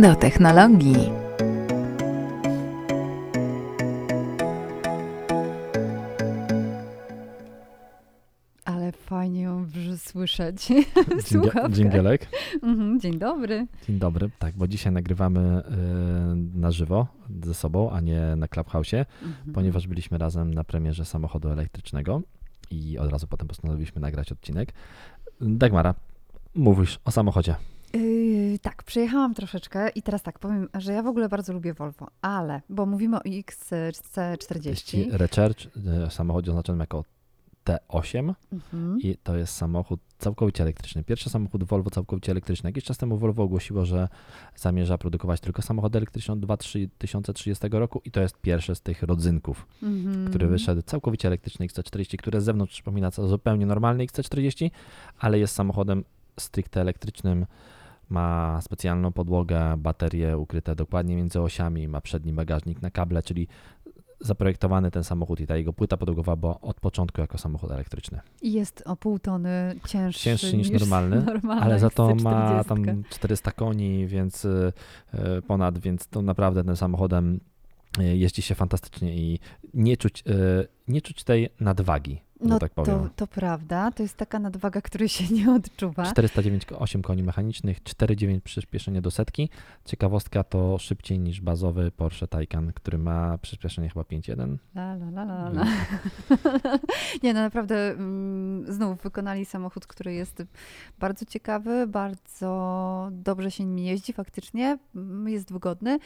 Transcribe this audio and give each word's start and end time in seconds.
Do 0.00 0.14
technologii. 0.14 1.10
Ale 8.64 8.92
fajnie 8.92 9.40
ją 9.42 9.66
słyszeć. 9.96 10.56
Dżingia- 10.68 11.22
Słuchawka. 11.22 11.68
Dżingielek. 11.68 12.26
Mhm, 12.62 13.00
Dzień 13.00 13.18
dobry. 13.18 13.66
Dzień 13.88 13.98
dobry. 13.98 14.30
Tak, 14.38 14.56
bo 14.56 14.68
dzisiaj 14.68 14.92
nagrywamy 14.92 15.62
y, 16.54 16.58
na 16.58 16.70
żywo 16.70 17.06
ze 17.44 17.54
sobą, 17.54 17.90
a 17.90 18.00
nie 18.00 18.20
na 18.36 18.48
Clubhouse, 18.48 18.94
Mhm. 18.94 19.52
ponieważ 19.54 19.86
byliśmy 19.86 20.18
razem 20.18 20.54
na 20.54 20.64
premierze 20.64 21.04
samochodu 21.04 21.48
elektrycznego 21.48 22.22
i 22.70 22.98
od 22.98 23.10
razu 23.12 23.26
potem 23.26 23.48
postanowiliśmy 23.48 24.00
nagrać 24.00 24.32
odcinek. 24.32 24.72
Dagmara, 25.40 25.94
mówisz 26.54 26.98
o 27.04 27.10
samochodzie. 27.10 27.54
Yy, 27.94 28.58
tak, 28.58 28.82
przejechałam 28.82 29.34
troszeczkę 29.34 29.88
i 29.88 30.02
teraz 30.02 30.22
tak, 30.22 30.38
powiem, 30.38 30.68
że 30.74 30.92
ja 30.92 31.02
w 31.02 31.06
ogóle 31.06 31.28
bardzo 31.28 31.52
lubię 31.52 31.74
Volvo, 31.74 32.06
ale, 32.22 32.62
bo 32.68 32.86
mówimy 32.86 33.16
o 33.16 33.20
XC40. 33.20 34.98
Jest 34.98 35.12
Recharge, 35.12 35.66
y, 36.06 36.10
samochodzie 36.10 36.50
oznaczonym 36.50 36.80
jako 36.80 37.04
T8 37.64 38.34
Mhm. 38.52 38.98
i 39.00 39.16
to 39.22 39.36
jest 39.36 39.54
samochód 39.54 40.00
całkowicie 40.18 40.62
elektryczny. 40.62 41.04
Pierwszy 41.04 41.30
samochód 41.30 41.64
Volvo 41.64 41.90
całkowicie 41.90 42.32
elektryczny. 42.32 42.68
Jakiś 42.68 42.84
czas 42.84 42.98
temu 42.98 43.16
Volvo 43.18 43.42
ogłosiło, 43.42 43.84
że 43.84 44.08
zamierza 44.56 44.98
produkować 44.98 45.40
tylko 45.40 45.62
samochody 45.62 45.98
elektryczne 45.98 46.34
od 46.34 46.40
2030 46.40 47.68
roku 47.70 48.00
i 48.04 48.10
to 48.10 48.20
jest 48.20 48.38
pierwszy 48.40 48.74
z 48.74 48.80
tych 48.80 49.02
rodzynków. 49.02 49.66
Mhm. 49.82 50.28
który 50.28 50.46
wyszedł 50.46 50.82
całkowicie 50.82 51.28
elektryczny 51.28 51.66
XC40, 51.66 52.16
który 52.16 52.40
z 52.40 52.44
zewnątrz 52.44 52.72
przypomina 52.72 53.10
co 53.10 53.28
zupełnie 53.28 53.66
normalny 53.66 54.06
XC40, 54.06 54.70
ale 55.18 55.38
jest 55.38 55.54
samochodem 55.54 56.04
stricte 56.40 56.80
elektrycznym. 56.80 57.46
Ma 58.08 58.60
specjalną 58.60 59.12
podłogę, 59.12 59.76
baterie 59.76 60.38
ukryte 60.38 60.76
dokładnie 60.76 61.16
między 61.16 61.40
osiami, 61.40 61.88
ma 61.88 62.00
przedni 62.00 62.32
bagażnik 62.32 62.82
na 62.82 62.90
kable, 62.90 63.22
czyli 63.22 63.48
zaprojektowany 64.20 64.90
ten 64.90 65.04
samochód 65.04 65.40
i 65.40 65.46
ta 65.46 65.56
jego 65.56 65.72
płyta 65.72 65.96
podłogowa 65.96 66.36
była 66.36 66.60
od 66.60 66.80
początku 66.80 67.20
jako 67.20 67.38
samochód 67.38 67.70
elektryczny. 67.70 68.20
I 68.42 68.52
jest 68.52 68.82
o 68.86 68.96
pół 68.96 69.18
tony 69.18 69.74
cięższy, 69.86 70.22
Cięższy 70.22 70.56
niż 70.56 70.70
normalny, 70.70 71.22
normalna 71.22 71.64
Ale 71.64 71.78
za 71.78 71.90
to 71.90 72.14
ma 72.14 72.62
XC40. 72.62 72.68
tam 72.68 73.04
400 73.10 73.52
koni, 73.52 74.06
więc 74.06 74.44
y, 74.44 74.72
y, 75.14 75.42
ponad, 75.42 75.78
więc 75.78 76.06
to 76.06 76.22
naprawdę 76.22 76.64
tym 76.64 76.76
samochodem 76.76 77.40
y, 77.98 78.16
jeździ 78.16 78.42
się 78.42 78.54
fantastycznie 78.54 79.16
i 79.16 79.38
nie 79.74 79.96
czuć, 79.96 80.24
nie 80.88 81.02
czuć 81.02 81.24
tej 81.24 81.48
nadwagi, 81.60 82.20
że 82.40 82.48
No 82.48 82.58
tak 82.58 82.72
powiem. 82.72 82.98
to, 83.00 83.08
to 83.16 83.26
prawda, 83.26 83.90
to 83.90 84.02
jest 84.02 84.16
taka 84.16 84.38
nadwaga, 84.38 84.80
której 84.80 85.08
się 85.08 85.34
nie 85.34 85.52
odczuwa. 85.52 86.06
409 86.06 86.66
8 86.78 87.02
koni 87.02 87.22
mechanicznych, 87.22 87.82
4,9 87.82 88.40
przyspieszenie 88.40 89.02
do 89.02 89.10
setki. 89.10 89.48
Ciekawostka 89.84 90.44
to 90.44 90.78
szybciej 90.78 91.18
niż 91.18 91.40
bazowy 91.40 91.90
Porsche 91.90 92.28
Taycan, 92.28 92.72
który 92.72 92.98
ma 92.98 93.38
przyspieszenie 93.38 93.88
chyba 93.88 94.02
5,1. 94.02 94.56
La, 94.74 94.92
la, 94.94 95.08
la, 95.08 95.22
la, 95.22 95.48
la. 95.48 95.66
Nie, 97.22 97.34
no 97.34 97.40
naprawdę 97.40 97.90
mm, 97.90 98.72
znów 98.72 99.02
wykonali 99.02 99.44
samochód, 99.44 99.86
który 99.86 100.14
jest 100.14 100.42
bardzo 100.98 101.24
ciekawy, 101.24 101.86
bardzo 101.86 103.08
dobrze 103.12 103.50
się 103.50 103.64
nim 103.64 103.78
jeździ 103.78 104.12
faktycznie, 104.12 104.78
mm, 104.96 105.28
jest 105.28 105.52
wygodny. 105.52 105.98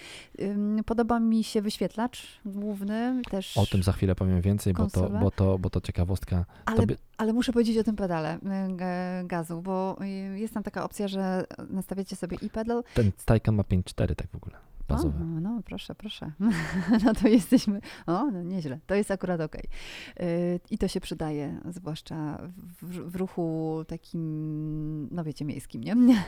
Podoba 0.87 1.21
mi 1.21 1.45
się 1.45 1.63
wyświetlacz 1.63 2.41
główny 2.45 3.23
też. 3.31 3.57
O 3.57 3.67
tym 3.67 3.83
za 3.83 3.93
chwilę 3.93 4.15
powiem 4.15 4.41
więcej, 4.41 4.73
bo 4.73 4.87
to, 4.91 5.11
bo 5.11 5.31
to, 5.31 5.59
bo 5.59 5.71
to 5.71 5.81
ciekawostka. 5.81 6.22
Ale, 6.67 6.79
ale 7.17 7.33
muszę 7.33 7.53
powiedzieć 7.53 7.79
o 7.79 7.85
tym 7.85 7.97
pedale 7.97 8.37
y, 8.37 8.39
ga- 8.77 9.27
gazu, 9.27 9.63
bo 9.63 9.97
y, 10.03 10.39
jest 10.39 10.55
tam 10.55 10.63
taka 10.63 10.85
opcja, 10.85 11.09
że 11.09 11.45
nastawiacie 11.71 12.17
sobie 12.17 12.37
i 12.43 12.51
pedal. 12.51 12.83
ten 12.95 13.13
Taycan 13.25 13.55
ma 13.55 13.63
5,4 13.63 14.15
tak 14.15 14.27
w 14.31 14.37
ogóle, 14.37 14.57
bazowy. 14.89 15.25
O, 15.25 15.25
no 15.25 15.61
proszę, 15.65 15.95
proszę. 15.95 16.33
No 17.05 17.15
to 17.15 17.29
jesteśmy, 17.29 17.81
o, 18.07 18.31
no 18.31 18.43
nieźle, 18.43 18.79
to 18.87 18.95
jest 18.95 19.11
akurat. 19.11 19.33
Y, 19.43 20.61
I 20.71 20.79
to 20.79 20.89
się 20.89 21.01
przydaje, 21.01 21.61
zwłaszcza 21.71 22.39
w, 22.83 23.11
w 23.11 23.17
ruchu 23.17 23.79
takim, 23.89 25.09
no 25.11 25.25
wiecie, 25.25 25.45
miejskim, 25.45 25.85
nie? 25.85 25.95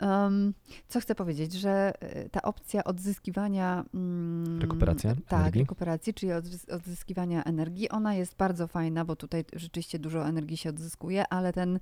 um, 0.00 0.54
co 0.88 1.00
chcę 1.00 1.14
powiedzieć, 1.14 1.52
że 1.52 1.92
y, 2.26 2.28
ta 2.30 2.42
opcja 2.42 2.84
odzyskiwania... 2.84 3.84
mm, 3.94 4.60
Rekuperacja 4.60 5.14
Tak, 5.28 5.40
energii? 5.40 5.60
rekuperacji, 5.60 6.14
czyli 6.14 6.32
odzys- 6.32 6.74
odzyskiwania 6.74 7.44
energii, 7.44 7.88
ona 7.88 8.14
jest 8.14 8.36
bardzo 8.36 8.66
fajna, 8.66 9.04
bo 9.04 9.16
tutaj 9.16 9.44
rzeczywiście 9.56 9.98
dużo 9.98 10.26
energii 10.28 10.56
się 10.56 10.70
odzyskuje, 10.70 11.24
ale 11.28 11.52
ten, 11.52 11.78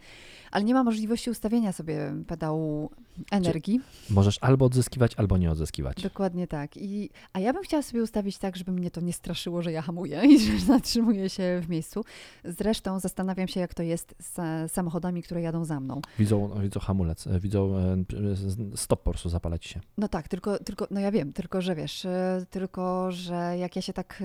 ale 0.51 0.65
nie 0.65 0.75
ma 0.75 0.85
możliwości 0.85 1.31
ustawienia 1.31 1.73
sobie 1.73 2.15
pedału 2.27 2.91
energii. 3.31 3.81
Możesz 4.11 4.39
albo 4.41 4.65
odzyskiwać, 4.65 5.15
albo 5.17 5.37
nie 5.39 5.51
odzyskiwać. 5.51 5.88
Dokładnie 5.97 6.47
tak. 6.47 6.77
I, 6.77 7.11
a 7.33 7.41
ja 7.41 7.53
bym 7.53 7.63
chciała 7.63 7.83
sobie 7.83 8.03
ustawić 8.03 8.39
tak, 8.39 8.57
żeby 8.57 8.73
mnie 8.73 8.91
to 8.91 9.01
nie 9.01 9.13
straszyło, 9.13 9.63
że 9.63 9.73
ja 9.73 9.83
hamuję 9.83 10.23
i 10.35 10.39
że 10.39 10.59
zatrzymuję 10.59 11.31
się 11.31 11.61
w 11.63 11.69
miejscu. 11.69 12.05
Zresztą 12.45 13.01
zastanawiam 13.01 13.49
się, 13.49 13.61
jak 13.61 13.75
to 13.75 13.83
jest 13.83 14.15
z 14.21 14.39
e, 14.39 14.69
samochodami, 14.69 15.23
które 15.23 15.43
jadą 15.43 15.65
za 15.65 15.81
mną. 15.81 16.01
Widzą, 16.19 16.61
widzą 16.63 16.81
hamulec, 16.81 17.27
e, 17.27 17.41
widzą 17.41 17.77
e, 17.77 18.77
stop 18.77 19.03
po 19.03 19.11
prostu 19.11 19.29
zapala 19.29 19.59
ci 19.59 19.69
się. 19.69 19.81
No 19.99 20.09
tak, 20.09 20.29
tylko, 20.29 20.59
tylko, 20.59 20.87
no 20.91 21.01
ja 21.01 21.11
wiem, 21.11 21.33
tylko 21.33 21.63
że 21.63 21.75
wiesz, 21.75 22.07
tylko 22.51 23.13
że 23.13 23.55
jak 23.59 23.77
ja 23.77 23.83
się 23.83 23.93
tak 23.93 24.23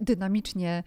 dynamicznie 0.00 0.82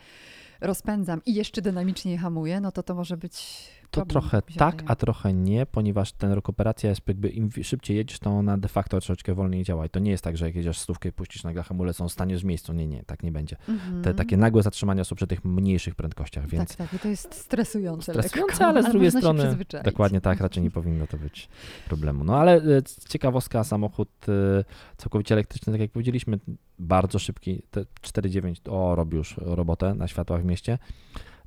rozpędzam 0.61 1.21
i 1.25 1.33
jeszcze 1.33 1.61
dynamicznie 1.61 2.17
hamuję, 2.17 2.61
no 2.61 2.71
to 2.71 2.83
to 2.83 2.95
może 2.95 3.17
być. 3.17 3.63
To 3.91 4.01
problem, 4.01 4.21
trochę 4.21 4.41
tak, 4.41 4.75
wydaje. 4.75 4.89
a 4.89 4.95
trochę 4.95 5.33
nie, 5.33 5.65
ponieważ 5.65 6.11
ten 6.11 6.31
rekuperacja 6.31 6.89
jest 6.89 7.01
jakby 7.07 7.29
im 7.29 7.49
szybciej 7.63 7.97
jedziesz, 7.97 8.19
to 8.19 8.29
ona 8.29 8.57
de 8.57 8.67
facto 8.67 8.89
troszeczkę 8.99 9.33
wolniej 9.33 9.63
działa. 9.63 9.85
I 9.85 9.89
to 9.89 9.99
nie 9.99 10.11
jest 10.11 10.23
tak, 10.23 10.37
że 10.37 10.45
jak 10.45 10.55
jedziesz 10.55 10.79
stówkę 10.79 11.09
i 11.09 11.11
puścisz 11.11 11.43
nagle 11.43 11.63
hamulec, 11.63 12.01
on 12.01 12.09
staniesz 12.09 12.41
w 12.41 12.45
miejscu. 12.45 12.73
Nie, 12.73 12.87
nie, 12.87 13.03
tak 13.03 13.23
nie 13.23 13.31
będzie. 13.31 13.55
Te 13.55 13.71
Mhm. 13.71 14.15
takie 14.15 14.37
nagłe 14.37 14.63
zatrzymania 14.63 15.03
są 15.03 15.15
przy 15.15 15.27
tych 15.27 15.45
mniejszych 15.45 15.95
prędkościach, 15.95 16.47
więc 16.47 16.75
Tak, 16.75 16.89
tak, 16.89 17.01
to 17.01 17.07
jest 17.07 17.35
stresujące. 17.35 18.11
stresujące, 18.13 18.53
lekko, 18.53 18.65
ale 18.65 18.83
z 18.83 18.89
drugiej 18.91 19.11
strony 19.11 19.57
dokładnie 19.83 20.21
tak, 20.21 20.39
raczej 20.39 20.63
nie 20.63 20.71
powinno 20.71 21.07
to 21.07 21.17
być 21.17 21.49
problemu. 21.85 22.23
No 22.23 22.37
ale 22.37 22.55
e, 22.55 22.61
ciekawostka, 23.09 23.63
samochód 23.63 24.09
e, 24.29 24.63
całkowicie 24.97 25.35
elektryczny, 25.35 25.73
tak 25.73 25.81
jak 25.81 25.91
powiedzieliśmy, 25.91 26.39
bardzo 26.79 27.19
szybki, 27.19 27.61
te 27.71 27.81
4,9 27.81 28.71
o, 28.71 28.95
robi 28.95 29.17
już 29.17 29.37
robotę 29.37 29.93
na 29.93 30.07
światłach 30.07 30.41
w 30.41 30.45
mieście. 30.45 30.77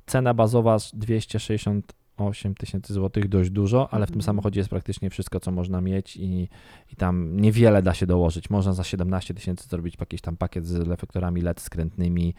Cena 0.05 0.33
bazowa 0.33 0.79
z 0.79 0.91
268 0.95 2.55
tysięcy 2.55 2.93
złotych, 2.93 3.27
dość 3.29 3.49
dużo, 3.49 3.93
ale 3.93 4.05
w 4.05 4.09
tym 4.09 4.19
Mhm. 4.19 4.25
samochodzie 4.25 4.59
jest 4.59 4.69
praktycznie 4.69 5.09
wszystko, 5.09 5.39
co 5.39 5.51
można 5.51 5.81
mieć 5.81 6.17
i, 6.17 6.49
i 6.91 6.95
tam 6.95 7.39
niewiele 7.41 7.81
da 7.81 7.93
się 7.93 8.05
dołożyć. 8.07 8.49
Można 8.49 8.73
za 8.73 8.83
17 8.83 9.33
tysięcy 9.33 9.67
zrobić 9.69 9.95
jakiś 9.99 10.21
tam 10.21 10.37
pakiet 10.37 10.65
z 10.67 10.75
reflektorami 10.75 11.41
LED 11.41 11.61
skrętnymi 11.61 12.33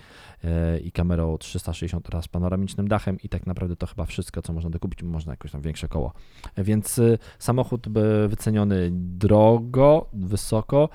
e, 0.44 0.78
i 0.78 0.92
kamerą 0.92 1.38
360 1.38 2.08
oraz 2.08 2.28
panoramicznym 2.28 2.88
dachem 2.88 3.18
i 3.22 3.28
tak 3.28 3.46
naprawdę 3.46 3.76
to 3.76 3.86
chyba 3.86 4.04
wszystko, 4.06 4.42
co 4.42 4.52
można 4.52 4.70
dokupić, 4.70 5.02
można 5.02 5.32
jakoś 5.32 5.50
tam 5.50 5.60
większe 5.60 5.88
koło. 5.88 6.12
Więc 6.58 6.98
y, 6.98 7.18
samochód 7.38 7.88
by 7.88 8.28
wyceniony 8.28 8.90
drogo, 8.92 10.06
wysoko. 10.12 10.88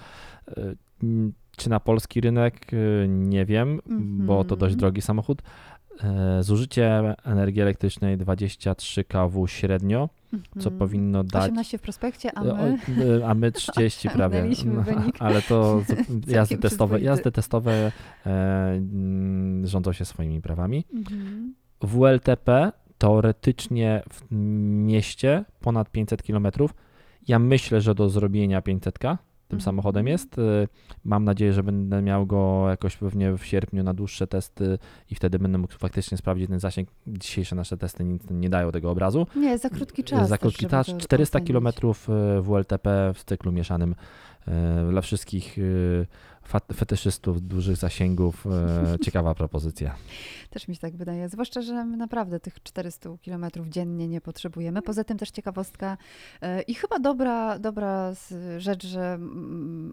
Y, 0.58 0.76
Czy 1.60 1.70
na 1.70 1.80
polski 1.80 2.22
rynek? 2.22 2.74
Y, 2.74 3.06
Nie 3.10 3.46
wiem, 3.46 3.80
bo 4.26 4.44
to 4.44 4.56
dość 4.56 4.74
Mhm. 4.74 4.80
drogi 4.80 5.02
samochód. 5.02 5.42
E, 6.04 6.44
Zużycie 6.44 7.16
energii 7.24 7.62
elektrycznej 7.62 8.18
23 8.18 9.04
kW 9.04 9.48
średnio, 9.48 10.10
co 10.60 10.70
Mhm. 10.70 10.78
powinno 10.80 11.24
dać 11.24 11.44
18 11.44 11.78
w 11.78 11.82
prospekcie, 11.82 12.32
a 12.38 12.44
my... 12.44 12.78
y, 13.04 13.26
a 13.26 13.34
my 13.34 13.52
30 13.62 14.10
prawie. 14.10 14.44
No. 14.66 14.84
Ale 15.20 15.42
to 15.42 15.82
jazdy 16.28 16.58
testowe, 16.58 17.02
jazdy 17.02 17.32
testowe 17.32 17.92
e, 18.26 18.32
mm, 18.72 19.68
rządzą 19.68 19.94
się 19.94 20.06
swoimi 20.06 20.42
prawami. 20.42 20.86
Mhm. 20.94 21.54
WLTP 21.82 22.72
teoretycznie 22.98 24.04
w 24.14 24.26
mieście 24.86 25.46
ponad 25.60 25.92
500 25.92 26.24
km. 26.24 26.48
Ja 27.28 27.40
myślę, 27.40 27.82
że 27.82 27.96
do 27.96 28.10
zrobienia 28.10 28.62
500 28.62 29.00
tym 29.50 29.56
Mhm. 29.58 29.62
samochodem 29.66 30.08
jest. 30.08 30.38
Y, 30.38 30.68
Mam 31.06 31.24
nadzieję, 31.24 31.54
że 31.54 31.64
będę 31.64 32.02
miał 32.02 32.26
go 32.26 32.66
jakoś 32.70 32.98
pewnie 32.98 33.38
w 33.38 33.46
sierpniu 33.46 33.84
na 33.84 33.94
dłuższe 33.94 34.28
testy 34.28 34.78
i 35.12 35.16
wtedy 35.16 35.40
będę 35.40 35.58
mógł 35.58 35.74
faktycznie 35.74 36.18
sprawdzić 36.18 36.50
ten 36.50 36.60
zasięg. 36.60 36.90
Dzisiejsze 37.08 37.56
nasze 37.56 37.78
testy 37.78 38.04
nic 38.04 38.24
nie 38.32 38.50
dają 38.50 38.72
tego 38.72 38.92
obrazu. 38.92 39.28
Nie, 39.36 39.58
za 39.58 39.70
krótki 39.70 40.04
czas. 40.04 40.30
Za 40.30 40.38
krótki 40.38 40.68
czas. 40.68 40.88
to 40.88 40.98
400 40.98 41.40
ocenić. 41.40 41.52
km 41.52 41.68
WLTP 42.42 43.12
w 43.16 43.24
cyklu 43.24 43.52
mieszanym 43.52 43.96
e, 44.48 44.88
dla 44.92 45.02
wszystkich 45.02 45.58
fat- 45.58 46.39
fetyszystów 46.76 47.42
dużych 47.42 47.78
zasięgów. 47.78 48.48
E, 48.48 49.00
ciekawa 49.06 49.36
propozycja. 49.36 49.96
Też 50.50 50.68
mi 50.68 50.76
się 50.76 50.82
tak 50.82 50.96
wydaje, 50.96 51.30
zwłaszcza, 51.30 51.62
że 51.62 51.86
my 51.86 51.98
naprawdę 51.98 52.40
tych 52.40 52.64
400 52.64 53.10
km 53.26 53.46
dziennie 53.68 54.08
nie 54.08 54.22
potrzebujemy. 54.22 54.82
Poza 54.82 55.04
tym 55.04 55.18
też 55.18 55.32
ciekawostka 55.32 55.98
e, 56.42 56.62
i 56.62 56.74
chyba 56.76 57.00
dobra, 57.00 57.60
dobra 57.60 58.14
rzecz, 58.58 58.86
że 58.86 59.18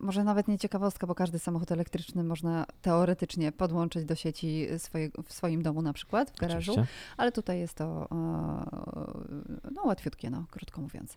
może 0.01 0.25
nawet 0.25 0.49
nie 0.49 0.59
ciekawostka, 0.59 1.07
bo 1.07 1.15
każdy 1.15 1.39
samochód 1.39 1.73
elektryczny 1.73 2.25
można 2.25 2.67
teoretycznie 2.83 3.53
podłączyć 3.53 4.05
do 4.05 4.15
sieci 4.15 4.67
swoje, 4.79 5.11
w 5.25 5.33
swoim 5.33 5.63
domu 5.63 5.83
na 5.83 5.93
przykład, 5.93 6.31
w 6.31 6.39
garażu, 6.39 6.73
Oczywiście. 6.73 6.95
ale 7.17 7.33
tutaj 7.33 7.59
jest 7.59 7.75
to 7.75 8.09
e, 8.11 9.71
no, 9.71 9.83
łatwiutkie, 9.85 10.31
no, 10.31 10.45
krótko 10.51 10.81
mówiąc. 10.81 11.17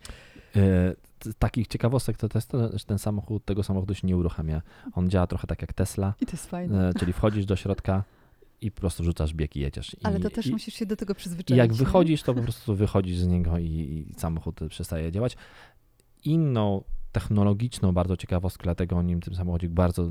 Z 1.24 1.36
takich 1.40 1.68
ciekawostek 1.68 2.18
to, 2.18 2.28
jest 2.36 2.48
to, 2.50 2.78
że 2.78 2.86
ten 2.86 3.00
samochód, 3.00 3.46
tego 3.46 3.64
samochodu 3.64 3.94
się 3.96 4.08
nie 4.08 4.18
uruchamia. 4.18 4.62
On 4.94 5.10
działa 5.10 5.28
trochę 5.28 5.48
tak 5.48 5.62
jak 5.62 5.74
Tesla, 5.74 6.14
I 6.22 6.26
to 6.26 6.32
jest 6.32 6.46
fajne. 6.50 6.90
e, 6.90 6.94
czyli 6.94 7.14
wchodzisz 7.14 7.46
do 7.46 7.56
środka 7.56 8.04
i 8.62 8.72
po 8.72 8.80
prostu 8.82 9.04
rzucasz 9.04 9.34
bieg 9.34 9.56
i 9.56 9.60
jedziesz. 9.60 9.94
I, 9.94 9.98
Ale 10.04 10.20
to 10.20 10.30
też 10.30 10.46
i, 10.48 10.52
musisz 10.52 10.74
się 10.74 10.86
do 10.86 10.96
tego 10.96 11.14
I 11.14 11.16
przyzwyczaić. 11.16 11.58
jak 11.58 11.72
nie? 11.72 11.78
wychodzisz, 11.78 12.24
to 12.24 12.34
po 12.34 12.42
prostu 12.42 12.76
wychodzisz 12.76 13.18
z 13.18 13.28
niego 13.28 13.58
i, 13.58 13.66
i 13.66 14.14
samochód 14.18 14.60
przestaje 14.70 15.12
działać. 15.12 15.38
Inną 16.24 16.84
technologiczną 17.12 17.92
bardzo 17.94 18.18
ciekawostkę, 18.18 18.64
dlatego 18.64 18.98
o 18.98 19.02
nim, 19.02 19.22
tym 19.22 19.36
samochodzie 19.36 19.70
bardzo 19.70 20.10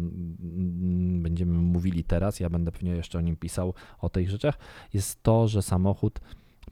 będziemy 1.23 1.53
mówili 1.59 2.05
teraz, 2.05 2.41
ja 2.41 2.51
będę 2.51 2.73
pewnie 2.73 2.91
jeszcze 2.91 3.19
o 3.19 3.21
nim 3.21 3.37
pisał, 3.37 3.75
o 4.01 4.09
tych 4.09 4.31
rzeczach, 4.31 4.59
jest 4.95 5.23
to, 5.23 5.49
że 5.49 5.63
samochód 5.63 6.21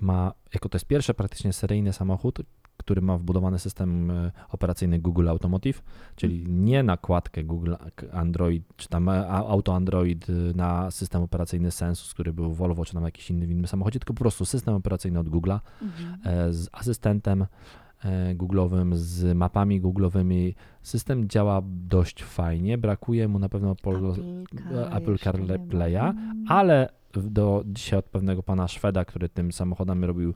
ma, 0.01 0.33
jako 0.55 0.69
to 0.69 0.77
jest 0.77 0.87
pierwszy 0.87 1.15
praktycznie 1.15 1.53
seryjny 1.53 1.93
samochód, 1.93 2.39
który 2.77 3.01
ma 3.03 3.19
wbudowany 3.19 3.59
system 3.59 4.11
e, 4.11 4.33
operacyjny 4.51 4.99
Google 4.99 5.29
Automotive, 5.29 5.83
czyli 6.17 6.45
nie 6.49 6.83
nakładkę 6.83 7.45
Google 7.45 7.75
Android, 8.13 8.65
czy 8.77 8.89
tam 8.89 9.09
e, 9.09 9.29
Auto 9.29 9.75
Android 9.75 10.29
y, 10.29 10.53
na 10.55 10.91
system 10.91 11.23
operacyjny 11.23 11.71
Sensus, 11.71 12.15
który 12.15 12.33
był 12.33 12.51
w 12.53 12.57
Volvo, 12.57 12.85
czy 12.85 12.93
tam 12.95 13.05
jakiś 13.05 13.31
inny 13.31 13.47
w 13.47 13.51
innym 13.51 13.67
samochodzie, 13.67 13.99
tylko 13.99 14.15
po 14.15 14.19
prostu 14.21 14.45
system 14.45 14.75
operacyjny 14.75 15.19
od 15.19 15.29
Google'a 15.29 15.61
Mhm. 15.83 16.19
e, 16.25 16.53
z 16.53 16.69
asystentem 16.73 17.47
e, 18.05 18.35
Google'owym, 18.35 18.95
z 18.95 19.37
mapami 19.37 19.83
Google'owymi. 19.83 20.55
System 20.83 21.29
działa 21.29 21.63
dość 21.67 22.25
fajnie, 22.25 22.79
brakuje 22.79 23.29
mu 23.29 23.39
na 23.39 23.49
pewno 23.49 23.71
Apple 24.93 25.13
ma. 25.13 25.19
CarPlaya, 25.19 26.15
ale 26.49 26.89
do 27.13 27.65
dzisiaj 27.67 27.99
od 27.99 28.05
pewnego 28.05 28.43
pana 28.43 28.69
Szweda, 28.69 29.05
który 29.05 29.29
tym 29.29 29.53
samochodami 29.53 30.07
robił 30.07 30.35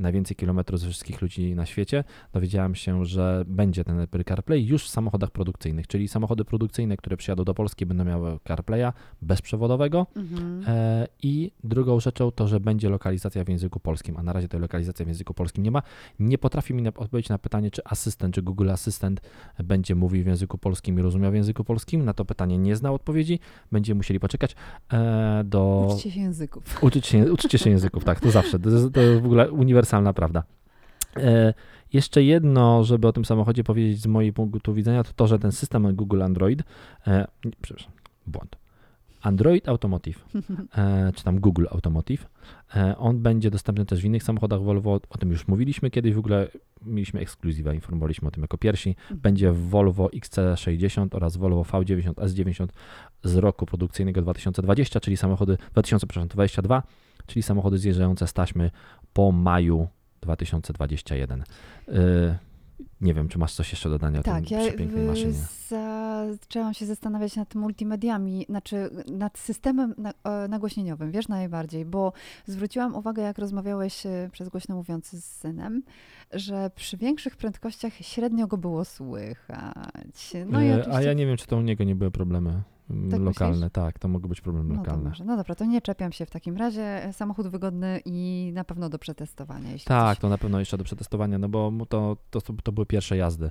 najwięcej 0.00 0.36
kilometrów 0.36 0.80
ze 0.80 0.86
wszystkich 0.86 1.22
ludzi 1.22 1.54
na 1.54 1.66
świecie, 1.66 2.04
dowiedziałem 2.32 2.74
się, 2.74 3.04
że 3.04 3.44
będzie 3.46 3.84
ten 3.84 4.00
Apple 4.00 4.24
CarPlay 4.24 4.66
już 4.66 4.84
w 4.84 4.88
samochodach 4.88 5.30
produkcyjnych, 5.30 5.86
czyli 5.86 6.08
samochody 6.08 6.44
produkcyjne, 6.44 6.96
które 6.96 7.16
przyjadą 7.16 7.44
do 7.44 7.54
Polski 7.54 7.86
będą 7.86 8.04
miały 8.04 8.38
CarPlaya 8.48 8.92
bezprzewodowego 9.22 10.06
Mhm. 10.16 10.64
e, 10.66 11.06
i 11.22 11.50
drugą 11.64 12.00
rzeczą 12.00 12.30
to, 12.30 12.48
że 12.48 12.60
będzie 12.60 12.88
lokalizacja 12.88 13.44
w 13.44 13.48
języku 13.48 13.80
polskim, 13.80 14.16
a 14.16 14.22
na 14.22 14.32
razie 14.32 14.48
tej 14.48 14.60
lokalizacji 14.60 15.04
w 15.04 15.08
języku 15.08 15.34
polskim 15.34 15.64
nie 15.64 15.70
ma. 15.70 15.82
Nie 16.20 16.38
potrafi 16.38 16.74
mi 16.74 16.88
odpowiedzieć 16.88 17.28
na 17.28 17.38
pytanie, 17.38 17.70
czy 17.70 17.82
asystent, 17.84 18.34
czy 18.34 18.42
Google 18.42 18.70
Asystent 18.70 19.20
będzie 19.64 19.94
mówił 19.94 20.24
w 20.24 20.26
języku 20.26 20.58
polskim 20.58 20.98
i 20.98 21.02
rozumiał 21.02 21.32
w 21.32 21.34
języku 21.34 21.64
polskim. 21.64 22.04
Na 22.04 22.14
to 22.14 22.24
pytanie 22.24 22.58
nie 22.58 22.76
znał 22.76 22.94
odpowiedzi. 22.94 23.40
Będziemy 23.72 23.96
musieli 23.96 24.20
poczekać 24.20 24.56
e, 24.92 25.42
do... 25.44 25.88
Uczcie 25.94 26.10
się 26.10 26.20
języków. 26.20 26.82
Uczyć 26.82 27.06
się, 27.06 27.32
uczcie 27.32 27.58
się 27.58 27.70
języków, 27.70 28.04
tak, 28.04 28.20
to 28.20 28.30
zawsze. 28.30 28.58
To 28.58 28.70
to 28.90 29.20
w 29.20 29.24
ogóle 29.24 29.50
uniwersalna 29.90 30.12
prawda. 30.12 30.42
E, 31.16 31.54
jeszcze 31.92 32.22
jedno, 32.22 32.84
żeby 32.84 33.08
o 33.08 33.12
tym 33.12 33.24
samochodzie 33.24 33.64
powiedzieć 33.64 34.00
z 34.00 34.06
mojej 34.06 34.32
punktu 34.32 34.74
widzenia, 34.74 35.04
to 35.04 35.12
to, 35.16 35.26
że 35.26 35.38
ten 35.38 35.52
system 35.52 35.94
Google 35.94 36.22
Android, 36.22 36.62
e, 37.06 37.26
przepraszam, 37.62 37.92
błąd. 38.26 38.56
Android 39.22 39.68
Automotive, 39.68 40.24
e, 40.78 41.12
czy 41.14 41.24
tam 41.24 41.40
Google 41.40 41.66
Automotive, 41.70 42.26
e, 42.76 42.96
on 42.98 43.22
będzie 43.22 43.50
dostępny 43.50 43.86
też 43.86 44.00
w 44.00 44.04
innych 44.04 44.22
samochodach 44.22 44.60
Volvo, 44.60 45.00
o 45.10 45.18
tym 45.18 45.30
już 45.30 45.48
mówiliśmy 45.48 45.90
kiedyś, 45.90 46.14
w 46.14 46.18
ogóle 46.18 46.48
mieliśmy 46.86 47.20
ekskluzywę, 47.20 47.74
informowaliśmy 47.74 48.28
o 48.28 48.30
tym 48.30 48.42
jako 48.42 48.58
pierwsi. 48.58 48.96
Będzie 49.10 49.52
w 49.52 49.68
Volvo 49.68 50.06
XC60 50.06 51.16
oraz 51.16 51.36
Volvo 51.36 51.62
V90 51.62 52.14
S90 52.14 52.66
z 53.24 53.36
roku 53.36 53.66
produkcyjnego 53.66 54.22
2020, 54.22 55.00
czyli 55.00 55.16
samochody 55.16 55.58
2022, 55.72 56.82
czyli 57.26 57.42
samochody 57.42 57.78
zjeżdżające 57.78 58.26
z 58.26 58.32
taśmy 58.32 58.70
po 59.12 59.32
maju 59.32 59.88
2021. 60.20 61.44
Yy, 61.88 62.38
nie 63.00 63.14
wiem, 63.14 63.28
czy 63.28 63.38
masz 63.38 63.54
coś 63.54 63.72
jeszcze 63.72 63.88
do 63.88 63.94
dodania 63.94 64.20
o 64.20 64.22
Tak, 64.22 64.44
tej 64.44 64.58
ja 64.58 64.66
przepięknej 64.68 65.04
y, 65.04 65.06
maszynie. 65.06 65.32
zaczęłam 66.40 66.74
się 66.74 66.86
zastanawiać 66.86 67.36
nad 67.36 67.54
multimediami, 67.54 68.46
znaczy 68.48 68.90
nad 69.12 69.38
systemem 69.38 69.94
na, 69.98 70.12
nagłośnieniowym, 70.48 71.10
wiesz, 71.10 71.28
najbardziej, 71.28 71.84
bo 71.84 72.12
zwróciłam 72.46 72.94
uwagę, 72.94 73.22
jak 73.22 73.38
rozmawiałeś 73.38 74.06
e, 74.06 74.28
przez 74.32 74.48
głośno 74.48 74.74
mówiący 74.76 75.20
z 75.20 75.24
synem, 75.24 75.82
że 76.32 76.70
przy 76.74 76.96
większych 76.96 77.36
prędkościach 77.36 77.92
średnio 77.94 78.46
go 78.46 78.56
było 78.58 78.84
słychać. 78.84 80.32
No 80.46 80.62
i 80.62 80.66
Yy, 80.66 80.74
oczywiście... 80.74 80.98
A 80.98 81.02
ja 81.02 81.12
nie 81.12 81.26
wiem, 81.26 81.36
czy 81.36 81.46
to 81.46 81.56
u 81.56 81.60
niego 81.60 81.84
nie 81.84 81.96
były 81.96 82.10
problemy 82.10 82.62
Tak 83.10 83.20
lokalne. 83.20 83.54
myślisz? 83.56 83.72
Tak, 83.72 83.98
to 83.98 84.08
mogły 84.08 84.28
być 84.28 84.40
problemy 84.40 84.74
No, 84.74 84.80
lokalne. 84.80 85.08
może. 85.08 85.24
no 85.24 85.36
dobra, 85.36 85.54
to 85.54 85.64
nie 85.64 85.80
czepiam 85.80 86.12
się 86.12 86.26
w 86.26 86.30
takim 86.30 86.56
razie. 86.56 87.08
Samochód 87.12 87.48
wygodny 87.48 88.00
i 88.04 88.50
na 88.54 88.64
pewno 88.64 88.88
do 88.88 88.98
przetestowania. 88.98 89.68
Tak, 89.84 90.18
to 90.18 90.28
na 90.28 90.38
pewno 90.38 90.58
jeszcze 90.58 90.78
do 90.78 90.84
przetestowania, 90.84 91.38
no 91.38 91.48
bo 91.48 91.72
to, 91.88 92.16
to, 92.30 92.40
to 92.40 92.72
były 92.72 92.86
pierwsze 92.86 93.16
jazdy. 93.16 93.50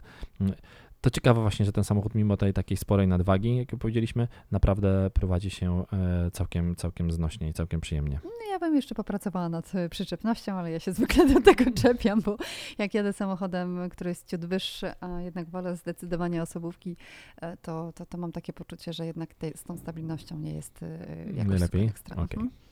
To 1.01 1.09
ciekawe 1.09 1.41
właśnie, 1.41 1.65
że 1.65 1.71
ten 1.71 1.83
samochód 1.83 2.15
mimo 2.15 2.37
tej 2.37 2.53
takiej 2.53 2.77
sporej 2.77 3.07
nadwagi, 3.07 3.57
jak 3.57 3.67
powiedzieliśmy, 3.79 4.27
naprawdę 4.51 5.09
prowadzi 5.13 5.49
się 5.49 5.85
e, 5.93 6.31
całkiem, 6.31 6.75
całkiem 6.75 7.11
znośnie 7.11 7.49
i 7.49 7.53
całkiem 7.53 7.81
przyjemnie. 7.81 8.19
No, 8.23 8.51
ja 8.51 8.59
bym 8.59 8.75
jeszcze 8.75 8.95
popracowała 8.95 9.49
nad 9.49 9.75
e, 9.75 9.89
przyczepnością, 9.89 10.53
ale 10.53 10.71
ja 10.71 10.79
się 10.79 10.93
zwykle 10.93 11.33
do 11.33 11.41
tego 11.41 11.71
czepiam, 11.71 12.21
bo 12.21 12.37
jak 12.77 12.93
jadę 12.93 13.13
samochodem, 13.13 13.89
który 13.89 14.09
jest 14.09 14.27
ciut 14.27 14.45
wyższy, 14.45 14.91
a 14.99 15.21
jednak 15.21 15.49
wolę 15.49 15.75
zdecydowanie 15.75 16.41
osobówki, 16.41 16.95
e, 17.41 17.57
to, 17.57 17.93
to, 17.95 18.05
to 18.05 18.17
mam 18.17 18.31
takie 18.31 18.53
poczucie, 18.53 18.93
że 18.93 19.05
jednak 19.05 19.33
tej, 19.33 19.53
z 19.55 19.63
tą 19.63 19.77
stabilnością 19.77 20.39
nie 20.39 20.53
jest 20.53 20.85
jakoś 21.25 21.47
Najlepiej? 21.47 21.81
super 21.81 21.89
ekstra. 21.89 22.23
Okej. 22.23 22.68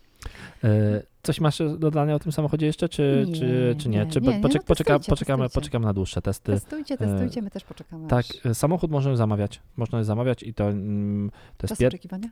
E, 0.63 1.01
Coś 1.23 1.39
masz 1.41 1.57
do 1.57 1.77
dodania 1.77 2.15
o 2.15 2.19
tym 2.19 2.31
samochodzie 2.31 2.65
jeszcze, 2.65 2.89
czy 2.89 3.23
Nie, 3.27 3.33
czy, 3.35 3.75
czy 3.79 3.89
nie? 3.89 3.97
nie, 4.05 4.11
Czy 4.11 4.21
nie, 4.21 4.27
nie, 4.27 4.33
poczek- 4.41 4.41
no 4.41 4.63
poczeka, 4.67 4.99
poczekamy, 4.99 5.43
testujcie. 5.43 5.61
poczekamy 5.61 5.85
na 5.85 5.93
dłuższe 5.93 6.21
testy. 6.21 6.51
Testujcie, 6.51 6.97
testujcie, 6.97 7.41
my 7.41 7.49
też 7.51 7.63
poczekamy. 7.63 8.07
Tak, 8.07 8.25
aż 8.25 8.45
e, 8.45 8.55
samochód 8.55 8.91
możemy 8.91 9.17
zamawiać. 9.17 9.61
Można 9.77 10.03
zamawiać 10.03 10.43
i 10.43 10.53
to, 10.53 10.63
mm, 10.69 11.29
to 11.57 11.63
jest 11.65 11.69
Czas 11.69 11.79
pier- 11.79 11.87
oczekiwania? 11.87 12.29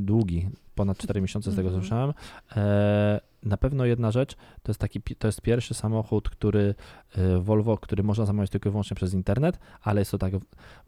długi, 0.00 0.48
ponad 0.74 0.98
4 0.98 1.20
miesiące 1.20 1.52
z 1.52 1.56
tego 1.56 1.68
Mhm. 1.68 1.82
słyszałem. 1.82 2.12
E, 2.56 3.20
na 3.44 3.56
pewno 3.56 3.84
jedna 3.84 4.10
rzecz, 4.10 4.34
to 4.62 4.70
jest 4.72 4.80
taki, 4.80 5.00
to 5.00 5.28
jest 5.28 5.40
pierwszy 5.40 5.74
samochód, 5.74 6.30
który 6.30 6.74
e, 7.16 7.38
Volvo, 7.38 7.78
który 7.78 8.02
można 8.02 8.26
zamawiać 8.26 8.50
tylko 8.50 8.68
i 8.68 8.72
wyłącznie 8.72 8.96
przez 8.96 9.14
internet, 9.14 9.58
ale 9.82 10.00
jest 10.00 10.10
to 10.10 10.18
tak 10.18 10.32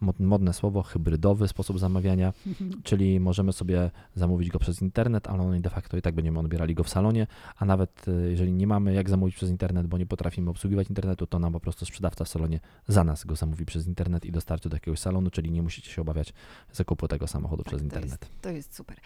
mod- 0.01 0.21
modne 0.21 0.53
słowo, 0.53 0.83
hybrydowy 0.83 1.49
sposób 1.49 1.79
zamawiania, 1.79 2.33
czyli 2.85 3.21
możemy 3.21 3.53
sobie 3.53 3.91
zamówić 4.15 4.49
go 4.51 4.59
przez 4.59 4.83
internet, 4.83 5.29
ale 5.29 5.43
on 5.43 5.61
de 5.61 5.71
facto 5.71 5.97
i 5.97 6.03
tak 6.03 6.15
będziemy 6.15 6.39
odbierali 6.39 6.75
go 6.75 6.85
w 6.85 6.89
salonie, 6.89 7.27
a 7.57 7.65
nawet 7.65 8.09
e, 8.09 8.13
jeżeli 8.31 8.53
nie 8.53 8.67
mamy 8.67 8.95
jak 8.95 9.11
zamówić 9.11 9.35
przez 9.37 9.51
internet, 9.51 9.87
bo 9.87 9.99
nie 9.99 10.07
potrafimy 10.07 10.51
obsługiwać 10.51 10.89
internetu, 10.89 11.27
to 11.27 11.39
nam 11.39 11.53
po 11.53 11.61
prostu 11.61 11.85
sprzedawca 11.87 12.25
w 12.25 12.29
salonie 12.29 12.61
za 12.89 13.05
nas 13.05 13.25
go 13.25 13.37
zamówi 13.37 13.67
przez 13.67 13.87
internet 13.87 14.25
i 14.25 14.33
dostarczy 14.33 14.69
do 14.69 14.77
jakiegoś 14.77 14.99
salonu, 14.99 15.31
czyli 15.31 15.51
nie 15.51 15.63
musicie 15.63 15.91
się 15.91 16.03
obawiać 16.03 16.33
zakupu 16.73 17.09
tego 17.09 17.27
samochodu 17.27 17.63
Tak, 17.63 17.69
przez 17.69 17.81
to 17.81 17.85
internet. 17.85 18.11
Jest, 18.23 18.43
to 18.43 18.51
jest 18.51 18.75
super. 18.75 18.97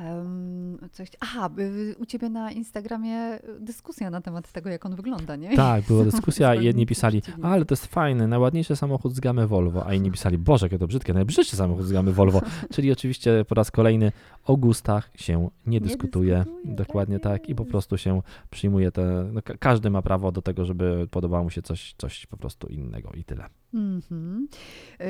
Um, 0.00 0.78
co 0.92 1.02
chci- 1.04 1.16
Aha, 1.20 1.50
y, 1.58 1.94
u 1.98 2.06
ciebie 2.06 2.28
na 2.28 2.52
Instagramie 2.52 2.97
dyskusja 3.60 4.10
na 4.10 4.20
temat 4.20 4.52
tego, 4.52 4.70
jak 4.70 4.86
on 4.86 4.96
wygląda, 4.96 5.36
nie? 5.36 5.56
Tak, 5.56 5.84
była 5.84 6.04
dyskusja 6.04 6.54
i 6.60 6.64
jedni 6.64 6.86
pisali, 6.86 7.22
ale 7.42 7.64
to 7.64 7.72
jest 7.72 7.86
fajny, 7.86 8.28
najładniejszy 8.28 8.76
samochód 8.76 9.14
z 9.14 9.20
gamy 9.20 9.46
Volvo, 9.46 9.86
a 9.86 9.94
inni 9.94 10.10
pisali, 10.10 10.38
Boże, 10.38 10.66
jakie 10.66 10.78
to 10.78 10.86
brzydkie, 10.86 11.12
najbrzydszy 11.12 11.56
samochód 11.56 11.86
z 11.86 11.92
gamy 11.92 12.12
Volvo. 12.12 12.40
Czyli 12.74 12.92
oczywiście 12.92 13.44
po 13.48 13.54
raz 13.54 13.70
kolejny 13.70 14.12
o 14.44 14.56
gustach 14.56 15.10
się 15.16 15.48
nie 15.66 15.80
dyskutuje. 15.80 16.36
dyskutuje, 16.36 16.74
Dokładnie 16.76 17.20
tak 17.20 17.28
tak 17.28 17.48
i 17.48 17.54
po 17.54 17.64
prostu 17.64 17.98
się 17.98 18.22
przyjmuje 18.50 18.92
te, 18.92 19.30
no, 19.32 19.42
ka- 19.42 19.56
każdy 19.58 19.90
ma 19.90 20.02
prawo 20.02 20.32
do 20.32 20.42
tego, 20.42 20.64
żeby 20.64 21.08
podobało 21.10 21.44
mu 21.44 21.50
się 21.50 21.62
coś, 21.62 21.94
coś 21.98 22.26
po 22.26 22.36
prostu 22.36 22.66
innego 22.66 23.10
i 23.14 23.24
tyle. 23.24 23.44
Mhm. 23.74 24.48
Yy, 25.00 25.06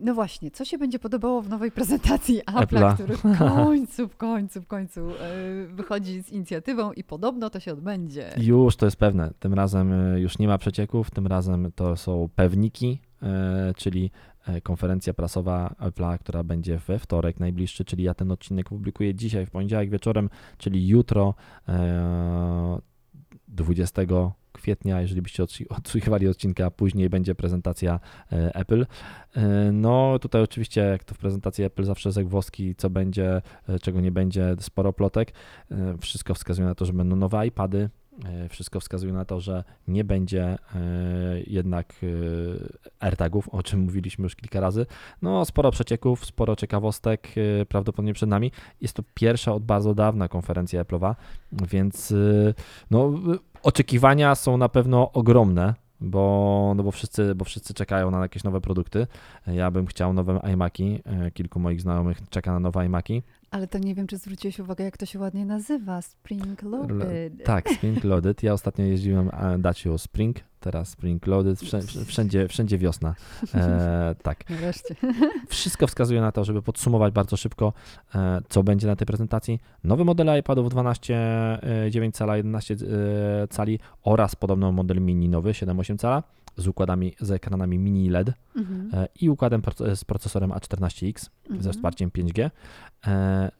no 0.00 0.14
właśnie, 0.14 0.50
co 0.50 0.64
się 0.64 0.78
będzie 0.78 0.98
podobało 0.98 1.42
w 1.42 1.48
nowej 1.48 1.70
prezentacji 1.72 2.40
Apple'a, 2.46 2.94
który 2.94 3.16
w 3.16 3.38
końcu, 3.38 4.08
w 4.08 4.16
końcu, 4.16 4.62
w 4.62 4.66
końcu 4.66 5.00
yy, 5.08 5.68
wychodzi 5.68 6.22
z 6.22 6.30
inicjatywą 6.30 6.92
i 6.92 7.04
podobno 7.04 7.50
to 7.50 7.60
się 7.60 7.72
odbędzie. 7.72 8.30
Już 8.36 8.76
to 8.76 8.86
jest 8.86 8.96
pewne. 8.96 9.30
Tym 9.38 9.54
razem 9.54 9.92
e, 9.92 10.20
już 10.20 10.38
nie 10.38 10.48
ma 10.48 10.58
przecieków, 10.58 11.10
tym 11.10 11.26
razem 11.26 11.72
to 11.74 11.96
są 11.96 12.28
pewniki, 12.36 13.00
e, 13.22 13.74
czyli 13.76 14.10
e, 14.46 14.60
konferencja 14.60 15.14
prasowa 15.14 15.74
Apple'a, 15.80 16.18
która 16.18 16.44
będzie 16.44 16.78
we 16.78 16.98
wtorek 16.98 17.40
najbliższy, 17.40 17.84
czyli 17.84 18.04
ja 18.04 18.14
ten 18.14 18.30
odcinek 18.30 18.68
publikuję 18.68 19.14
dzisiaj 19.14 19.46
w 19.46 19.50
poniedziałek 19.50 19.90
wieczorem, 19.90 20.30
czyli 20.58 20.88
jutro 20.88 21.34
e, 21.68 22.78
20 23.48 24.02
kwietnia, 24.58 25.00
jeżeli 25.00 25.22
byście 25.22 25.44
odsłuchiwali 25.68 26.28
odcinka, 26.28 26.70
później 26.70 27.10
będzie 27.10 27.34
prezentacja 27.34 28.00
e, 28.32 28.54
Apple. 28.54 28.86
E, 29.36 29.72
no 29.72 30.18
tutaj 30.18 30.42
oczywiście, 30.42 30.80
jak 30.80 31.04
to 31.04 31.14
w 31.14 31.18
prezentacji 31.18 31.64
Apple 31.64 31.84
zawsze 31.84 32.12
zagwozdki, 32.12 32.74
co 32.74 32.90
będzie, 32.90 33.42
czego 33.82 34.00
nie 34.00 34.12
będzie, 34.12 34.56
sporo 34.60 34.92
plotek. 34.92 35.32
Wszystko 36.00 36.34
wskazuje 36.34 36.68
na 36.68 36.74
to, 36.74 36.84
że 36.84 36.92
będą 36.92 37.16
nowe 37.16 37.46
iPady, 37.46 37.90
E, 38.24 38.48
wszystko 38.48 38.80
wskazuje 38.80 39.12
na 39.12 39.24
to, 39.24 39.40
że 39.40 39.64
nie 39.88 40.04
będzie 40.04 40.44
e, 40.44 40.58
jednak 41.46 41.94
e, 42.02 42.06
AirTagów, 43.00 43.48
o 43.48 43.62
czym 43.62 43.80
mówiliśmy 43.80 44.22
już 44.22 44.36
kilka 44.36 44.60
razy. 44.60 44.86
No, 45.22 45.44
sporo 45.44 45.70
przecieków, 45.70 46.26
sporo 46.26 46.56
ciekawostek 46.56 47.28
prawdopodobnie 47.68 48.14
przed 48.14 48.28
nami. 48.28 48.52
Jest 48.80 48.94
to 48.94 49.02
pierwsza 49.14 49.52
od 49.52 49.62
bardzo 49.62 49.94
dawna 49.94 50.28
konferencja 50.28 50.84
Apple'owa, 50.84 51.14
więc 51.52 52.14
no, 52.90 53.12
oczekiwania 53.62 54.34
są 54.34 54.56
na 54.56 54.68
pewno 54.68 55.12
ogromne 55.12 55.74
bo, 56.00 56.72
no 56.76 56.82
bo, 56.82 56.90
wszyscy, 56.90 57.34
bo 57.34 57.44
wszyscy 57.44 57.74
czekają 57.74 58.10
na 58.10 58.20
jakieś 58.20 58.44
nowe 58.44 58.60
produkty. 58.60 59.06
Ja 59.46 59.70
bym 59.70 59.86
chciał 59.86 60.12
nowe 60.12 60.40
iMaki, 60.52 61.02
kilku 61.34 61.60
moich 61.60 61.80
znajomych 61.80 62.28
czeka 62.30 62.52
na 62.52 62.60
nowe 62.60 62.86
iMaki. 62.86 63.22
Ale 63.50 63.66
to 63.66 63.78
nie 63.78 63.94
wiem, 63.94 64.06
czy 64.06 64.16
zwróciłeś 64.16 64.58
uwagę, 64.58 64.84
jak 64.84 64.96
to 64.96 65.06
się 65.06 65.18
ładnie 65.18 65.46
nazywa. 65.46 66.02
Spring 66.02 66.62
Loaded. 66.62 67.44
Tak, 67.44 67.70
Spring 67.70 68.04
Loaded. 68.04 68.42
Ja 68.42 68.52
ostatnio 68.52 68.84
jeździłem 68.84 69.30
Dacia 69.58 69.98
Spring, 69.98 70.36
teraz 70.60 70.88
Spring 70.88 71.26
Loaded. 71.26 71.60
Wszędzie, 72.06 72.48
wszędzie 72.48 72.78
wiosna. 72.78 73.14
E, 73.54 74.14
tak. 74.22 74.50
Nareszcie. 74.50 74.94
Wszystko 75.48 75.86
wskazuje 75.86 76.20
na 76.20 76.32
to, 76.32 76.44
żeby 76.44 76.62
podsumować 76.62 77.14
bardzo 77.14 77.36
szybko, 77.36 77.72
e, 78.14 78.40
co 78.48 78.62
będzie 78.62 78.86
na 78.86 78.96
tej 78.96 79.06
prezentacji. 79.06 79.60
Nowy 79.84 80.04
model 80.04 80.38
iPadów 80.38 80.74
12,9 80.74 82.12
cala, 82.12 82.36
11 82.36 82.74
e, 82.74 83.48
cali 83.48 83.78
oraz 84.02 84.36
podobno 84.36 84.72
model 84.72 85.00
mini 85.00 85.28
nowy 85.28 85.50
7,8 85.50 85.98
cala 85.98 86.22
z 86.56 86.66
układami, 86.66 87.14
z 87.20 87.30
ekranami 87.30 87.78
mini 87.78 88.10
LED 88.10 88.32
mhm. 88.56 88.90
E, 88.94 89.08
i 89.20 89.30
układem 89.30 89.62
z 89.94 90.04
procesorem 90.04 90.50
A14X 90.50 91.28
mhm. 91.44 91.62
ze 91.62 91.72
wsparciem 91.72 92.10
5G. 92.10 92.50
E, 93.06 93.50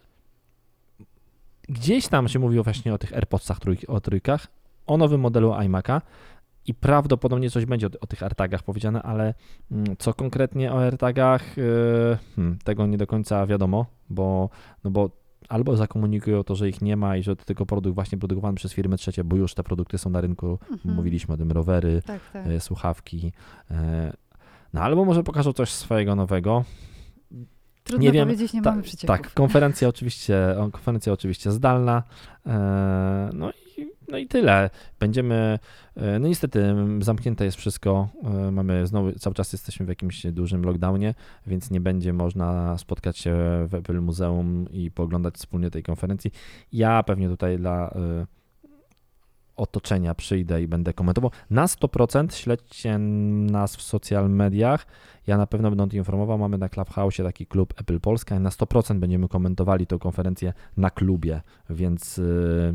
gdzieś 1.68 2.08
tam 2.08 2.28
się 2.28 2.38
mówiło 2.38 2.64
właśnie 2.64 2.94
o 2.94 2.98
tych 2.98 3.12
AirPodsach, 3.12 3.60
trój, 3.60 3.78
o 3.88 4.00
trójkach, 4.00 4.46
o 4.86 4.96
nowym 4.96 5.20
modelu 5.20 5.50
iMac'a 5.50 6.00
i 6.68 6.74
prawdopodobnie 6.74 7.50
coś 7.50 7.64
będzie 7.64 7.86
o, 7.86 7.90
o 8.00 8.06
tych 8.06 8.22
AirTagach 8.22 8.62
powiedziane, 8.62 9.02
ale 9.02 9.34
mm, 9.70 9.96
co 9.98 10.14
konkretnie 10.14 10.72
o 10.72 10.82
AirTagach, 10.82 11.58
e, 11.58 12.18
hmm, 12.36 12.58
tego 12.64 12.86
nie 12.86 12.98
do 12.98 13.06
końca 13.06 13.46
wiadomo, 13.46 13.86
bo, 14.10 14.50
no 14.84 14.90
bo 14.90 15.10
albo 15.48 15.76
zakomunikują 15.76 16.44
to, 16.44 16.54
że 16.54 16.68
ich 16.68 16.82
nie 16.82 16.96
ma 16.96 17.16
i 17.16 17.22
że 17.22 17.36
to 17.36 17.44
tylko 17.44 17.66
produkt 17.66 17.94
właśnie 17.94 18.18
produkowany 18.18 18.56
przez 18.56 18.72
firmy 18.72 18.96
trzecie, 18.96 19.24
bo 19.24 19.36
już 19.36 19.54
te 19.54 19.62
produkty 19.62 19.98
są 19.98 20.10
na 20.10 20.20
rynku. 20.20 20.58
Mhm. 20.70 20.94
Mówiliśmy 20.94 21.34
o 21.34 21.36
tym, 21.36 21.52
rowery, 21.52 22.02
tak, 22.06 22.20
tak. 22.32 22.46
E, 22.46 22.60
słuchawki. 22.60 23.32
E, 23.70 24.12
no 24.72 24.80
albo 24.80 25.04
może 25.04 25.22
pokażą 25.22 25.52
coś 25.52 25.70
swojego 25.70 26.14
nowego. 26.14 26.64
Trudno 27.84 28.02
nie 28.02 28.12
wiem. 28.12 28.28
nie 28.54 28.62
ta, 28.62 28.70
mamy 28.70 28.82
przecieków. 28.82 29.16
Tak, 29.16 29.34
konferencja 29.34 29.88
oczywiście, 29.88 30.56
konferencja 30.72 31.12
oczywiście 31.12 31.52
zdalna. 31.52 32.02
No 33.32 33.50
no 34.08 34.18
i 34.18 34.26
tyle. 34.26 34.70
Będziemy, 35.00 35.58
e, 35.96 36.18
no 36.18 36.28
niestety 36.28 36.74
zamknięte 37.00 37.44
jest 37.44 37.56
wszystko. 37.56 38.08
E, 38.24 38.50
mamy 38.50 38.86
znowu, 38.86 39.12
cały 39.12 39.34
czas 39.34 39.52
jesteśmy 39.52 39.86
w 39.86 39.88
jakimś 39.88 40.26
dużym 40.26 40.64
lockdownie, 40.64 41.14
więc 41.46 41.70
nie 41.70 41.80
będzie 41.80 42.12
można 42.12 42.78
spotkać 42.78 43.18
się 43.18 43.36
w 43.68 43.74
Apple 43.74 44.00
Muzeum 44.00 44.66
i 44.70 44.90
poglądać 44.90 45.34
wspólnie 45.34 45.70
tej 45.70 45.82
konferencji. 45.82 46.30
Ja 46.72 47.02
pewnie 47.02 47.28
tutaj 47.28 47.58
dla 47.58 47.90
e, 47.90 48.26
otoczenia 49.56 50.14
przyjdę 50.14 50.62
i 50.62 50.68
będę 50.68 50.92
komentował. 50.92 51.30
Na 51.50 51.66
100% 51.66 52.34
śledźcie 52.34 52.98
nas 52.98 53.76
w 53.76 53.82
social 53.82 54.30
mediach. 54.30 54.86
Ja 55.28 55.36
na 55.36 55.46
pewno 55.46 55.70
będę 55.70 55.84
o 55.84 55.86
tym 55.86 55.98
informował. 55.98 56.38
Mamy 56.38 56.58
na 56.58 56.68
Clubhouse 56.68 57.16
taki 57.16 57.46
klub 57.46 57.74
Apple 57.80 58.00
Polska 58.00 58.36
i 58.36 58.40
na 58.40 58.50
100% 58.50 58.98
będziemy 58.98 59.28
komentowali 59.28 59.86
tę 59.86 59.98
konferencję 59.98 60.52
na 60.76 60.90
klubie, 60.90 61.40
więc, 61.70 62.16
yy, 62.16 62.74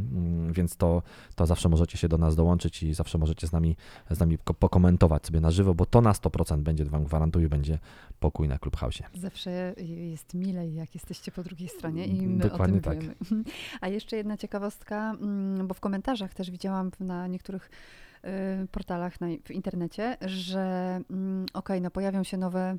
więc 0.51 0.77
to, 0.77 1.01
to 1.35 1.45
zawsze 1.45 1.69
możecie 1.69 1.97
się 1.97 2.07
do 2.07 2.17
nas 2.17 2.35
dołączyć 2.35 2.83
i 2.83 2.93
zawsze 2.93 3.17
możecie 3.17 3.47
z 3.47 3.51
nami, 3.51 3.75
z 4.09 4.19
nami 4.19 4.37
pokomentować 4.37 5.25
sobie 5.25 5.41
na 5.41 5.51
żywo, 5.51 5.73
bo 5.73 5.85
to 5.85 6.01
na 6.01 6.11
100% 6.11 6.61
będzie, 6.61 6.85
Wam 6.85 7.03
gwarantuję, 7.03 7.49
będzie 7.49 7.79
pokój 8.19 8.47
na 8.47 8.59
Clubhouse. 8.59 9.01
Zawsze 9.15 9.73
jest 9.77 10.33
milej, 10.33 10.73
jak 10.73 10.93
jesteście 10.93 11.31
po 11.31 11.43
drugiej 11.43 11.69
stronie 11.69 12.05
i 12.07 12.27
my 12.27 12.43
Dokładnie 12.43 12.79
o 12.79 12.81
tym 12.81 12.81
tak. 12.81 12.99
wiemy. 12.99 13.43
A 13.81 13.87
jeszcze 13.87 14.17
jedna 14.17 14.37
ciekawostka, 14.37 15.11
mm, 15.21 15.67
bo 15.67 15.73
w 15.73 15.79
komentarzach 15.79 16.33
też 16.33 16.51
widziałam 16.51 16.91
na 16.99 17.27
niektórych 17.27 17.69
Y, 18.12 18.12
portalach 18.71 19.21
na, 19.21 19.27
w 19.43 19.51
internecie, 19.51 20.17
że 20.21 20.59
mm, 21.09 21.43
okej, 21.43 21.53
okay, 21.53 21.81
no 21.81 21.91
pojawią 21.91 22.23
się 22.23 22.37
nowe 22.37 22.77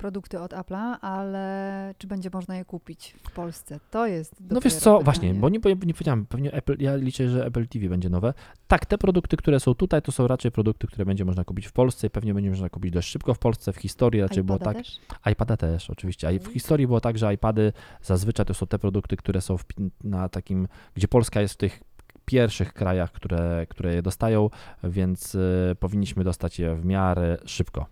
produkty 0.00 0.40
od 0.40 0.52
Apple'a, 0.52 0.96
ale 1.00 1.94
czy 1.98 2.06
będzie 2.06 2.30
można 2.32 2.56
je 2.56 2.64
kupić 2.64 3.16
w 3.22 3.30
Polsce? 3.30 3.80
To 3.90 4.06
jest 4.06 4.34
No 4.50 4.60
wiesz 4.60 4.74
co, 4.74 4.80
pytanie. 4.80 5.04
właśnie, 5.04 5.34
bo 5.34 5.48
nie, 5.48 5.58
nie 5.86 5.94
powiedziałem, 5.94 6.26
pewnie 6.26 6.52
Apple, 6.52 6.76
ja 6.78 6.96
liczę, 6.96 7.28
że 7.28 7.46
Apple 7.46 7.68
TV 7.68 7.88
będzie 7.88 8.08
nowe. 8.08 8.34
Tak, 8.66 8.86
te 8.86 8.98
produkty, 8.98 9.36
które 9.36 9.60
są 9.60 9.74
tutaj, 9.74 10.02
to 10.02 10.12
są 10.12 10.26
raczej 10.26 10.50
produkty, 10.50 10.86
które 10.86 11.04
będzie 11.04 11.24
można 11.24 11.44
kupić 11.44 11.66
w 11.66 11.72
Polsce 11.72 12.06
i 12.06 12.10
pewnie 12.10 12.34
będzie 12.34 12.50
można 12.50 12.68
kupić 12.68 12.92
dość 12.92 13.08
szybko 13.08 13.34
w 13.34 13.38
Polsce. 13.38 13.72
W 13.72 13.76
historii 13.76 14.20
raczej 14.20 14.44
iPada 14.44 14.58
było 14.58 14.74
tak. 14.74 14.76
Też? 14.76 15.00
iPada 15.32 15.56
też, 15.56 15.90
oczywiście. 15.90 16.28
A 16.28 16.30
w 16.38 16.52
historii 16.52 16.86
było 16.86 17.00
tak, 17.00 17.18
że 17.18 17.34
iPady 17.34 17.72
zazwyczaj 18.02 18.46
to 18.46 18.54
są 18.54 18.66
te 18.66 18.78
produkty, 18.78 19.16
które 19.16 19.40
są 19.40 19.58
w, 19.58 19.64
na 20.04 20.28
takim, 20.28 20.68
gdzie 20.94 21.08
Polska 21.08 21.40
jest 21.40 21.54
w 21.54 21.56
tych 21.56 21.82
pierwszych 22.30 22.72
krajach, 22.72 23.12
które, 23.12 23.66
które 23.68 23.94
je 23.94 24.02
dostają, 24.02 24.50
więc 24.84 25.34
y, 25.34 25.76
powinniśmy 25.80 26.24
dostać 26.24 26.58
je 26.58 26.76
w 26.76 26.84
miarę 26.84 27.38
szybko. 27.44 27.86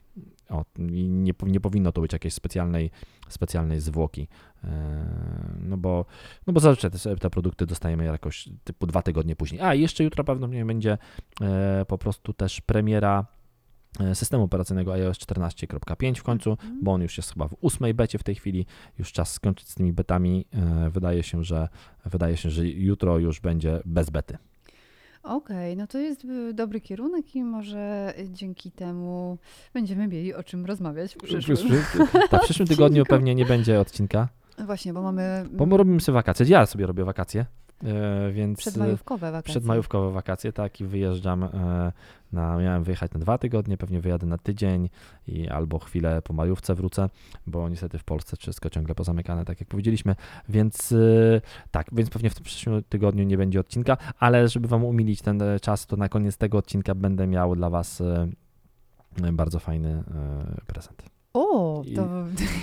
O, 0.48 0.64
nie, 0.78 1.32
nie 1.42 1.60
powinno 1.60 1.92
to 1.92 2.00
być 2.00 2.12
jakiejś 2.12 2.34
specjalnej, 2.34 2.90
specjalnej 3.28 3.80
zwłoki, 3.80 4.28
e, 4.64 4.68
no 5.60 5.76
bo, 5.76 6.04
no 6.46 6.52
bo 6.52 6.60
zazwyczaj 6.60 6.90
te, 6.90 7.16
te 7.16 7.30
produkty 7.30 7.66
dostajemy 7.66 8.04
jakoś 8.04 8.48
typu 8.64 8.86
dwa 8.86 9.02
tygodnie 9.02 9.36
później. 9.36 9.60
A 9.60 9.74
jeszcze 9.74 10.04
jutro 10.04 10.24
pewnie 10.24 10.64
będzie 10.64 10.98
e, 11.40 11.84
po 11.88 11.98
prostu 11.98 12.32
też 12.32 12.60
premiera 12.60 13.26
systemu 14.14 14.44
operacyjnego 14.44 14.92
iOS 14.92 15.18
14.5 15.18 16.14
w 16.14 16.22
końcu, 16.22 16.56
mm. 16.62 16.78
bo 16.82 16.92
on 16.92 17.02
już 17.02 17.16
jest 17.16 17.32
chyba 17.32 17.48
w 17.48 17.56
ósmej 17.60 17.94
becie 17.94 18.18
w 18.18 18.22
tej 18.22 18.34
chwili, 18.34 18.66
już 18.98 19.12
czas 19.12 19.32
skończyć 19.32 19.68
z 19.68 19.74
tymi 19.74 19.92
betami. 19.92 20.44
E, 20.52 20.90
wydaje 20.90 21.22
się, 21.22 21.44
że 21.44 21.68
wydaje 22.04 22.36
się, 22.36 22.50
że 22.50 22.68
jutro 22.68 23.18
już 23.18 23.40
będzie 23.40 23.80
bez 23.84 24.10
bety. 24.10 24.38
Okej, 25.22 25.72
okay, 25.72 25.76
no 25.76 25.86
to 25.86 25.98
jest 25.98 26.24
e, 26.24 26.52
dobry 26.52 26.80
kierunek 26.80 27.36
i 27.36 27.44
może 27.44 28.14
dzięki 28.28 28.70
temu 28.70 29.38
będziemy 29.74 30.08
mieli 30.08 30.34
o 30.34 30.42
czym 30.42 30.66
rozmawiać 30.66 31.14
w 31.14 31.18
przyszłym. 31.18 31.58
Tak, 32.30 32.42
w 32.42 32.44
przyszłym 32.44 32.68
tygodniu 32.76 33.04
pewnie 33.04 33.34
nie 33.34 33.44
będzie 33.44 33.80
odcinka. 33.80 34.28
Właśnie, 34.58 34.92
bo 34.92 35.02
mamy... 35.02 35.44
Bo 35.52 35.66
my 35.66 35.76
robimy 35.76 36.00
sobie 36.00 36.14
wakacje. 36.14 36.46
Ja 36.46 36.66
sobie 36.66 36.86
robię 36.86 37.04
wakacje. 37.04 37.46
Więc 38.32 38.58
przedmajówkowe 38.58 39.32
wakacje. 39.32 39.50
Przedmajówkowe 39.52 40.12
wakacje, 40.12 40.52
tak, 40.52 40.80
i 40.80 40.84
wyjeżdżam 40.84 41.48
na, 42.32 42.58
miałem 42.58 42.84
wyjechać 42.84 43.12
na 43.12 43.20
dwa 43.20 43.38
tygodnie, 43.38 43.76
pewnie 43.76 44.00
wyjadę 44.00 44.26
na 44.26 44.38
tydzień 44.38 44.88
i 45.26 45.48
albo 45.48 45.78
chwilę 45.78 46.22
po 46.22 46.32
majówce 46.32 46.74
wrócę, 46.74 47.08
bo 47.46 47.68
niestety 47.68 47.98
w 47.98 48.04
Polsce 48.04 48.36
wszystko 48.36 48.70
ciągle 48.70 48.94
pozamykane, 48.94 49.44
tak 49.44 49.60
jak 49.60 49.68
powiedzieliśmy, 49.68 50.16
więc 50.48 50.90
yy, 50.90 51.40
tak, 51.70 51.86
więc 51.92 52.10
pewnie 52.10 52.30
w 52.30 52.34
tym 52.34 52.44
przyszłym 52.44 52.82
tygodniu 52.88 53.24
nie 53.24 53.38
będzie 53.38 53.60
odcinka, 53.60 53.96
ale 54.18 54.48
żeby 54.48 54.68
Wam 54.68 54.84
umilić 54.84 55.22
ten 55.22 55.42
e, 55.42 55.60
czas, 55.60 55.86
to 55.86 55.96
na 55.96 56.08
koniec 56.08 56.36
tego 56.36 56.58
odcinka 56.58 56.94
będę 56.94 57.26
miał 57.26 57.56
dla 57.56 57.70
Was 57.70 58.02
yy, 59.20 59.32
bardzo 59.32 59.58
fajny 59.58 59.88
yy, 59.88 60.64
prezent. 60.66 61.17
O, 61.34 61.82
to... 61.96 62.08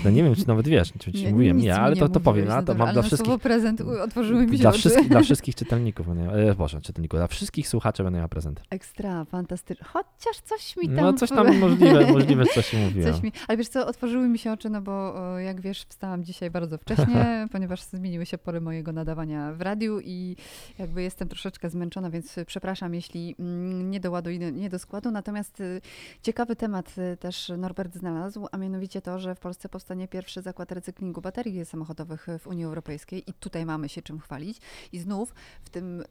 No 0.06 0.12
nie 0.12 0.24
wiem, 0.24 0.36
czy 0.36 0.48
nawet 0.48 0.68
wiesz, 0.68 0.94
czy 1.00 1.12
ci 1.14 1.26
nie, 1.26 1.32
mówiłem, 1.32 1.58
nie, 1.58 1.76
ale 1.76 1.96
to, 1.96 2.10
to 2.10 2.20
powiem. 2.20 2.52
A, 2.52 2.64
to 2.64 2.76
mam 2.76 2.94
dla 2.94 3.02
wszystkich. 3.02 3.40
prezent 3.40 3.82
otworzyły 3.82 4.46
mi 4.46 4.58
się 4.58 4.62
dla, 4.62 4.72
wszystkich, 4.72 5.10
dla 5.10 5.22
wszystkich 5.30 5.56
czytelników, 5.56 6.08
e, 6.10 6.56
Boże, 6.56 6.82
czytelników, 6.82 7.20
dla 7.20 7.28
wszystkich 7.28 7.68
słuchaczy 7.68 8.04
będę 8.04 8.20
miał 8.20 8.30
prezent. 8.30 8.62
Ekstra, 8.70 9.26
fantastyczny. 9.26 9.86
Chociaż 9.88 10.42
coś 10.44 10.78
mi 10.78 10.90
no, 10.90 10.96
tam... 10.96 11.06
No 11.06 11.14
coś 11.14 11.30
tam 11.30 11.58
możliwe, 11.58 12.08
możliwe 12.14 12.46
coś 12.46 12.66
się 12.66 12.78
mówiło. 12.78 13.12
Coś 13.12 13.24
mi... 13.24 13.32
Ale 13.48 13.58
wiesz 13.58 13.68
co, 13.68 13.88
otworzyły 13.88 14.28
mi 14.28 14.38
się 14.38 14.52
oczy, 14.52 14.70
no 14.70 14.82
bo 14.82 15.14
jak 15.40 15.62
wiesz, 15.62 15.86
wstałam 15.90 16.24
dzisiaj 16.24 16.52
bardzo 16.52 16.78
wcześnie, 16.78 17.26
ponieważ 17.52 17.82
zmieniły 17.82 18.26
się 18.26 18.38
pory 18.38 18.62
mojego 18.62 18.92
nadawania 18.92 19.54
w 19.54 19.62
radiu 19.62 20.00
i 20.00 20.36
jakby 20.80 21.02
jestem 21.02 21.28
troszeczkę 21.28 21.70
zmęczona, 21.70 22.10
więc 22.10 22.36
przepraszam, 22.46 22.94
jeśli 22.94 23.36
mm, 23.40 23.92
nie 23.92 24.00
do 24.00 24.12
ładu 24.12 24.30
i 24.30 24.40
nie 24.40 24.70
do 24.70 24.80
składu. 24.80 25.12
Natomiast 25.12 25.62
y, 25.62 25.82
ciekawy 26.22 26.56
temat 26.56 26.96
y, 26.98 27.18
też 27.18 27.52
Norbert 27.58 27.96
znalazł, 27.96 28.48
a 28.56 28.58
mianowicie 28.58 29.02
to, 29.02 29.20
że 29.20 29.36
w 29.36 29.40
Polsce 29.40 29.70
powstanie 29.70 30.08
pierwszy 30.08 30.42
zakład 30.42 30.72
recyklingu 30.72 31.22
baterii 31.22 31.66
samochodowych 31.66 32.28
w 32.40 32.48
Unii 32.48 32.66
Europejskiej 32.66 33.30
i 33.30 33.34
tutaj 33.34 33.66
mamy 33.66 33.90
się 33.90 34.02
czym 34.02 34.20
chwalić. 34.20 34.58
I 34.92 35.00
znów 35.00 35.34
w 35.64 35.70
tym, 35.70 36.02
y, 36.02 36.06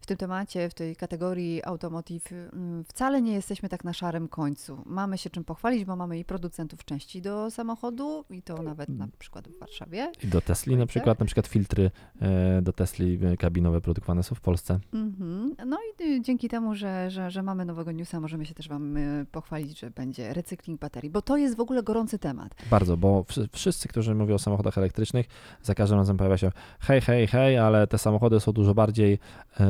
w 0.00 0.06
tym 0.06 0.16
temacie, 0.16 0.68
w 0.68 0.74
tej 0.74 0.96
kategorii 0.96 1.64
automotive 1.64 2.32
y, 2.32 2.50
wcale 2.88 3.22
nie 3.22 3.32
jesteśmy 3.32 3.68
tak 3.68 3.84
na 3.84 3.92
szarym 3.92 4.28
końcu. 4.28 4.82
Mamy 4.86 5.18
się 5.18 5.30
czym 5.30 5.44
pochwalić, 5.44 5.84
bo 5.84 5.96
mamy 5.96 6.18
i 6.18 6.24
producentów 6.24 6.84
części 6.84 7.22
do 7.22 7.50
samochodu 7.50 8.24
i 8.30 8.42
to 8.42 8.62
nawet 8.62 8.88
na 8.88 9.08
przykład 9.18 9.48
w 9.48 9.58
Warszawie. 9.58 10.12
I 10.24 10.26
do 10.26 10.40
Tesli 10.40 10.76
na 10.76 10.86
przykład, 10.86 11.20
na 11.20 11.26
przykład 11.26 11.46
filtry 11.46 11.90
e, 12.20 12.62
do 12.62 12.72
Tesli 12.72 13.18
e, 13.22 13.36
kabinowe 13.36 13.80
produkowane 13.80 14.22
są 14.22 14.34
w 14.34 14.40
Polsce. 14.40 14.80
Mhm. 14.92 15.56
No 15.66 15.78
i 15.78 16.02
y, 16.02 16.20
dzięki 16.22 16.48
temu, 16.48 16.74
że, 16.74 17.10
że, 17.10 17.30
że 17.30 17.42
mamy 17.42 17.64
nowego 17.64 17.92
newsa, 17.92 18.20
możemy 18.20 18.46
się 18.46 18.54
też 18.54 18.68
Wam 18.68 18.96
y, 18.96 19.26
pochwalić, 19.32 19.78
że 19.78 19.90
będzie 19.90 20.34
recykling 20.34 20.80
baterii, 20.80 21.10
bo 21.10 21.22
to 21.22 21.35
jest 21.36 21.56
w 21.56 21.60
ogóle 21.60 21.82
gorący 21.82 22.18
temat. 22.18 22.54
Bardzo, 22.70 22.96
bo 22.96 23.24
wszy- 23.28 23.48
wszyscy, 23.52 23.88
którzy 23.88 24.14
mówią 24.14 24.34
o 24.34 24.38
samochodach 24.38 24.78
elektrycznych, 24.78 25.26
za 25.62 25.74
każdym 25.74 25.98
razem 25.98 26.16
pojawia 26.16 26.36
się 26.38 26.52
hej, 26.80 27.00
hej, 27.00 27.26
hej, 27.26 27.58
ale 27.58 27.86
te 27.86 27.98
samochody 27.98 28.40
są 28.40 28.52
dużo 28.52 28.74
bardziej 28.74 29.18
e, 29.60 29.66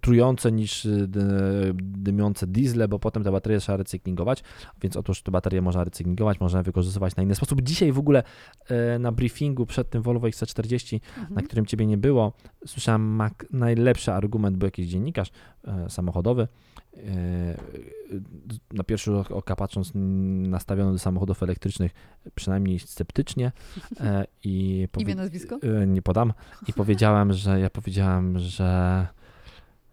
trujące 0.00 0.52
niż 0.52 0.86
dy, 1.06 1.20
dymiące 1.74 2.46
diesle, 2.46 2.88
bo 2.88 2.98
potem 2.98 3.24
te 3.24 3.32
baterie 3.32 3.58
trzeba 3.60 3.76
recyklingować, 3.76 4.42
więc 4.82 4.96
otóż 4.96 5.22
te 5.22 5.30
baterie 5.30 5.62
można 5.62 5.84
recyklingować, 5.84 6.40
można 6.40 6.62
wykorzystywać 6.62 7.16
na 7.16 7.22
inny 7.22 7.34
sposób. 7.34 7.62
Dzisiaj 7.62 7.92
w 7.92 7.98
ogóle 7.98 8.22
e, 8.68 8.98
na 8.98 9.12
briefingu 9.12 9.66
przed 9.66 9.90
tym 9.90 10.02
Volvo 10.02 10.26
XC40 10.28 11.00
Mhm. 11.16 11.34
na 11.34 11.42
którym 11.42 11.66
ciebie 11.66 11.86
nie 11.86 11.96
było, 11.96 12.32
słyszałem 12.66 13.22
najlepszy 13.50 14.12
argument, 14.12 14.56
był 14.56 14.66
jakiś 14.66 14.86
dziennikarz 14.88 15.30
e, 15.64 15.90
samochodowy, 15.90 16.42
e, 16.42 16.85
na 18.72 18.84
pierwszy 18.84 19.10
rzut 19.10 19.30
oka 19.30 19.56
patrząc 19.56 19.92
n- 19.94 20.50
nastawiony 20.50 20.92
do 20.92 20.98
samochodów 20.98 21.42
elektrycznych 21.42 21.92
przynajmniej 22.34 22.78
sceptycznie 22.78 23.52
e, 24.00 24.24
i 24.44 24.88
powie- 24.92 25.04
Imię, 25.04 25.14
nazwisko? 25.14 25.58
e, 25.82 25.86
nie 25.86 26.02
podam 26.02 26.32
i 26.68 26.72
powiedziałem, 26.72 27.32
że 27.32 27.60
ja 27.60 27.70
powiedziałem, 27.70 28.38
że 28.38 29.06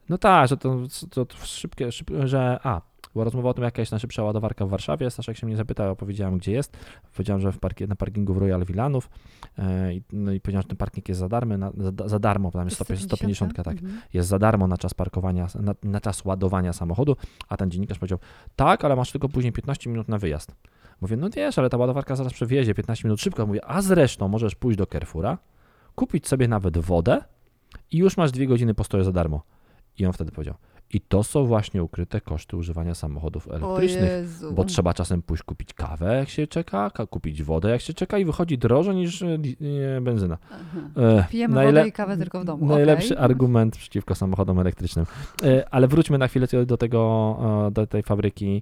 no 0.09 0.17
tak, 0.17 0.47
że 0.49 0.57
to, 0.57 0.79
to, 1.09 1.25
to 1.25 1.37
szybkie, 1.37 1.91
szybkie, 1.91 2.27
że 2.27 2.59
a, 2.63 2.81
była 3.13 3.25
rozmowa 3.25 3.49
o 3.49 3.53
tym, 3.53 3.63
jaka 3.63 3.81
jest 3.81 3.91
najszybsza 3.91 4.23
ładowarka 4.23 4.65
w 4.65 4.69
Warszawie. 4.69 5.09
Staszek 5.11 5.37
się 5.37 5.47
mnie 5.47 5.57
zapytał, 5.57 5.91
opowiedziałem, 5.91 6.37
gdzie 6.37 6.51
jest. 6.51 6.77
Powiedziałem, 7.15 7.41
że 7.41 7.51
w 7.51 7.59
parki, 7.59 7.87
na 7.87 7.95
parkingu 7.95 8.33
w 8.33 8.37
Royal 8.37 8.65
Villanów. 8.65 9.09
E, 9.57 9.93
i- 9.93 10.03
no 10.13 10.31
i 10.31 10.39
powiedziałem, 10.39 10.61
że 10.61 10.67
ten 10.67 10.77
parking 10.77 11.09
jest 11.09 11.19
za 11.19 11.29
darmo, 11.29 11.57
na, 11.57 11.71
za, 11.77 12.07
za 12.09 12.19
darmo, 12.19 12.51
tam 12.51 12.65
jest 12.65 12.75
150, 12.75 13.11
150 13.11 13.53
tak, 13.55 13.67
Mhm. 13.67 14.01
jest 14.13 14.29
za 14.29 14.39
darmo 14.39 14.67
na 14.67 14.77
czas 14.77 14.93
parkowania, 14.93 15.47
na, 15.59 15.75
na 15.83 16.01
czas 16.01 16.25
ładowania 16.25 16.73
samochodu, 16.73 17.15
a 17.49 17.57
ten 17.57 17.71
dziennikarz 17.71 17.99
powiedział, 17.99 18.19
tak, 18.55 18.85
ale 18.85 18.95
masz 18.95 19.11
tylko 19.11 19.29
później 19.29 19.53
15 19.53 19.89
minut 19.89 20.07
na 20.07 20.17
wyjazd. 20.17 20.55
Mówię, 21.01 21.17
no 21.17 21.29
wiesz, 21.29 21.59
ale 21.59 21.69
ta 21.69 21.77
ładowarka 21.77 22.15
zaraz 22.15 22.33
przewiezie 22.33 22.73
15 22.73 23.07
minut 23.07 23.21
szybko. 23.21 23.47
Mówię, 23.47 23.65
a 23.65 23.81
zresztą 23.81 24.27
możesz 24.27 24.55
pójść 24.55 24.77
do 24.77 24.85
Carrefoura, 24.85 25.37
kupić 25.95 26.27
sobie 26.27 26.47
nawet 26.47 26.77
wodę 26.77 27.21
i 27.91 27.97
już 27.97 28.17
masz 28.17 28.31
dwie 28.31 28.47
godziny 28.47 28.73
postoju 28.73 29.03
za 29.03 29.11
darmo. 29.11 29.43
I 29.99 30.05
on 30.05 30.13
wtedy 30.13 30.31
powiedział, 30.31 30.55
i 30.93 31.01
to 31.01 31.23
są 31.23 31.45
właśnie 31.45 31.83
ukryte 31.83 32.21
koszty 32.21 32.57
używania 32.57 32.95
samochodów 32.95 33.47
elektrycznych. 33.51 34.29
Bo 34.53 34.63
trzeba 34.63 34.93
czasem 34.93 35.21
pójść 35.21 35.43
kupić 35.43 35.73
kawę, 35.73 36.17
jak 36.17 36.29
się 36.29 36.47
czeka, 36.47 36.89
ka- 36.89 37.07
kupić 37.07 37.43
wodę, 37.43 37.69
jak 37.69 37.81
się 37.81 37.93
czeka 37.93 38.17
i 38.17 38.25
wychodzi 38.25 38.57
drożej 38.57 38.95
niż 38.95 39.21
e, 39.21 39.37
e, 39.97 40.01
benzyna. 40.01 40.37
Aha. 40.51 40.79
E, 40.97 41.25
Pijemy 41.29 41.55
najle- 41.55 41.65
wodę 41.79 41.87
i 41.87 41.91
kawę 41.91 42.17
tylko 42.17 42.39
w 42.41 42.45
domu. 42.45 42.65
Najlepszy 42.65 43.13
okej. 43.13 43.25
argument 43.25 43.77
przeciwko 43.77 44.15
samochodom 44.15 44.59
elektrycznym. 44.59 45.05
Ale 45.71 45.87
wróćmy 45.87 46.17
na 46.17 46.27
chwilę 46.27 46.47
do 46.65 46.77
tego, 46.77 47.69
do 47.71 47.87
tej 47.87 48.03
fabryki 48.03 48.61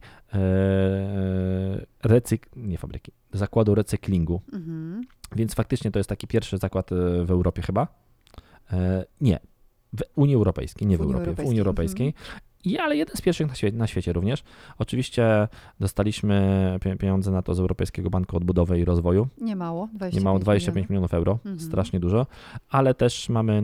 recyk... 2.03 2.49
nie 2.55 2.77
fabryki, 2.77 3.11
zakładu 3.33 3.75
recyklingu. 3.75 4.41
Mhm. 4.53 5.01
Więc 5.35 5.53
faktycznie 5.53 5.91
to 5.91 5.99
jest 5.99 6.09
taki 6.09 6.27
pierwszy 6.27 6.57
zakład 6.57 6.89
w 7.25 7.31
Europie 7.31 7.61
chyba. 7.61 7.87
Nie, 9.21 9.39
w 9.97 10.01
Unii 10.15 10.35
Europejskiej, 10.35 10.87
nie 10.87 10.97
w, 10.97 10.99
W 10.99 11.03
Europie, 11.03 11.17
w 11.17 11.27
Europejskiej, 11.27 11.43
mhm. 11.43 11.49
Unii 11.49 11.59
Europejskiej. 11.61 12.13
I, 12.65 12.77
ale 12.77 12.95
jeden 12.97 13.15
z 13.17 13.21
pierwszych 13.21 13.47
na, 13.47 13.53
świe- 13.53 13.73
na 13.73 13.87
świecie 13.87 14.13
również. 14.13 14.43
Oczywiście 14.77 15.47
dostaliśmy 15.79 16.41
pie- 16.81 16.97
pieniądze 16.97 17.31
na 17.31 17.41
to 17.41 17.53
z 17.55 17.59
Europejskiego 17.59 18.09
Banku 18.09 18.37
Odbudowy 18.37 18.79
i 18.79 18.85
Rozwoju. 18.85 19.27
Nie 19.41 19.55
mało, 19.55 19.87
25 19.87 20.13
Nie 20.15 20.21
mało 20.25 20.39
25 20.39 20.89
milionów 20.89 21.13
euro, 21.13 21.31
Mhm. 21.31 21.59
strasznie 21.59 21.99
dużo, 21.99 22.27
ale 22.69 22.93
też 22.93 23.29
mamy 23.29 23.53
e, 23.53 23.63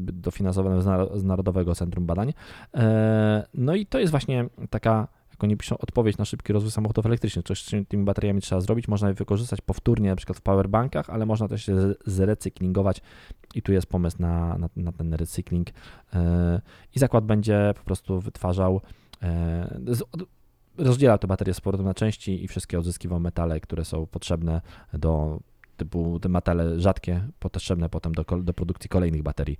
dofinansowane 0.00 0.82
z 1.14 1.24
Narodowego 1.24 1.74
Centrum 1.74 2.06
Badań. 2.06 2.32
E, 2.74 3.46
No 3.54 3.74
i 3.74 3.86
to 3.86 3.98
jest 3.98 4.10
właśnie 4.10 4.46
taka, 4.70 5.08
jak 5.36 5.44
oni 5.44 5.56
piszą, 5.56 5.78
odpowiedź 5.78 6.18
na 6.18 6.24
szybki 6.24 6.52
rozwój 6.52 6.72
samochodów 6.72 7.06
elektrycznych. 7.06 7.44
Coś 7.44 7.62
z 7.62 7.88
tymi 7.88 8.04
bateriami 8.04 8.40
trzeba 8.40 8.60
zrobić. 8.60 8.88
Można 8.88 9.08
je 9.08 9.14
wykorzystać 9.14 9.60
powtórnie, 9.60 10.10
na 10.10 10.16
przykład 10.16 10.38
w 10.38 10.40
powerbankach, 10.40 11.10
ale 11.10 11.26
można 11.26 11.48
też 11.48 11.68
je 11.68 11.74
zrecyklingować 12.06 13.00
i 13.54 13.62
tu 13.62 13.72
jest 13.72 13.86
pomysł 13.86 14.16
na, 14.20 14.58
na, 14.58 14.68
na 14.76 14.92
ten 14.92 15.14
recykling. 15.14 15.68
E, 16.14 16.60
I 16.94 16.98
zakład 16.98 17.24
będzie 17.24 17.74
po 17.76 17.84
prostu 17.84 18.20
wytwarzał, 18.20 18.80
e, 19.22 19.80
rozdzielał 20.78 21.18
te 21.18 21.26
baterie 21.26 21.54
z 21.54 21.60
powrotem 21.60 21.86
na 21.86 21.94
części 21.94 22.44
i 22.44 22.48
wszystkie 22.48 22.78
odzyskiwał 22.78 23.20
metale, 23.20 23.60
które 23.60 23.84
są 23.84 24.06
potrzebne 24.06 24.60
do 24.92 25.40
typu 25.76 26.20
te 26.20 26.28
metale 26.28 26.80
rzadkie, 26.80 27.28
potrzebne 27.38 27.88
potem 27.88 28.12
do, 28.12 28.24
do 28.42 28.54
produkcji 28.54 28.90
kolejnych 28.90 29.22
baterii. 29.22 29.56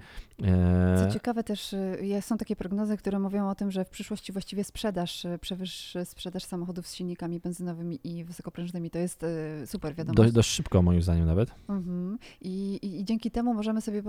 Co 1.04 1.12
ciekawe 1.12 1.44
też, 1.44 1.72
y, 1.72 2.18
są 2.20 2.36
takie 2.36 2.56
prognozy, 2.56 2.96
które 2.96 3.18
mówią 3.18 3.48
o 3.48 3.54
tym, 3.54 3.70
że 3.70 3.84
w 3.84 3.88
przyszłości 3.90 4.32
właściwie 4.32 4.64
sprzedaż 4.64 5.24
y, 5.24 5.38
przewyższy 5.38 6.04
sprzedaż 6.04 6.44
samochodów 6.44 6.86
z 6.86 6.94
silnikami 6.94 7.40
benzynowymi 7.40 8.00
i 8.04 8.24
wysokoprężnymi. 8.24 8.90
To 8.90 8.98
jest 8.98 9.22
y, 9.22 9.26
super 9.66 9.94
wiadomość. 9.94 10.16
dość, 10.16 10.32
dość 10.32 10.50
szybko 10.50 10.82
moim 10.82 11.02
zdaniem 11.02 11.26
nawet. 11.26 11.54
Mhm. 11.68 12.18
I, 12.40 12.78
i, 12.82 13.00
I 13.00 13.04
dzięki 13.04 13.30
temu 13.30 13.54
możemy 13.54 13.80
sobie. 13.80 14.02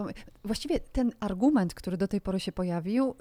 Właściwie 0.43 0.79
ten 0.79 1.11
argument, 1.19 1.73
który 1.73 1.97
do 1.97 2.07
tej 2.07 2.21
pory 2.21 2.39
się 2.39 2.51
pojawił, 2.51 3.15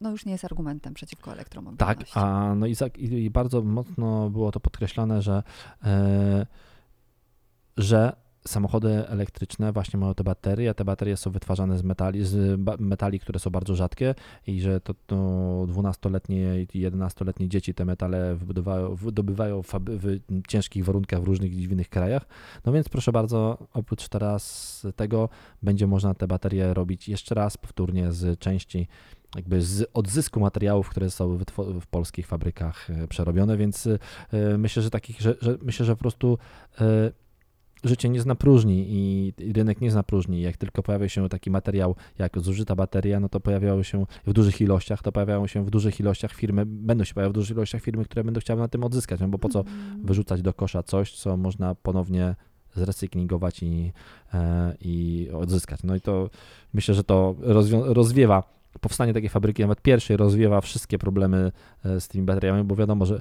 no 0.00 0.10
już 0.10 0.26
nie 0.26 0.32
jest 0.32 0.44
argumentem 0.44 0.94
przeciwko 0.94 1.30
Tak, 1.30 1.34
elektromobilności. 1.34 2.12
a 2.14 2.54
no 2.54 2.66
i, 2.66 2.74
za, 2.74 2.86
i, 2.86 3.30
bardzo 3.30 3.62
mocno 3.62 4.30
było 4.30 4.52
to 4.52 4.60
podkreślone, 4.60 5.22
że, 5.22 5.42
e, 5.84 6.46
że 7.76 8.16
samochody 8.46 9.08
elektryczne 9.08 9.72
właśnie 9.72 10.00
mają 10.00 10.14
te 10.14 10.24
baterie, 10.24 10.70
a 10.70 10.74
te 10.74 10.84
baterie 10.84 11.16
są 11.16 11.30
wytwarzane 11.30 11.78
z 11.78 11.82
metali, 11.82 12.24
z 12.24 12.60
metali, 12.78 13.20
które 13.20 13.38
są 13.38 13.50
bardzo 13.50 13.74
rzadkie 13.74 14.14
i 14.46 14.60
że 14.60 14.80
to, 14.80 14.94
to 15.06 15.16
12-letnie 15.68 16.62
i 16.62 16.66
11-letnie 16.66 17.48
dzieci 17.48 17.74
te 17.74 17.84
metale 17.84 18.36
wydobywają 18.94 19.62
w, 19.62 19.68
ciężkich 20.48 20.84
warunkach 20.84 21.22
w 21.22 21.24
różnych 21.24 21.56
dziwnych 21.56 21.88
krajach. 21.88 22.26
No 22.64 22.72
więc 22.72 22.88
proszę 22.88 23.12
bardzo, 23.12 23.68
oprócz 23.72 24.08
teraz 24.08 24.86
tego 24.96 25.28
będzie 25.62 25.86
można 25.86 26.14
te 26.14 26.28
baterie 26.28 26.74
robić 26.74 27.08
jeszcze 27.08 27.34
raz 27.34 27.56
powtórnie 27.56 28.12
z 28.12 28.38
części 28.38 28.88
jakby 29.36 29.62
z 29.62 29.90
odzysku 29.94 30.40
materiałów, 30.40 30.88
które 30.88 31.06
wytwo- 31.06 31.80
w 31.80 31.86
polskich 31.86 32.26
fabrykach 32.26 32.90
e, 32.90 33.08
przerobione, 33.08 33.56
więc 33.56 33.86
e, 33.86 34.58
myślę, 34.58 34.82
że 34.82 34.90
takich, 34.90 35.20
że, 35.20 35.34
że 35.40 35.58
myślę, 35.62 35.86
że 35.86 35.96
po 35.96 36.00
prostu 36.00 36.38
e, 36.80 37.10
życie 37.84 38.08
nie 38.08 38.20
zna 38.20 38.34
próżni 38.34 38.86
i, 38.88 39.32
rynek 39.54 39.80
nie 39.80 39.90
zna 39.90 40.02
próżni. 40.02 40.40
Jak 40.40 40.56
tylko 40.56 40.82
pojawia 40.82 41.08
się 41.08 41.28
taki 41.28 41.50
materiał 41.50 41.96
jak 42.18 42.40
zużyta 42.40 42.76
bateria, 42.76 43.20
no 43.20 43.28
to 43.28 43.40
pojawiają 43.40 43.82
się 43.82 44.06
w 44.26 44.32
dużych 44.32 44.60
ilościach, 44.60 45.02
to 45.02 45.12
pojawiają 45.12 45.46
się 45.46 45.64
w 45.64 45.70
dużych 45.70 46.00
ilościach 46.00 46.32
firmy, 46.32 46.66
będą 46.66 47.04
się 47.04 47.14
pojawiały 47.14 47.32
w 47.32 47.34
dużych 47.34 47.56
ilościach 47.56 47.82
firmy, 47.82 48.04
które 48.04 48.24
będą 48.24 48.40
chciały 48.40 48.60
na 48.60 48.68
tym 48.68 48.84
odzyskać, 48.84 49.20
no 49.20 49.28
bo 49.28 49.38
po 49.38 49.48
co 49.48 49.58
Mhm. 49.60 50.06
wyrzucać 50.06 50.42
do 50.42 50.52
kosza 50.52 50.82
coś, 50.82 51.12
co 51.12 51.36
można 51.36 51.74
ponownie 51.74 52.34
zrecyklingować 52.74 53.62
i, 53.62 53.92
e, 54.34 54.74
i 54.80 55.28
odzyskać. 55.32 55.82
No 55.82 55.96
i 55.96 56.00
to 56.00 56.30
myślę, 56.74 56.94
że 56.94 57.04
to 57.04 57.34
rozwiewa 57.84 58.58
powstanie 58.80 59.14
takiej 59.14 59.28
fabryki, 59.28 59.62
nawet 59.62 59.82
pierwszej, 59.82 60.16
rozwiewa 60.16 60.60
wszystkie 60.60 60.98
problemy 60.98 61.52
e, 61.84 62.00
z 62.00 62.08
tymi 62.08 62.24
bateriami, 62.24 62.64
bo 62.64 62.76
wiadomo, 62.76 63.06
że, 63.06 63.20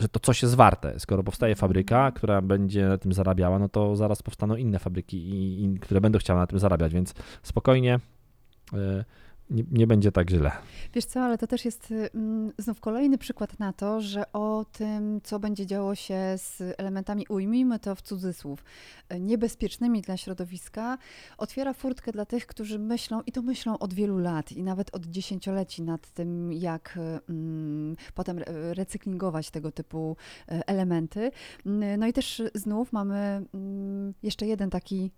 że 0.00 0.08
to 0.08 0.20
coś 0.20 0.42
jest 0.42 0.54
warte. 0.54 1.00
Skoro 1.00 1.22
powstaje 1.22 1.54
fabryka, 1.54 2.12
która 2.12 2.42
będzie 2.42 2.88
na 2.88 2.98
tym 2.98 3.12
zarabiała, 3.12 3.58
no 3.58 3.68
to 3.68 3.96
zaraz 3.96 4.22
powstaną 4.22 4.56
inne 4.56 4.78
fabryki, 4.78 5.16
i, 5.28 5.64
i, 5.64 5.78
które 5.78 6.00
będą 6.00 6.18
chciały 6.18 6.40
na 6.40 6.46
tym 6.46 6.58
zarabiać, 6.58 6.92
więc 6.92 7.14
spokojnie. 7.42 8.00
e, 8.72 9.04
Nie, 9.50 9.64
nie 9.72 9.86
będzie 9.86 10.12
tak 10.12 10.30
źle. 10.30 10.52
Wiesz 10.94 11.04
co, 11.04 11.20
ale 11.20 11.38
to 11.38 11.46
też 11.46 11.64
jest 11.64 11.94
mm, 12.14 12.52
znów 12.58 12.80
kolejny 12.80 13.18
przykład 13.18 13.58
na 13.58 13.72
to, 13.72 14.00
że 14.00 14.32
o 14.32 14.64
tym, 14.72 15.20
co 15.24 15.38
będzie 15.38 15.66
działo 15.66 15.94
się 15.94 16.14
z 16.36 16.62
elementami, 16.78 17.26
ujmijmy 17.28 17.78
to 17.78 17.94
w 17.94 18.02
cudzysłów, 18.02 18.64
y, 19.14 19.20
niebezpiecznymi 19.20 20.02
dla 20.02 20.16
środowiska, 20.16 20.98
otwiera 21.38 21.72
furtkę 21.72 22.12
dla 22.12 22.24
tych, 22.24 22.46
którzy 22.46 22.78
myślą, 22.78 23.22
i 23.26 23.32
to 23.32 23.42
myślą 23.42 23.78
od 23.78 23.94
wielu 23.94 24.18
lat, 24.18 24.52
i 24.52 24.62
nawet 24.62 24.94
od 24.94 25.06
dziesięcioleci 25.06 25.82
nad 25.82 26.10
tym, 26.10 26.52
jak 26.52 26.96
y, 26.96 27.20
mm, 27.28 27.96
potem 28.14 28.38
re- 28.38 28.74
recyklingować 28.74 29.50
tego 29.50 29.72
typu 29.72 30.16
y, 30.52 30.66
elementy. 30.66 31.30
No 31.98 32.06
i 32.06 32.12
też 32.12 32.42
znów 32.54 32.92
mamy 32.92 33.44
mm, 33.54 34.14
jeszcze 34.22 34.46
jeden 34.46 34.70
taki 34.70 35.10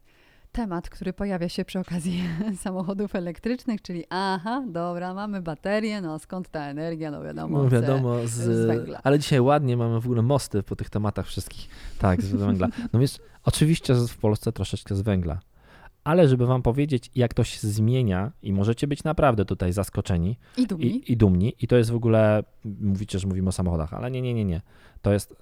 temat, 0.57 0.89
który 0.91 1.13
pojawia 1.13 1.49
się 1.49 1.65
przy 1.65 1.79
okazji 1.79 2.23
samochodów 2.65 3.15
elektrycznych, 3.15 3.83
czyli 3.83 4.05
aha, 4.11 4.65
dobra, 4.69 5.15
mamy 5.15 5.43
baterię, 5.43 6.01
no 6.01 6.19
skąd 6.19 6.49
ta 6.49 6.61
energia, 6.65 7.11
no 7.11 7.23
wiadomo, 7.23 7.63
No 7.63 7.69
wiadomo, 7.69 8.19
z, 8.27 8.31
z 8.31 8.67
węgla. 8.67 9.01
ale 9.05 9.19
dzisiaj 9.19 9.41
ładnie 9.41 9.77
mamy 9.77 10.01
w 10.01 10.07
ogóle 10.07 10.23
mosty 10.23 10.63
po 10.63 10.77
tych 10.77 10.91
tematach 10.91 11.27
wszystkich. 11.27 11.69
Tak, 11.99 12.23
z 12.23 12.33
węgla. 12.33 12.69
No 12.93 12.99
więc 12.99 13.19
oczywiście 13.45 13.95
w 13.95 14.17
Polsce 14.17 14.53
troszeczkę 14.53 14.95
z 14.95 15.01
węgla. 15.01 15.41
Ale 16.05 16.29
żeby 16.29 16.47
wam 16.47 16.63
powiedzieć, 16.63 17.11
jak 17.15 17.35
to 17.35 17.45
się 17.45 17.69
zmienia 17.69 18.33
i 18.43 18.53
możecie 18.53 18.87
być 18.87 19.05
naprawdę 19.05 19.45
tutaj 19.45 19.73
zaskoczeni 19.73 20.39
I 20.57 20.67
dumni. 20.67 20.87
i, 20.87 21.13
i 21.13 21.17
dumni, 21.17 21.55
i 21.61 21.67
to 21.67 21.77
jest 21.77 21.91
w 21.91 21.95
ogóle, 21.97 22.43
mówicie, 22.65 23.19
że 23.19 23.27
mówimy 23.29 23.49
o 23.49 23.53
samochodach, 23.53 23.95
ale 23.95 24.11
nie, 24.11 24.23
nie, 24.23 24.35
nie, 24.35 24.45
nie. 24.45 24.61
To 25.03 25.13
jest 25.13 25.37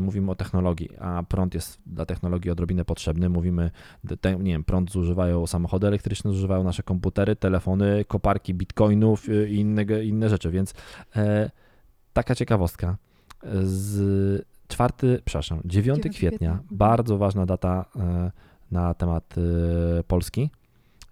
mówimy 0.00 0.30
o 0.30 0.34
technologii, 0.34 0.90
a 1.00 1.22
prąd 1.28 1.54
jest 1.54 1.78
dla 1.86 2.06
technologii 2.06 2.50
odrobinę 2.50 2.84
potrzebny. 2.84 3.28
Mówimy, 3.28 3.70
nie 4.24 4.52
wiem, 4.52 4.64
prąd 4.64 4.92
zużywają 4.92 5.46
samochody 5.46 5.86
elektryczne, 5.86 6.32
zużywają 6.32 6.64
nasze 6.64 6.82
komputery, 6.82 7.36
telefony, 7.36 8.04
koparki 8.04 8.54
bitcoinów 8.54 9.28
i 9.48 9.54
inne, 9.54 10.04
inne 10.04 10.28
rzeczy, 10.28 10.50
więc 10.50 10.74
e, 11.16 11.50
taka 12.12 12.34
ciekawostka. 12.34 12.96
Z 13.62 14.46
4, 14.68 15.22
przepraszam, 15.24 15.60
9 15.64 16.00
kwietnia, 16.00 16.18
kwietnia, 16.18 16.50
mhm. 16.50 16.68
bardzo 16.70 17.18
ważna 17.18 17.46
data 17.46 17.84
e, 17.96 18.30
na 18.70 18.94
temat 18.94 19.34
e, 19.38 20.04
Polski, 20.04 20.50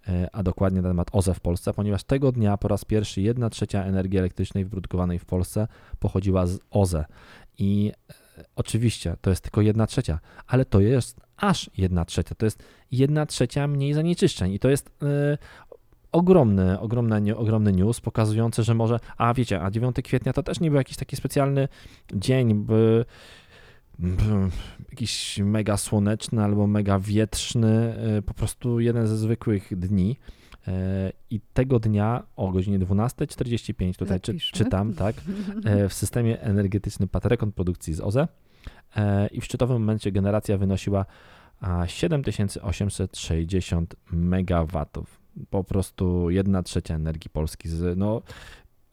e, 0.07 0.29
a 0.33 0.43
dokładnie 0.43 0.81
na 0.81 0.89
temat 0.89 1.07
OZE 1.11 1.33
w 1.33 1.39
Polsce, 1.39 1.73
ponieważ 1.73 2.03
tego 2.03 2.31
dnia 2.31 2.57
po 2.57 2.67
raz 2.67 2.85
pierwszy 2.85 3.21
1 3.21 3.49
trzecia 3.49 3.83
energii 3.83 4.19
elektrycznej 4.19 4.63
wyprodukowanej 4.63 5.19
w 5.19 5.25
Polsce 5.25 5.67
pochodziła 5.99 6.45
z 6.47 6.59
OZE. 6.71 7.05
I 7.57 7.91
oczywiście 8.55 9.15
to 9.21 9.29
jest 9.29 9.43
tylko 9.43 9.61
1 9.61 9.87
trzecia, 9.87 10.19
ale 10.47 10.65
to 10.65 10.79
jest 10.79 11.21
aż 11.37 11.69
1 11.77 12.05
trzecia, 12.05 12.35
to 12.35 12.45
jest 12.45 12.63
1 12.91 13.27
trzecia 13.27 13.67
mniej 13.67 13.93
zanieczyszczeń 13.93 14.53
i 14.53 14.59
to 14.59 14.69
jest 14.69 14.89
ogromny, 16.15 16.79
ogromny, 16.79 17.37
ogromny 17.37 17.71
news 17.71 18.01
pokazujący, 18.01 18.63
że 18.63 18.73
może, 18.73 18.99
a 19.17 19.33
wiecie, 19.33 19.61
a 19.61 19.71
9 19.71 19.95
kwietnia 20.03 20.33
to 20.33 20.43
też 20.43 20.59
nie 20.59 20.69
był 20.69 20.77
jakiś 20.77 20.97
taki 20.97 21.15
specjalny 21.15 21.67
dzień, 22.13 22.53
by 22.53 23.05
jakiś 24.89 25.37
mega 25.37 25.77
słoneczny 25.77 26.43
albo 26.43 26.67
mega 26.67 26.99
wietrzny, 26.99 27.95
y, 28.17 28.21
po 28.21 28.33
prostu 28.33 28.79
jeden 28.79 29.07
ze 29.07 29.17
zwykłych 29.17 29.79
dni. 29.79 30.17
Y, 30.67 30.71
I 31.29 31.39
tego 31.53 31.79
dnia 31.79 32.23
o 32.35 32.51
godzinie 32.51 32.79
12.45 32.79 33.95
tutaj 33.95 34.21
czy, 34.21 34.39
czytam, 34.39 34.93
tak, 34.93 35.15
y, 35.85 35.89
w 35.89 35.93
systemie 35.93 36.41
energetycznym 36.41 37.09
Paterekon 37.09 37.51
produkcji 37.51 37.93
z 37.93 38.01
OZE 38.01 38.27
i 39.31 39.41
w 39.41 39.45
szczytowym 39.45 39.79
momencie 39.79 40.11
generacja 40.11 40.57
wynosiła 40.57 41.05
7860 41.85 43.95
MW. 44.11 44.85
Po 45.49 45.63
prostu 45.63 46.29
jedna 46.29 46.63
trzecia 46.63 46.95
energii 46.95 47.29
Polski. 47.29 47.69
Z, 47.69 47.97
no, 47.97 48.21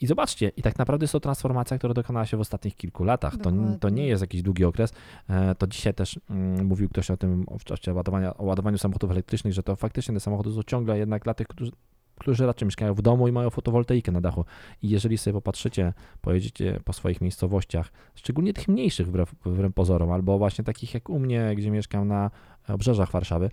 i 0.02 0.06
zobaczcie, 0.06 0.52
i 0.56 0.62
tak 0.62 0.78
naprawdę 0.78 1.04
jest 1.04 1.12
to 1.12 1.20
transformacja, 1.20 1.78
która 1.78 1.94
dokonała 1.94 2.26
się 2.26 2.36
w 2.36 2.40
ostatnich 2.40 2.76
kilku 2.76 3.04
latach. 3.04 3.36
To, 3.36 3.52
to 3.80 3.88
nie 3.88 4.06
jest 4.06 4.20
jakiś 4.20 4.42
długi 4.42 4.64
okres. 4.64 4.92
E, 5.28 5.54
to 5.54 5.66
dzisiaj 5.66 5.94
też 5.94 6.20
mm, 6.30 6.66
mówił 6.66 6.88
ktoś 6.88 7.10
o 7.10 7.16
tym 7.16 7.46
w 7.58 7.64
czasie 7.64 7.94
ładowania, 7.94 8.36
o 8.36 8.44
ładowaniu 8.44 8.78
samochodów 8.78 9.10
elektrycznych, 9.10 9.54
że 9.54 9.62
to 9.62 9.76
faktycznie 9.76 10.14
te 10.14 10.20
samochody 10.20 10.52
są 10.52 10.62
ciągle 10.62 10.98
jednak 10.98 11.24
dla 11.24 11.34
tych, 11.34 11.46
którzy, 11.46 11.72
którzy 12.18 12.46
raczej 12.46 12.66
mieszkają 12.66 12.94
w 12.94 13.02
domu 13.02 13.28
i 13.28 13.32
mają 13.32 13.50
fotowoltaikę 13.50 14.12
na 14.12 14.20
dachu. 14.20 14.44
I 14.82 14.88
jeżeli 14.88 15.18
sobie 15.18 15.34
popatrzycie, 15.34 15.92
pojedziecie 16.20 16.80
po 16.84 16.92
swoich 16.92 17.20
miejscowościach, 17.20 17.92
szczególnie 18.14 18.52
tych 18.52 18.68
mniejszych 18.68 19.06
wbrew, 19.06 19.34
wbrew 19.44 19.74
pozorom, 19.74 20.12
albo 20.12 20.38
właśnie 20.38 20.64
takich 20.64 20.94
jak 20.94 21.08
u 21.08 21.18
mnie, 21.18 21.54
gdzie 21.56 21.70
mieszkam 21.70 22.08
na 22.08 22.30
obrzeżach 22.68 23.10
Warszawy, 23.10 23.50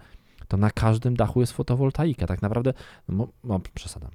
to 0.48 0.58
na 0.58 0.72
każdym 0.72 1.16
dachu 1.16 1.42
jest 1.42 1.54
fotowoltaika. 1.54 2.28
Tak 2.28 2.42
naprawdę, 2.42 2.74
no, 3.10 3.28
no 3.44 3.60
przesadam 3.74 4.12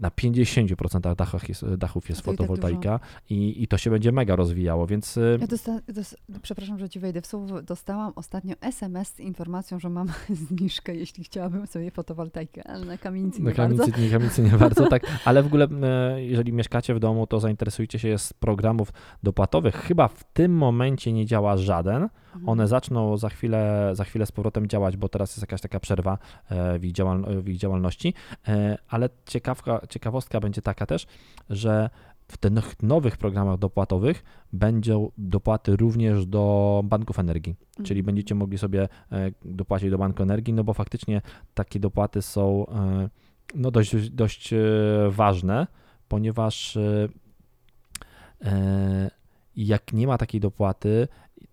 na 0.00 0.08
50% 0.08 1.14
dachach 1.16 1.48
jest, 1.48 1.74
dachów 1.74 2.08
jest 2.08 2.20
tak 2.20 2.24
fotowoltaika 2.24 2.98
tak 2.98 3.08
i, 3.30 3.62
i 3.62 3.68
to 3.68 3.78
się 3.78 3.90
będzie 3.90 4.12
mega 4.12 4.36
rozwijało, 4.36 4.86
więc... 4.86 5.16
Y, 5.16 5.38
ja 5.40 5.46
dosta, 5.46 5.80
dosta, 5.88 6.16
przepraszam, 6.42 6.78
że 6.78 6.88
ci 6.88 7.00
wejdę 7.00 7.20
w 7.22 7.26
słowo, 7.26 7.62
dostałam 7.62 8.12
ostatnio 8.16 8.54
SMS 8.60 9.08
z 9.08 9.20
informacją, 9.20 9.80
że 9.80 9.90
mam 9.90 10.08
zniżkę, 10.48 10.94
jeśli 10.94 11.24
chciałabym 11.24 11.66
sobie 11.66 11.90
fotowoltaikę, 11.90 12.66
ale 12.66 12.86
na 12.86 12.98
kamienicy 12.98 13.42
na 13.42 13.50
nie 13.50 13.56
kamienicy, 13.56 13.90
bardzo. 13.90 14.02
Na 14.02 14.10
kamienicy 14.10 14.42
nie 14.42 14.50
bardzo, 14.50 14.88
tak, 14.88 15.02
ale 15.24 15.42
w 15.42 15.46
ogóle 15.46 15.68
y, 16.16 16.24
jeżeli 16.24 16.52
mieszkacie 16.52 16.94
w 16.94 17.00
domu, 17.00 17.26
to 17.26 17.40
zainteresujcie 17.40 17.98
się 17.98 18.18
z 18.18 18.32
programów 18.32 18.92
dopłatowych. 19.22 19.74
Chyba 19.74 20.08
w 20.08 20.24
tym 20.24 20.52
momencie 20.52 21.12
nie 21.12 21.26
działa 21.26 21.56
żaden. 21.56 22.08
One 22.46 22.68
zaczną 22.68 23.16
za 23.16 23.28
chwilę, 23.28 23.90
za 23.92 24.04
chwilę 24.04 24.26
z 24.26 24.32
powrotem 24.32 24.66
działać, 24.66 24.96
bo 24.96 25.08
teraz 25.08 25.30
jest 25.30 25.40
jakaś 25.40 25.60
taka 25.60 25.80
przerwa 25.80 26.18
e, 26.48 26.78
w 26.78 26.84
ich, 26.84 26.92
działal, 26.92 27.42
w 27.42 27.48
ich 27.48 27.56
działalności, 27.56 28.14
e, 28.48 28.78
ale 28.88 29.08
ciekawka, 29.26 29.80
ciekawostka 29.88 30.40
będzie 30.40 30.62
taka 30.62 30.86
też, 30.86 31.06
że 31.50 31.90
w 32.28 32.38
tych 32.38 32.82
nowych 32.82 33.16
programach 33.16 33.58
dopłatowych 33.58 34.24
będą 34.52 35.10
dopłaty 35.18 35.76
również 35.76 36.26
do 36.26 36.82
banków 36.84 37.18
energii, 37.18 37.56
mhm. 37.70 37.86
czyli 37.86 38.02
będziecie 38.02 38.34
mogli 38.34 38.58
sobie 38.58 38.88
e, 39.12 39.30
dopłacić 39.44 39.90
do 39.90 39.98
banku 39.98 40.22
energii, 40.22 40.54
no 40.54 40.64
bo 40.64 40.74
faktycznie 40.74 41.22
takie 41.54 41.80
dopłaty 41.80 42.22
są 42.22 42.66
no 43.54 43.70
dość, 43.70 44.10
dość 44.10 44.54
ważne, 45.10 45.66
ponieważ 46.08 46.78
jak 49.56 49.92
nie 49.92 50.06
ma 50.06 50.18
takiej 50.18 50.40
dopłaty, 50.40 51.08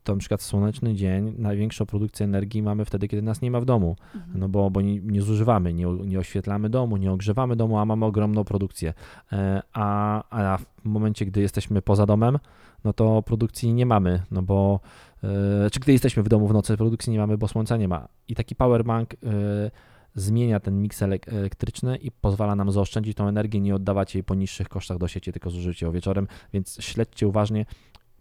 to 0.07 0.13
na 0.13 0.19
przykład 0.19 0.41
słoneczny 0.41 0.95
dzień, 0.95 1.33
największą 1.37 1.85
produkcję 1.85 2.23
energii 2.23 2.61
mamy 2.61 2.85
wtedy, 2.85 3.07
kiedy 3.07 3.21
nas 3.21 3.41
nie 3.41 3.51
ma 3.51 3.59
w 3.59 3.65
domu, 3.65 3.95
mhm. 4.15 4.39
no 4.39 4.49
bo, 4.49 4.69
bo 4.69 4.81
nie, 4.81 4.99
nie 4.99 5.21
zużywamy, 5.21 5.73
nie, 5.73 5.85
nie 5.85 6.19
oświetlamy 6.19 6.69
domu, 6.69 6.97
nie 6.97 7.11
ogrzewamy 7.11 7.55
domu, 7.55 7.77
a 7.77 7.85
mamy 7.85 8.05
ogromną 8.05 8.43
produkcję. 8.43 8.93
E, 9.31 9.61
a, 9.73 10.23
a 10.29 10.57
w 10.57 10.85
momencie, 10.85 11.25
gdy 11.25 11.41
jesteśmy 11.41 11.81
poza 11.81 12.05
domem, 12.05 12.39
no 12.83 12.93
to 12.93 13.23
produkcji 13.23 13.73
nie 13.73 13.85
mamy, 13.85 14.23
no 14.31 14.41
bo 14.41 14.79
e, 15.23 15.69
czy 15.69 15.79
gdy 15.79 15.91
jesteśmy 15.91 16.23
w 16.23 16.29
domu 16.29 16.47
w 16.47 16.53
nocy, 16.53 16.77
produkcji 16.77 17.13
nie 17.13 17.19
mamy, 17.19 17.37
bo 17.37 17.47
słońca 17.47 17.77
nie 17.77 17.87
ma. 17.87 18.07
I 18.27 18.35
taki 18.35 18.55
powerbank 18.55 19.13
e, 19.13 19.17
zmienia 20.15 20.59
ten 20.59 20.81
miks 20.81 21.03
elektryczny 21.27 21.97
i 21.97 22.11
pozwala 22.11 22.55
nam 22.55 22.71
zaoszczędzić 22.71 23.17
tą 23.17 23.27
energię, 23.27 23.59
nie 23.59 23.75
oddawać 23.75 24.15
jej 24.15 24.23
po 24.23 24.35
niższych 24.35 24.69
kosztach 24.69 24.97
do 24.97 25.07
sieci, 25.07 25.31
tylko 25.31 25.49
zużyć 25.49 25.81
ją 25.81 25.91
wieczorem, 25.91 26.27
więc 26.53 26.77
śledźcie 26.79 27.27
uważnie, 27.27 27.65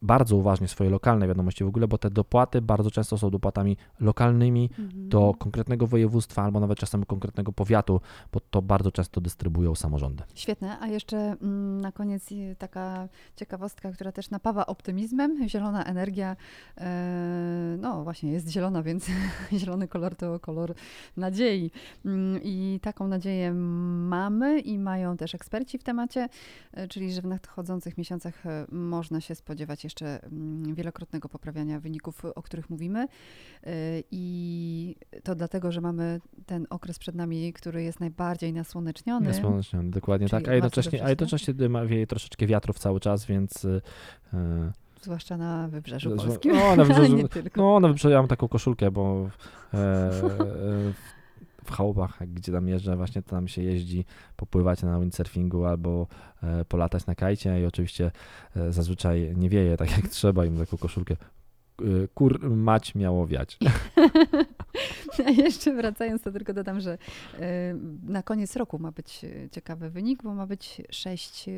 bardzo 0.07 0.37
uważnie 0.37 0.69
swoje 0.69 0.91
lokalne 0.91 1.29
wiadomości 1.29 1.65
w 1.65 1.69
ogóle, 1.69 1.89
bo 1.89 1.99
te 1.99 2.11
dopłaty 2.11 2.63
bardzo 2.63 2.91
często 2.91 3.19
są 3.19 3.31
dopłatami 3.31 3.77
lokalnymi 4.01 4.71
mhm. 4.79 5.09
do 5.09 5.35
konkretnego 5.39 5.87
województwa 5.87 6.43
albo 6.43 6.61
nawet 6.61 6.79
czasem 6.79 7.05
konkretnego 7.05 7.53
powiatu, 7.53 8.01
bo 8.33 8.41
to 8.41 8.63
bardzo 8.63 8.93
często 8.93 9.21
dystrybuują 9.21 9.75
samorządy. 9.75 10.23
Świetne, 10.35 10.79
a 10.81 10.87
jeszcze 10.87 11.17
mm, 11.19 11.81
na 11.81 11.93
koniec 11.93 12.29
taka 12.59 13.09
ciekawostka, 13.37 13.93
która 13.93 14.13
też 14.13 14.31
napawa 14.31 14.67
optymizmem. 14.67 15.49
Zielona 15.49 15.85
energia, 15.85 16.37
e, 16.79 17.77
no 17.81 18.05
właśnie 18.05 18.33
jest 18.33 18.49
zielona, 18.49 18.83
więc 18.83 19.07
zielony 19.61 19.89
kolor 19.89 20.17
to 20.17 20.41
kolor 20.41 20.75
nadziei. 21.17 21.71
Mm, 22.05 22.41
I 22.43 22.81
taką 22.83 23.09
nadzieję 23.09 23.53
mamy 23.53 24.61
i 24.61 24.79
mają 24.79 25.17
też 25.17 25.35
eksperci 25.35 25.79
w 25.79 25.83
temacie, 25.83 26.29
e, 26.73 26.89
czyli 26.89 27.13
że 27.13 27.23
w 27.23 27.27
nadchodzących 27.27 27.99
miesiącach 27.99 28.47
e, 28.47 28.67
można 28.71 29.21
się 29.21 29.35
spodziewać 29.35 29.85
jeszcze 29.85 29.96
mm, 30.03 30.75
wielokrotnego 30.75 31.29
poprawiania 31.29 31.81
wyników, 31.81 32.25
o 32.25 32.43
których 32.43 32.71
mówimy. 32.71 33.05
Y, 33.67 33.69
I 34.11 34.97
to 35.23 35.35
dlatego, 35.35 35.73
że 35.73 35.81
mamy 35.81 36.21
ten 36.47 36.67
okres 36.71 36.99
przed 36.99 37.15
nami, 37.15 37.53
który 37.53 37.83
jest 37.83 38.01
najbardziej 38.01 38.53
nasłoneczniony. 38.53 39.29
Nasłoneczniony, 39.29 39.91
dokładnie 39.91 40.29
tak. 40.29 40.49
A 40.49 40.55
jednocześnie, 40.55 41.05
a 41.05 41.11
jednocześnie 41.11 41.55
wieje 41.87 42.07
troszeczkę 42.07 42.47
wiatrów 42.47 42.79
cały 42.79 43.01
czas, 43.01 43.25
więc. 43.25 43.65
Yy, 43.65 44.73
Zwłaszcza 45.03 45.37
na 45.37 45.69
wybrzeżu 45.69 46.17
polskim. 46.17 46.53
No, 46.53 46.77
na 46.77 46.85
wybrzeżu, 46.85 47.17
no, 47.57 47.81
na 47.81 47.89
wybrzeżu 47.89 48.11
ja 48.11 48.19
mam 48.19 48.29
taką 48.29 48.49
koszulkę, 48.49 48.91
bo 48.91 49.31
e, 49.75 49.79
e, 49.79 50.93
w 51.67 51.71
chałupach, 51.71 52.19
gdzie 52.29 52.53
tam 52.53 52.69
jeżdżę, 52.69 52.97
właśnie 52.97 53.23
tam 53.23 53.49
się 53.49 53.63
jeździ 53.63 54.05
popływać 54.37 54.83
na 54.83 55.01
windsurfingu 55.01 55.65
albo 55.65 56.07
e, 56.43 56.65
polatać 56.65 57.07
na 57.07 57.15
kajcie 57.15 57.61
i 57.61 57.65
oczywiście 57.65 58.11
e, 58.57 58.73
zazwyczaj 58.73 59.35
nie 59.37 59.49
wieje 59.49 59.77
tak 59.77 59.97
jak 59.97 60.09
trzeba 60.17 60.47
i 60.47 60.51
mam 60.51 60.65
taką 60.65 60.77
koszulkę 60.77 61.15
e, 61.15 61.85
kur 62.15 62.51
mać 62.51 62.95
miało 62.95 63.27
wiać. 63.27 63.59
A 65.27 65.31
jeszcze 65.31 65.75
wracając, 65.75 66.23
to 66.23 66.33
tylko 66.33 66.53
dodam, 66.55 66.81
że 66.81 66.99
na 68.03 68.23
koniec 68.23 68.57
roku 68.57 68.79
ma 68.79 68.93
być 68.93 69.21
ciekawy 69.53 69.91
wynik, 69.91 70.23
bo 70.23 70.35
ma 70.35 70.47
być 70.47 70.83
6 70.91 71.49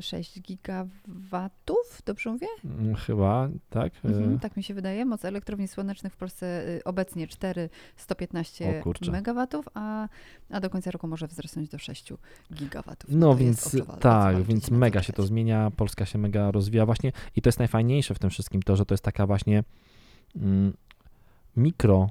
6 0.00 0.40
gigawatów, 0.40 2.02
dobrze 2.06 2.30
mówię? 2.30 2.46
Mm, 2.64 2.94
chyba, 2.94 3.48
tak. 3.70 3.92
Mhm, 4.04 4.38
tak 4.38 4.56
mi 4.56 4.62
się 4.62 4.74
wydaje. 4.74 5.04
Moc 5.04 5.24
elektrowni 5.24 5.68
słonecznych 5.68 6.12
w 6.12 6.16
Polsce 6.16 6.68
y, 6.68 6.84
obecnie 6.84 7.28
415 7.28 8.82
megawatów, 9.12 9.68
a, 9.74 10.08
a 10.50 10.60
do 10.60 10.70
końca 10.70 10.90
roku 10.90 11.08
może 11.08 11.26
wzrosnąć 11.26 11.68
do 11.68 11.78
6 11.78 12.12
gigawatów. 12.54 13.10
No, 13.12 13.34
więc 13.34 13.76
tak, 14.00 14.42
więc 14.42 14.70
mega 14.70 15.02
się 15.02 15.12
to 15.12 15.22
zmienia, 15.22 15.70
Polska 15.76 16.06
się 16.06 16.18
mega 16.18 16.50
rozwija 16.50 16.86
właśnie 16.86 17.12
i 17.36 17.42
to 17.42 17.48
jest 17.48 17.58
najfajniejsze 17.58 18.14
w 18.14 18.18
tym 18.18 18.30
wszystkim 18.30 18.62
to, 18.62 18.76
że 18.76 18.86
to 18.86 18.94
jest 18.94 19.04
taka 19.04 19.26
właśnie 19.26 19.64
mm, 20.36 20.72
mikro 21.56 22.10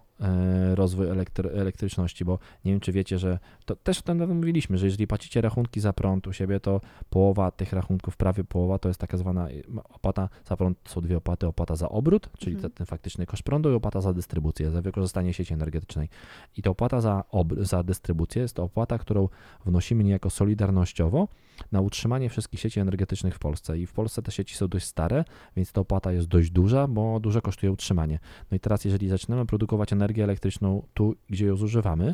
rozwój 0.74 1.10
elektry, 1.10 1.50
elektryczności, 1.50 2.26
bo 2.26 2.40
nie 2.66 2.72
wiem, 2.72 2.80
czy 2.80 2.92
wiecie, 2.92 3.20
że 3.20 3.40
to 3.66 3.76
też 3.76 4.00
o 4.00 4.02
tym 4.02 4.36
mówiliśmy, 4.36 4.78
że 4.78 4.86
jeżeli 4.86 5.08
płacicie 5.08 5.42
rachunki 5.42 5.80
za 5.80 5.94
prąd 5.94 6.28
u 6.28 6.34
siebie, 6.34 6.60
to 6.60 6.82
połowa 7.10 7.52
tych 7.52 7.74
rachunków, 7.74 8.18
prawie 8.18 8.44
połowa, 8.44 8.80
to 8.80 8.88
jest 8.88 9.00
taka 9.00 9.18
zwana 9.18 9.48
opłata 9.90 10.30
za 10.46 10.58
prąd, 10.58 10.78
są 10.86 11.02
dwie 11.02 11.18
opłaty, 11.18 11.48
opłata 11.48 11.76
za 11.76 11.90
obrót, 11.90 12.30
czyli 12.38 12.56
Mhm. 12.56 12.74
ten, 12.74 12.88
faktyczny 12.88 13.26
koszt 13.26 13.44
prądu 13.44 13.72
i 13.72 13.74
opłata 13.74 14.02
za 14.02 14.14
dystrybucję, 14.14 14.72
za 14.72 14.82
wykorzystanie 14.82 15.34
sieci 15.34 15.54
energetycznej. 15.54 16.10
I 16.58 16.62
ta 16.62 16.70
opłata 16.70 17.02
za, 17.02 17.24
za 17.58 17.84
dystrybucję 17.84 18.42
jest 18.42 18.54
to 18.54 18.64
opłata, 18.64 18.98
którą 18.98 19.30
wnosimy 19.66 20.04
niejako 20.04 20.30
solidarnościowo 20.30 21.28
na 21.72 21.82
utrzymanie 21.82 22.30
wszystkich 22.30 22.60
sieci 22.60 22.80
energetycznych 22.80 23.36
w 23.36 23.40
Polsce. 23.40 23.80
I 23.80 23.86
w 23.86 23.94
Polsce 23.94 24.22
te 24.22 24.32
sieci 24.32 24.56
są 24.56 24.68
dość 24.68 24.86
stare, 24.86 25.26
więc 25.56 25.72
ta 25.72 25.82
opłata 25.82 26.12
jest 26.12 26.28
dość 26.28 26.52
duża, 26.52 26.88
bo 26.88 27.20
dużo 27.20 27.42
kosztuje 27.42 27.72
utrzymanie. 27.72 28.20
No 28.52 28.58
i 28.58 28.60
teraz, 28.60 28.86
jeżeli 28.86 29.08
zaczynamy 29.08 29.46
produkować 29.46 29.94
energię 29.94 30.09
elektryczną 30.18 30.84
tu, 30.94 31.16
gdzie 31.30 31.46
ją 31.46 31.56
zużywamy, 31.56 32.14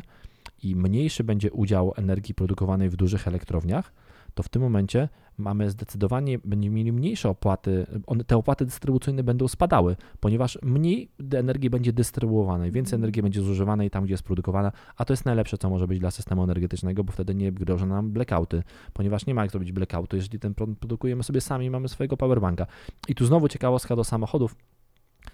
i 0.62 0.76
mniejszy 0.76 1.24
będzie 1.24 1.52
udział 1.52 1.92
energii 1.96 2.34
produkowanej 2.34 2.90
w 2.90 2.96
dużych 2.96 3.28
elektrowniach, 3.28 3.92
to 4.34 4.42
w 4.42 4.48
tym 4.48 4.62
momencie 4.62 5.08
mamy 5.38 5.70
zdecydowanie, 5.70 6.38
będziemy 6.38 6.76
mieli 6.76 6.92
mniejsze 6.92 7.28
opłaty, 7.28 7.86
one, 8.06 8.24
te 8.24 8.36
opłaty 8.36 8.64
dystrybucyjne 8.64 9.22
będą 9.22 9.48
spadały, 9.48 9.96
ponieważ 10.20 10.58
mniej 10.62 11.10
energii 11.34 11.70
będzie 11.70 11.92
dystrybuowanej, 11.92 12.70
więcej 12.70 12.96
Mhm. 12.96 13.02
energii 13.02 13.22
będzie 13.22 13.42
zużywanej 13.42 13.90
tam, 13.90 14.04
gdzie 14.04 14.14
jest 14.14 14.22
produkowana, 14.22 14.72
a 14.96 15.04
to 15.04 15.12
jest 15.12 15.24
najlepsze, 15.24 15.58
co 15.58 15.70
może 15.70 15.88
być 15.88 15.98
dla 15.98 16.10
systemu 16.10 16.44
energetycznego, 16.44 17.04
bo 17.04 17.12
wtedy 17.12 17.34
nie 17.34 17.52
grożą 17.52 17.86
nam 17.86 18.10
blackouty, 18.10 18.62
ponieważ 18.92 19.26
nie 19.26 19.34
ma 19.34 19.42
jak 19.42 19.50
zrobić 19.50 19.72
blackoutu, 19.72 20.16
jeżeli 20.16 20.38
ten 20.38 20.54
prąd 20.54 20.78
produkujemy 20.78 21.22
sobie 21.22 21.40
sami, 21.40 21.70
mamy 21.70 21.88
swojego 21.88 22.16
powerbanka. 22.16 22.66
I 23.08 23.14
tu 23.14 23.26
znowu 23.26 23.48
ciekawostka 23.48 23.96
do 23.96 24.04
samochodów. 24.04 24.56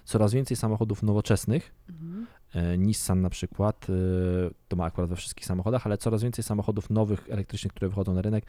Coraz 0.03 0.33
więcej 0.33 0.57
samochodów 0.57 1.03
nowoczesnych 1.03 1.75
Mhm. 1.89 2.25
E, 2.53 2.77
Nissan 2.77 3.21
na 3.21 3.29
przykład, 3.29 3.87
e, 3.89 3.93
to 4.67 4.75
ma 4.75 4.85
akurat 4.85 5.09
we 5.09 5.15
wszystkich 5.15 5.45
samochodach, 5.45 5.85
ale 5.85 5.97
coraz 5.97 6.23
więcej 6.23 6.43
samochodów 6.43 6.89
nowych, 6.89 7.29
elektrycznych, 7.29 7.73
które 7.73 7.89
wychodzą 7.89 8.13
na 8.13 8.21
rynek, 8.21 8.45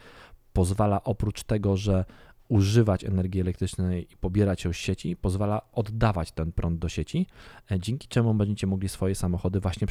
pozwala 0.53 1.03
oprócz 1.03 1.43
tego, 1.43 1.77
że 1.77 2.05
używać 2.47 3.03
energii 3.03 3.41
elektrycznej 3.41 4.13
i 4.13 4.17
pobierać 4.17 4.65
ją 4.65 4.73
z 4.73 4.75
sieci, 4.75 5.15
pozwala 5.15 5.61
oddawać 5.71 6.31
ten 6.31 6.51
prąd 6.51 6.79
do 6.79 6.89
sieci, 6.89 7.27
e, 7.71 7.79
dzięki 7.79 8.07
czemu 8.07 8.33
będziecie 8.33 8.67
mogli 8.67 8.89
swoje 8.89 9.15
samochody 9.15 9.59
właśnie 9.59 9.87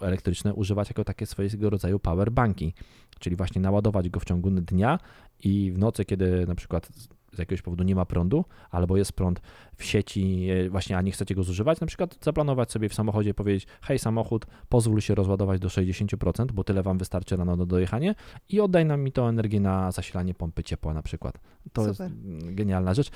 elektryczne 0.00 0.54
używać 0.54 0.88
jako 0.88 1.04
takie 1.04 1.26
swojego 1.26 1.70
rodzaju 1.70 1.98
power 1.98 2.32
banki, 2.32 2.74
czyli 3.18 3.36
właśnie 3.36 3.60
naładować 3.60 4.08
go 4.08 4.20
w 4.20 4.24
ciągu 4.24 4.50
dnia 4.50 4.98
i 5.44 5.72
w 5.72 5.78
nocy, 5.78 6.04
kiedy 6.04 6.46
na 6.46 6.54
przykład 6.54 6.88
z 7.34 7.38
jakiegoś 7.38 7.62
powodu 7.62 7.84
nie 7.84 7.94
ma 7.94 8.04
prądu, 8.04 8.44
albo 8.70 8.96
jest 8.96 9.12
prąd 9.12 9.40
w 9.76 9.84
sieci, 9.84 10.48
e, 10.50 10.70
właśnie, 10.70 10.96
a 10.96 11.02
nie 11.02 11.12
chcecie 11.12 11.34
go 11.34 11.42
zużywać, 11.42 11.80
na 11.80 11.86
przykład 11.86 12.18
zaplanować 12.22 12.72
sobie 12.72 12.88
w 12.88 12.94
samochodzie, 12.94 13.34
powiedzieć, 13.34 13.66
hej 13.82 13.98
samochód, 13.98 14.46
pozwól 14.68 15.00
się 15.00 15.14
rozładować 15.14 15.60
do 15.60 15.68
60%, 15.68 16.52
bo 16.52 16.64
tyle 16.64 16.82
wam 16.82 16.98
wystarczy 16.98 17.36
rano 17.36 17.56
na 17.56 17.66
dojechanie 17.66 18.14
i 18.48 18.60
oddaj 18.60 18.84
nam 18.84 19.00
mi 19.00 19.12
tą 19.12 19.26
energię 19.28 19.60
na 19.60 19.92
zasilanie 19.92 20.34
pompy 20.34 20.64
ciepła 20.64 20.94
na 20.94 21.02
przykład. 21.02 21.38
To 21.72 21.84
Super. 21.84 21.88
jest 21.88 22.00
mm, 22.00 22.54
genialna 22.54 22.94
rzecz. 22.94 23.10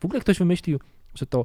W 0.00 0.04
ogóle 0.04 0.20
ktoś 0.20 0.38
wymyślił, 0.38 0.78
że 1.14 1.26
to, 1.26 1.44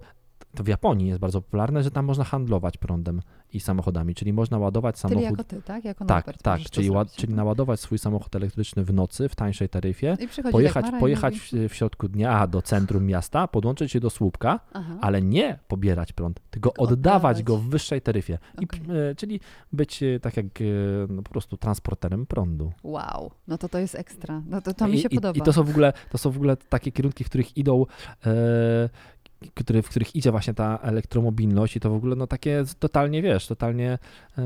to 0.55 0.63
w 0.63 0.67
Japonii 0.67 1.07
jest 1.07 1.19
bardzo 1.19 1.41
popularne, 1.41 1.83
że 1.83 1.91
tam 1.91 2.05
można 2.05 2.23
handlować 2.23 2.77
prądem 2.77 3.21
i 3.53 3.59
samochodami, 3.59 4.15
czyli 4.15 4.33
można 4.33 4.57
ładować 4.57 4.99
samochód... 4.99 5.23
jako 5.23 5.43
ty, 5.43 5.61
tak? 5.61 5.85
Jako 5.85 6.05
Tak, 6.05 6.25
Norbert 6.25 6.43
tak, 6.43 6.61
czyli, 6.61 6.87
zrobić. 6.87 7.13
czyli 7.13 7.31
Mhm. 7.33 7.37
naładować 7.37 7.79
swój 7.79 7.97
samochód 7.97 8.35
elektryczny 8.35 8.83
w 8.83 8.93
nocy 8.93 9.29
w 9.29 9.35
tańszej 9.35 9.69
taryfie, 9.69 10.17
I 10.19 10.51
pojechać, 10.51 10.85
i 10.89 10.99
pojechać 10.99 11.39
w, 11.39 11.53
w 11.69 11.73
środku 11.75 12.07
dnia 12.07 12.47
do 12.47 12.61
centrum 12.61 13.05
miasta, 13.05 13.47
podłączyć 13.47 13.91
się 13.91 13.99
do 13.99 14.09
słupka, 14.09 14.59
Aha, 14.73 14.97
ale 15.01 15.21
nie 15.21 15.59
pobierać 15.67 16.13
prąd, 16.13 16.39
tylko 16.49 16.69
Tylko 16.69 16.83
oddawać 16.83 17.37
oddawać. 17.37 17.43
go 17.43 17.57
w 17.57 17.63
wyższej 17.69 18.01
taryfie. 18.01 18.37
I, 18.61 18.63
Okej. 18.65 18.79
e, 19.11 19.15
czyli 19.15 19.39
być 19.71 20.03
e, 20.03 20.19
tak 20.19 20.37
jak 20.37 20.45
e, 20.45 20.63
no, 21.09 21.21
po 21.21 21.29
prostu 21.29 21.57
transporterem 21.57 22.25
prądu. 22.25 22.71
wow, 22.83 23.31
no 23.47 23.57
to 23.57 23.69
to 23.69 23.79
jest 23.79 23.95
ekstra. 23.95 24.41
No 24.47 24.61
to, 24.61 24.73
to 24.73 24.87
mi 24.87 24.97
się 24.99 25.07
I, 25.11 25.15
podoba. 25.15 25.37
I, 25.37 25.39
I 25.39 25.41
to 25.41 25.53
są 25.53 25.63
w 25.63 25.69
ogóle, 25.69 25.93
to 26.11 26.17
są 26.17 26.31
w 26.31 26.35
ogóle 26.35 26.57
takie 26.57 26.91
kierunki, 26.91 27.23
w 27.23 27.27
których 27.29 27.57
idą, 27.57 27.85
które, 29.53 29.81
w 29.81 29.89
których 29.89 30.15
idzie 30.15 30.31
właśnie 30.31 30.53
ta 30.53 30.79
elektromobilność 30.81 31.75
i 31.75 31.79
to 31.79 31.89
w 31.89 31.93
ogóle 31.93 32.15
no 32.15 32.27
takie 32.27 32.63
totalnie, 32.79 33.21
wiesz, 33.21 33.47
totalnie 33.47 33.99
e, 34.37 34.41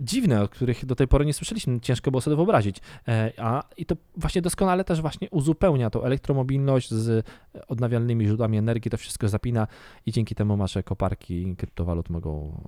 dziwne, 0.00 0.42
o 0.42 0.48
których 0.48 0.86
do 0.86 0.94
tej 0.94 1.08
pory 1.08 1.26
nie 1.26 1.34
słyszeliśmy, 1.34 1.80
ciężko 1.80 2.10
było 2.10 2.20
sobie 2.20 2.36
wyobrazić. 2.36 2.76
E, 3.08 3.32
a 3.38 3.64
i 3.76 3.86
to 3.86 3.96
właśnie 4.16 4.42
doskonale 4.42 4.84
też 4.84 5.00
właśnie 5.00 5.30
uzupełnia 5.30 5.90
tą 5.90 6.02
elektromobilność 6.02 6.90
z 6.90 7.26
odnawialnymi 7.68 8.26
źródłami 8.26 8.58
energii, 8.58 8.90
to 8.90 8.96
wszystko 8.96 9.28
zapina 9.28 9.66
i 10.06 10.12
dzięki 10.12 10.34
temu 10.34 10.56
nasze 10.56 10.82
koparki 10.82 11.56
kryptowalut 11.56 12.10
mogą 12.10 12.60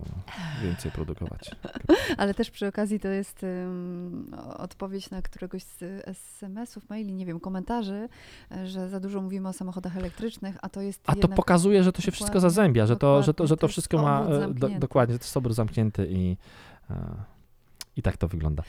więcej 0.62 0.92
produkować. 0.92 1.50
Ale 2.18 2.34
też 2.34 2.50
przy 2.50 2.66
okazji 2.66 3.00
to 3.00 3.08
jest 3.08 3.42
ym, 3.42 4.34
odpowiedź 4.56 5.10
na 5.10 5.22
któregoś 5.22 5.62
z 5.62 5.82
SMS-ów, 6.06 6.90
maili, 6.90 7.14
nie 7.14 7.26
wiem, 7.26 7.40
komentarzy, 7.40 8.08
e, 8.50 8.66
że 8.66 8.88
za 8.88 9.00
dużo 9.00 9.22
mówimy 9.22 9.48
o 9.48 9.52
samochodach 9.52 9.96
elektrycznych, 9.96 10.56
a 10.62 10.68
to 10.68 10.80
jest 10.80 11.00
A 11.06 11.12
to 11.12 11.18
jednak... 11.18 11.36
pokazuje, 11.72 11.84
że 11.84 11.92
to 11.92 12.02
się 12.02 12.10
wszystko 12.12 12.34
Dokładnie, 12.34 12.50
zazębia, 12.50 12.86
że 12.86 12.96
to, 12.96 13.22
że 13.22 13.34
to, 13.34 13.46
że 13.46 13.56
to 13.56 13.60
to 13.60 13.68
wszystko 13.68 14.02
ma. 14.02 14.26
e, 14.28 14.54
Do, 14.54 14.68
dokładnie, 14.68 15.18
to 15.18 15.24
jest 15.24 15.36
obrót 15.36 15.54
zamknięty 15.54 16.06
i, 16.10 16.36
e, 16.90 17.14
i 17.96 18.02
tak 18.02 18.16
to 18.16 18.28
wygląda. 18.28 18.62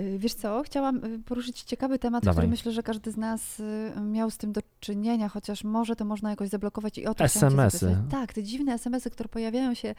Y, 0.00 0.18
Wiesz 0.18 0.34
co, 0.34 0.62
chciałam 0.62 1.04
y, 1.04 1.18
poruszyć 1.18 1.62
ciekawy 1.62 1.98
temat, 1.98 2.24
Dawaj. 2.24 2.34
który 2.36 2.48
myślę, 2.48 2.72
że 2.72 2.82
każdy 2.82 3.10
z 3.10 3.16
nas 3.16 3.60
y, 3.60 3.92
miał 4.00 4.30
z 4.30 4.36
tym 4.36 4.52
do 4.52 4.60
czynienia, 4.80 5.28
chociaż 5.28 5.64
może 5.64 5.96
to 5.96 6.04
można 6.04 6.30
jakoś 6.30 6.48
zablokować 6.48 6.98
i 6.98 7.06
o 7.06 7.14
to 7.14 7.24
SMS-y. 7.24 7.96
Tak, 8.10 8.32
te 8.32 8.42
dziwne 8.42 8.72
SMS-y, 8.74 9.10
które 9.10 9.28
pojawiają 9.28 9.74
się 9.74 9.94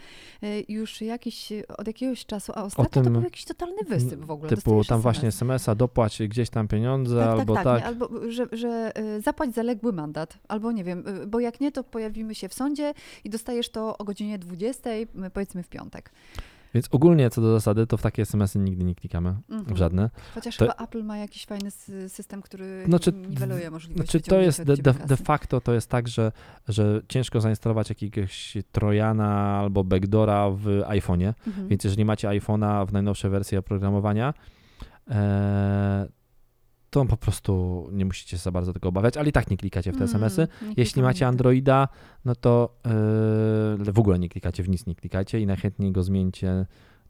już 0.67 1.01
jakiś, 1.01 1.49
od 1.77 1.87
jakiegoś 1.87 2.25
czasu, 2.25 2.51
a 2.55 2.63
ostatnio 2.63 2.89
to 2.89 3.01
tym- 3.01 3.13
był 3.13 3.21
jakiś 3.21 3.45
totalny 3.45 3.83
wysyp 3.89 4.25
w 4.25 4.31
ogóle. 4.31 4.49
Typu 4.49 4.61
Dostajesz 4.61 4.87
tam 4.87 4.95
SMS. 4.99 5.03
właśnie 5.03 5.27
SMS-a, 5.27 5.75
dopłać 5.75 6.19
gdzieś 6.27 6.49
tam 6.49 6.67
pieniądze, 6.67 7.19
Tak, 7.19 7.39
albo 7.39 7.53
tak, 7.55 7.63
tak. 7.63 7.73
tak, 7.73 7.81
nie, 7.81 7.87
albo 7.87 8.31
że, 8.31 8.47
że 8.51 8.91
zapłać 9.23 9.53
zaległy 9.55 9.93
mandat, 9.93 10.37
albo 10.47 10.71
nie 10.71 10.83
wiem, 10.83 11.03
bo 11.27 11.39
jak 11.39 11.61
nie, 11.61 11.71
to 11.71 11.83
pojawimy 11.83 12.35
się 12.35 12.49
w 12.49 12.53
sądzie 12.53 12.93
i 13.23 13.29
dostajesz 13.29 13.69
to 13.69 13.97
o 13.97 14.03
godzinie 14.03 14.39
20, 14.39 14.89
y, 14.89 15.07
powiedzmy 15.33 15.63
w 15.63 15.67
piątek. 15.69 16.11
Więc 16.73 16.87
ogólnie 16.91 17.29
co 17.29 17.41
do 17.41 17.51
zasady, 17.53 17.87
to 17.87 17.97
w 17.97 18.01
takie 18.01 18.21
SMS-y 18.21 18.59
nigdy 18.59 18.83
nie 18.83 18.95
klikamy, 18.95 19.29
Mhm. 19.49 19.75
w 19.75 19.77
żadne. 19.77 20.09
Chociaż 20.33 20.57
To- 20.57 20.65
chyba 20.71 20.83
Apple 20.85 21.03
ma 21.03 21.17
jakiś 21.17 21.45
fajny 21.45 21.69
sy- 21.69 22.09
system, 22.09 22.41
który 22.41 22.83
Znaczy, 22.85 23.13
niweluje 23.29 23.71
możliwość 23.71 24.11
Znaczy 24.11 24.21
to 24.29 24.39
jest 24.39 24.63
de, 24.63 24.77
de, 24.77 24.93
de 24.93 25.17
facto 25.17 25.61
to 25.61 25.73
jest 25.73 25.89
tak, 25.89 26.07
że, 26.07 26.31
że 26.67 27.01
ciężko 27.07 27.41
zainstalować 27.41 27.89
jakiegoś 27.89 28.57
Trojana 28.71 29.57
albo 29.59 29.83
Backdora 29.83 30.49
w 30.49 30.65
iPhone'ie, 30.87 31.33
Mhm. 31.47 31.67
więc 31.67 31.83
jeżeli 31.83 32.05
macie 32.05 32.27
iPhone'a 32.27 32.87
w 32.87 32.93
najnowszej 32.93 33.31
wersji 33.31 33.57
oprogramowania, 33.57 34.33
e, 35.09 36.07
to 36.93 37.05
po 37.05 37.17
prostu 37.17 37.83
nie 37.91 38.05
musicie 38.05 38.37
się 38.37 38.43
za 38.43 38.51
bardzo 38.51 38.73
tego 38.73 38.89
obawiać, 38.89 39.17
ale 39.17 39.29
i 39.29 39.31
tak 39.31 39.49
nie 39.49 39.57
klikacie 39.57 39.91
w 39.91 39.97
te 39.97 40.03
Mm, 40.03 40.09
SMS-y. 40.09 40.47
nie 40.67 40.73
Jeśli 40.77 41.01
macie. 41.01 41.27
Androida, 41.27 41.87
no 42.25 42.35
to 42.35 42.75
yy, 43.85 43.91
w 43.93 43.99
ogóle 43.99 44.19
nie 44.19 44.29
klikacie, 44.29 44.63
w 44.63 44.69
nic 44.69 44.85
nie 44.85 44.95
klikacie 44.95 45.39
i 45.39 45.45
najchętniej 45.45 45.91
go 45.91 46.03
zmieńcie. 46.03 46.65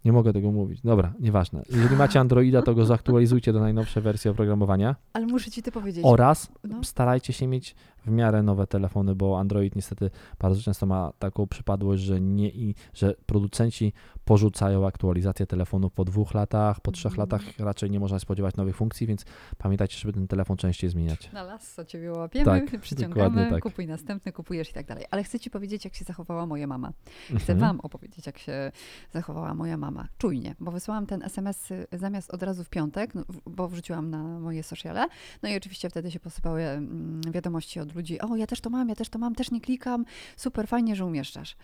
Nie 0.06 0.12
mogę 0.14 0.34
tego 0.34 0.52
mówić. 0.52 0.82
Dobra, 0.82 1.14
nieważne. 1.20 1.64
Jeżeli 1.70 1.96
macie 1.96 2.20
Androida, 2.20 2.62
to 2.62 2.76
go 2.76 2.86
zaktualizujcie 2.86 3.54
do 3.54 3.60
najnowszej 3.60 4.04
wersji 4.04 4.30
oprogramowania 4.30 4.96
Ale 5.14 5.26
muszę 5.26 5.52
ci 5.52 5.64
to 5.64 5.72
powiedzieć. 5.72 6.04
oraz 6.06 6.52
No. 6.64 6.84
starajcie 6.84 7.34
się 7.34 7.48
mieć 7.48 7.76
w 8.06 8.12
miarę 8.12 8.44
nowe 8.44 8.68
telefony, 8.68 9.16
bo 9.16 9.40
Android 9.40 9.76
niestety 9.76 10.10
bardzo 10.40 10.62
często 10.62 10.86
ma 10.86 11.12
taką 11.20 11.48
przypadłość, 11.48 12.04
że 12.04 12.22
nie 12.22 12.50
i 12.50 12.76
że 12.94 13.16
producenci 13.26 13.94
porzucają 14.26 14.88
aktualizację 14.88 15.48
telefonu 15.48 15.90
po 15.90 16.06
dwóch 16.06 16.34
latach, 16.34 16.80
po 16.82 16.92
trzech 16.92 17.12
Mhm. 17.12 17.30
latach 17.30 17.60
raczej 17.60 17.92
nie 17.92 18.00
można 18.00 18.20
spodziewać 18.20 18.56
nowych 18.56 18.76
funkcji, 18.76 19.08
więc 19.08 19.26
pamiętajcie, 19.58 19.98
żeby 19.98 20.14
ten 20.14 20.28
telefon 20.28 20.58
częściej 20.58 20.90
zmieniać. 20.90 21.32
Na 21.32 21.44
lasso 21.44 21.86
ciebie 21.86 22.12
łapiemy, 22.12 22.46
Tak, 22.46 22.82
przyciągamy, 22.82 23.50
tak. 23.50 23.64
kupuj 23.64 23.88
następny, 23.88 24.32
kupujesz 24.32 24.70
i 24.70 24.74
tak 24.74 24.86
dalej. 24.86 25.06
Ale 25.12 25.24
chcę 25.24 25.40
ci 25.40 25.50
powiedzieć, 25.50 25.86
jak 25.86 25.96
się 25.96 26.06
zachowała 26.06 26.46
moja 26.46 26.68
mama. 26.68 26.92
Chcę 27.28 27.54
Mhm. 27.54 27.60
wam 27.60 27.80
opowiedzieć, 27.80 28.26
jak 28.26 28.38
się 28.38 28.72
zachowała 29.14 29.54
moja 29.54 29.78
mama. 29.78 30.08
Czujnie, 30.18 30.56
bo 30.60 30.72
wysłałam 30.72 31.06
ten 31.06 31.24
SMS 31.24 31.70
zamiast 31.92 32.34
od 32.34 32.44
razu 32.44 32.64
w 32.64 32.70
piątek, 32.70 33.16
no, 33.16 33.24
bo 33.46 33.68
wrzuciłam 33.68 34.10
na 34.10 34.40
moje 34.40 34.64
sociale. 34.64 35.08
No 35.44 35.50
i 35.50 35.58
oczywiście 35.58 35.90
wtedy 35.90 36.12
się 36.12 36.20
posypały 36.20 36.62
mm, 36.62 37.22
wiadomości 37.32 37.80
od 37.80 37.93
ludzi. 37.96 38.22
O, 38.22 38.36
ja 38.36 38.48
też 38.48 38.62
to 38.62 38.70
mam, 38.70 38.90
ja 38.90 38.96
też 38.96 39.10
to 39.10 39.20
mam, 39.20 39.36
też 39.36 39.52
nie 39.52 39.62
klikam. 39.62 40.06
Super, 40.38 40.68
fajnie, 40.68 40.96
że 40.96 41.06
umieszczasz. 41.06 41.56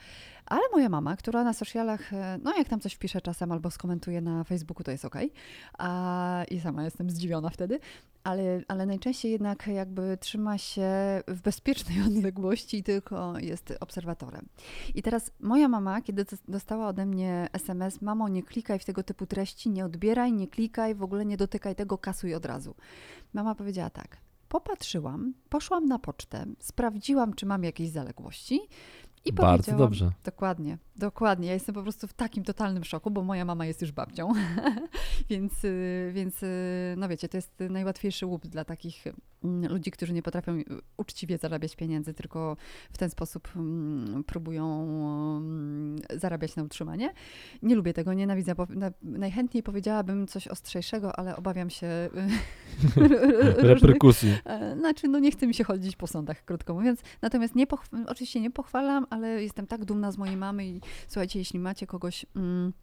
Ale 0.45 0.61
moja 0.71 0.89
mama, 0.89 1.15
która 1.15 1.43
na 1.43 1.53
socialach, 1.53 2.13
e, 2.13 2.39
no 2.43 2.57
jak 2.57 2.69
tam 2.69 2.79
coś 2.79 2.93
wpisze 2.93 3.21
czasem 3.21 3.51
albo 3.51 3.71
skomentuje 3.71 4.21
na 4.21 4.43
Facebooku, 4.43 4.83
to 4.83 4.91
jest 4.91 5.05
okej. 5.05 5.31
A 5.77 6.43
I 6.51 6.59
sama 6.59 6.83
jestem 6.83 7.09
zdziwiona 7.09 7.49
wtedy. 7.49 7.79
Ale, 8.23 8.61
ale 8.67 8.85
najczęściej 8.85 9.31
jednak 9.31 9.67
jakby 9.67 10.17
trzyma 10.17 10.57
się 10.57 10.91
w 11.27 11.41
bezpiecznej 11.41 12.01
odległości 12.07 12.77
i 12.77 12.83
tylko 12.83 13.39
jest 13.39 13.73
obserwatorem. 13.79 14.45
I 14.95 15.01
teraz 15.01 15.31
moja 15.39 15.67
mama, 15.67 16.01
kiedy 16.01 16.25
dos- 16.25 16.43
dostała 16.47 16.87
ode 16.87 17.05
mnie 17.05 17.47
SMS, 17.53 18.01
mamo 18.01 18.29
nie 18.29 18.43
klikaj 18.43 18.79
w 18.79 18.85
tego 18.85 19.03
typu 19.03 19.25
treści, 19.25 19.69
nie 19.69 19.85
odbieraj, 19.85 20.33
nie 20.33 20.47
klikaj, 20.47 20.95
w 20.95 21.03
ogóle 21.03 21.25
nie 21.25 21.37
dotykaj 21.37 21.75
tego, 21.75 21.97
kasuj 21.97 22.35
od 22.35 22.45
razu. 22.45 22.75
Mama 23.33 23.55
powiedziała 23.55 23.89
tak, 23.89 24.17
popatrzyłam, 24.49 25.33
poszłam 25.49 25.85
na 25.85 25.99
pocztę, 25.99 26.45
sprawdziłam, 26.59 27.33
czy 27.33 27.45
mam 27.45 27.63
jakieś 27.63 27.89
zaległości 27.89 28.59
i 29.25 29.33
Bardzo 29.33 29.51
powiedziałam, 29.51 29.79
dobrze. 29.79 30.11
Dokładnie. 30.23 30.77
Dokładnie, 30.99 31.47
ja 31.47 31.53
jestem 31.53 31.75
po 31.75 31.83
prostu 31.83 32.07
w 32.07 32.13
takim 32.13 32.43
totalnym 32.43 32.83
szoku, 32.83 33.11
bo 33.11 33.23
moja 33.23 33.45
mama 33.45 33.65
jest 33.65 33.81
już 33.81 33.91
babcią, 33.91 34.29
więc, 35.29 35.63
y, 35.63 36.11
więc 36.13 36.43
y, 36.43 36.95
no 36.97 37.09
wiecie, 37.09 37.29
to 37.29 37.37
jest 37.37 37.59
najłatwiejszy 37.69 38.25
łup 38.25 38.47
dla 38.47 38.65
takich 38.65 39.03
mm, 39.43 39.71
ludzi, 39.71 39.91
którzy 39.91 40.13
nie 40.13 40.21
potrafią 40.21 40.55
y, 40.55 40.65
uczciwie 40.97 41.37
zarabiać 41.37 41.75
pieniędzy, 41.75 42.13
tylko 42.13 42.57
w 42.91 42.97
ten 42.97 43.09
sposób 43.09 43.49
mm, 43.55 44.23
próbują 44.23 44.87
mm, 45.37 45.99
zarabiać 46.15 46.55
na 46.55 46.63
utrzymanie. 46.63 47.13
Nie 47.61 47.75
lubię 47.75 47.93
tego, 47.93 48.13
nienawidzę. 48.13 48.55
Najchętniej 49.01 49.63
powiedziałabym 49.63 50.27
coś 50.27 50.47
ostrzejszego, 50.47 51.19
ale 51.19 51.35
obawiam 51.35 51.69
się 51.69 51.87
reperkusji. 53.57 54.37
E, 54.45 54.75
znaczy, 54.77 55.07
no 55.07 55.19
nie 55.19 55.31
chce 55.31 55.47
mi 55.47 55.53
się 55.53 55.63
chodzić 55.63 55.95
po 55.95 56.07
sądach, 56.07 56.45
krótko 56.45 56.73
mówiąc. 56.73 57.01
Natomiast 57.21 57.55
nie 57.55 57.65
oczywiście 58.07 58.41
nie 58.41 58.51
pochwalam, 58.51 59.05
ale 59.09 59.43
jestem 59.43 59.67
tak 59.67 59.85
dumna 59.85 60.11
z 60.11 60.17
mojej 60.17 60.37
mamy 60.37 60.67
i 60.67 60.81
słuchajcie, 61.07 61.39
jeśli 61.39 61.59
macie 61.59 61.87
kogoś. 61.87 62.25
Mm, 62.35 62.73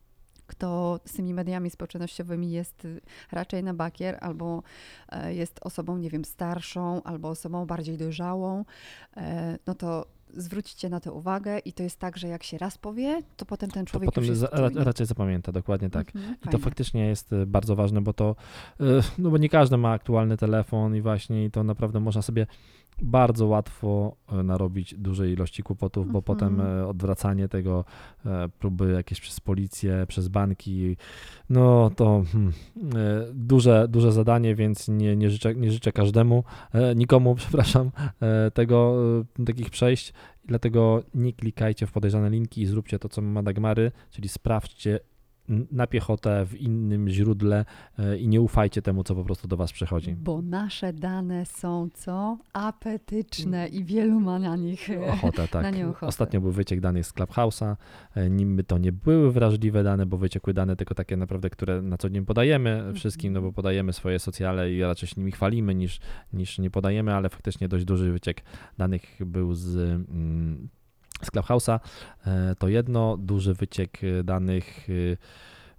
kto 0.47 1.01
z 1.05 1.13
tymi 1.13 1.35
mediami 1.35 1.71
społecznościowymi 1.71 2.51
jest 2.51 2.85
y, 2.85 3.01
raczej 3.33 3.65
na 3.65 3.75
bakier, 3.75 4.19
albo 4.21 4.63
e, 5.09 5.35
jest 5.35 5.61
osobą, 5.63 5.99
nie 5.99 6.11
wiem, 6.11 6.25
starszą, 6.25 7.03
albo 7.03 7.29
osobą 7.29 7.67
bardziej 7.67 7.97
dojrzałą, 7.97 8.65
e, 9.17 9.59
no 9.67 9.75
to 9.75 10.07
zwróćcie 10.37 10.89
na 10.89 11.01
to 11.01 11.13
uwagę 11.13 11.59
i 11.59 11.73
to 11.73 11.83
jest 11.83 11.99
tak, 11.99 12.17
że 12.17 12.29
jak 12.29 12.43
się 12.43 12.59
raz 12.59 12.79
powie, 12.79 13.23
to 13.37 13.45
potem 13.47 13.71
ten 13.71 13.87
człowiek 13.87 14.11
to 14.11 14.21
potem 14.21 14.37
za, 14.37 14.49
raczej 14.75 15.07
zapamięta, 15.07 15.53
dokładnie 15.53 15.91
tak. 15.91 16.17
Mhm, 16.17 16.37
I 16.47 16.49
to 16.49 16.59
faktycznie 16.59 17.07
jest 17.07 17.33
y, 17.33 17.47
bardzo 17.47 17.77
ważne, 17.77 18.01
bo 18.01 18.13
to, 18.13 18.37
y, 18.81 18.85
no 19.19 19.31
bo 19.31 19.39
nie 19.39 19.49
każdy 19.49 19.77
ma 19.77 19.93
aktualny 19.93 20.37
telefon 20.37 20.97
i 20.97 21.01
właśnie 21.01 21.45
i 21.45 21.51
to 21.51 21.65
naprawdę 21.65 22.01
można 22.01 22.23
sobie 22.23 22.47
bardzo 23.03 23.47
łatwo 23.47 24.17
e, 24.33 24.43
narobić 24.43 24.95
dużej 24.95 25.33
ilości 25.33 25.63
kłopotów, 25.63 26.13
bo 26.13 26.23
potem 26.23 26.49
mhm. 26.49 26.79
e, 26.79 26.87
odwracanie 26.87 27.49
tego, 27.49 27.85
e, 28.27 28.49
próby 28.59 28.93
jakieś 28.93 29.21
przez 29.21 29.41
policję, 29.41 30.05
przez 30.09 30.29
banki, 30.29 30.97
no 31.51 31.91
to 31.97 32.25
hmm, 32.33 32.53
duże, 33.35 33.87
duże 33.89 34.13
zadanie, 34.13 34.55
więc 34.55 34.89
nie, 34.89 35.17
nie, 35.17 35.31
życzę, 35.31 35.55
nie 35.55 35.71
życzę 35.71 35.93
każdemu, 35.93 36.45
nikomu, 36.97 37.35
przepraszam, 37.41 37.91
tego, 38.55 38.97
takich 39.47 39.71
przejść. 39.71 40.13
Dlatego 40.45 41.03
nie 41.15 41.33
klikajcie 41.33 41.87
w 41.87 41.93
podejrzane 41.93 42.31
linki 42.31 42.63
i 42.63 42.67
zróbcie 42.67 42.99
to, 42.99 43.09
co 43.09 43.23
ma 43.23 43.43
Dagmary, 43.43 43.93
czyli 44.11 44.29
sprawdźcie 44.29 45.01
na 45.49 45.87
piechotę 45.87 46.47
w 46.47 46.61
innym 46.61 47.09
źródle 47.09 47.65
e, 47.99 48.19
i 48.19 48.29
nie 48.29 48.41
ufajcie 48.41 48.83
temu, 48.83 49.05
co 49.05 49.15
po 49.15 49.25
prostu 49.25 49.49
do 49.49 49.57
was 49.57 49.73
przychodzi. 49.73 50.15
Bo 50.15 50.43
nasze 50.43 50.93
dane 50.93 51.47
są 51.47 51.89
co? 51.95 52.39
Apetyczne 52.53 53.69
i 53.69 53.85
wielu 53.85 54.21
ma 54.21 54.39
na 54.39 54.57
nich 54.57 54.91
e, 54.91 55.07
ochotę, 55.07 55.49
tak. 55.49 55.63
Na 55.63 55.71
nie 55.71 55.89
ochotę. 55.89 56.07
Ostatnio 56.07 56.41
był 56.41 56.53
wyciek 56.53 56.81
danych 56.81 57.07
z 57.07 57.15
Clubhouse'a. 57.15 57.77
E, 58.15 58.31
Niby 58.31 58.65
to 58.65 58.79
nie 58.79 58.93
były 58.93 59.33
wrażliwe 59.33 59.83
dane, 59.83 60.07
bo 60.07 60.17
wyciekły 60.17 60.55
dane 60.55 60.77
tylko 60.77 60.95
takie 60.95 61.17
naprawdę, 61.17 61.51
które 61.51 61.83
na 61.83 61.99
co 61.99 62.11
dzień 62.11 62.25
podajemy 62.25 62.71
mhm. 62.71 62.95
wszystkim, 62.95 63.33
no 63.33 63.43
bo 63.43 63.53
podajemy 63.53 63.93
swoje 63.93 64.19
socjale 64.19 64.73
i 64.73 64.83
raczej 64.83 65.09
się 65.09 65.15
nimi 65.17 65.33
chwalimy 65.33 65.75
niż, 65.75 66.01
niż 66.33 66.59
nie 66.59 66.71
podajemy, 66.71 67.15
ale 67.15 67.29
faktycznie 67.29 67.69
dość 67.69 67.85
duży 67.85 68.13
wyciek 68.13 68.43
danych 68.79 69.19
był 69.27 69.55
z 69.55 69.77
mm, 69.77 70.69
z 71.23 71.31
Clubhouse'a. 71.31 71.81
E, 72.27 72.55
to 72.59 72.69
jedno, 72.69 73.17
duży 73.17 73.55
wyciek 73.55 74.01
danych 74.25 74.89
y, 74.89 75.17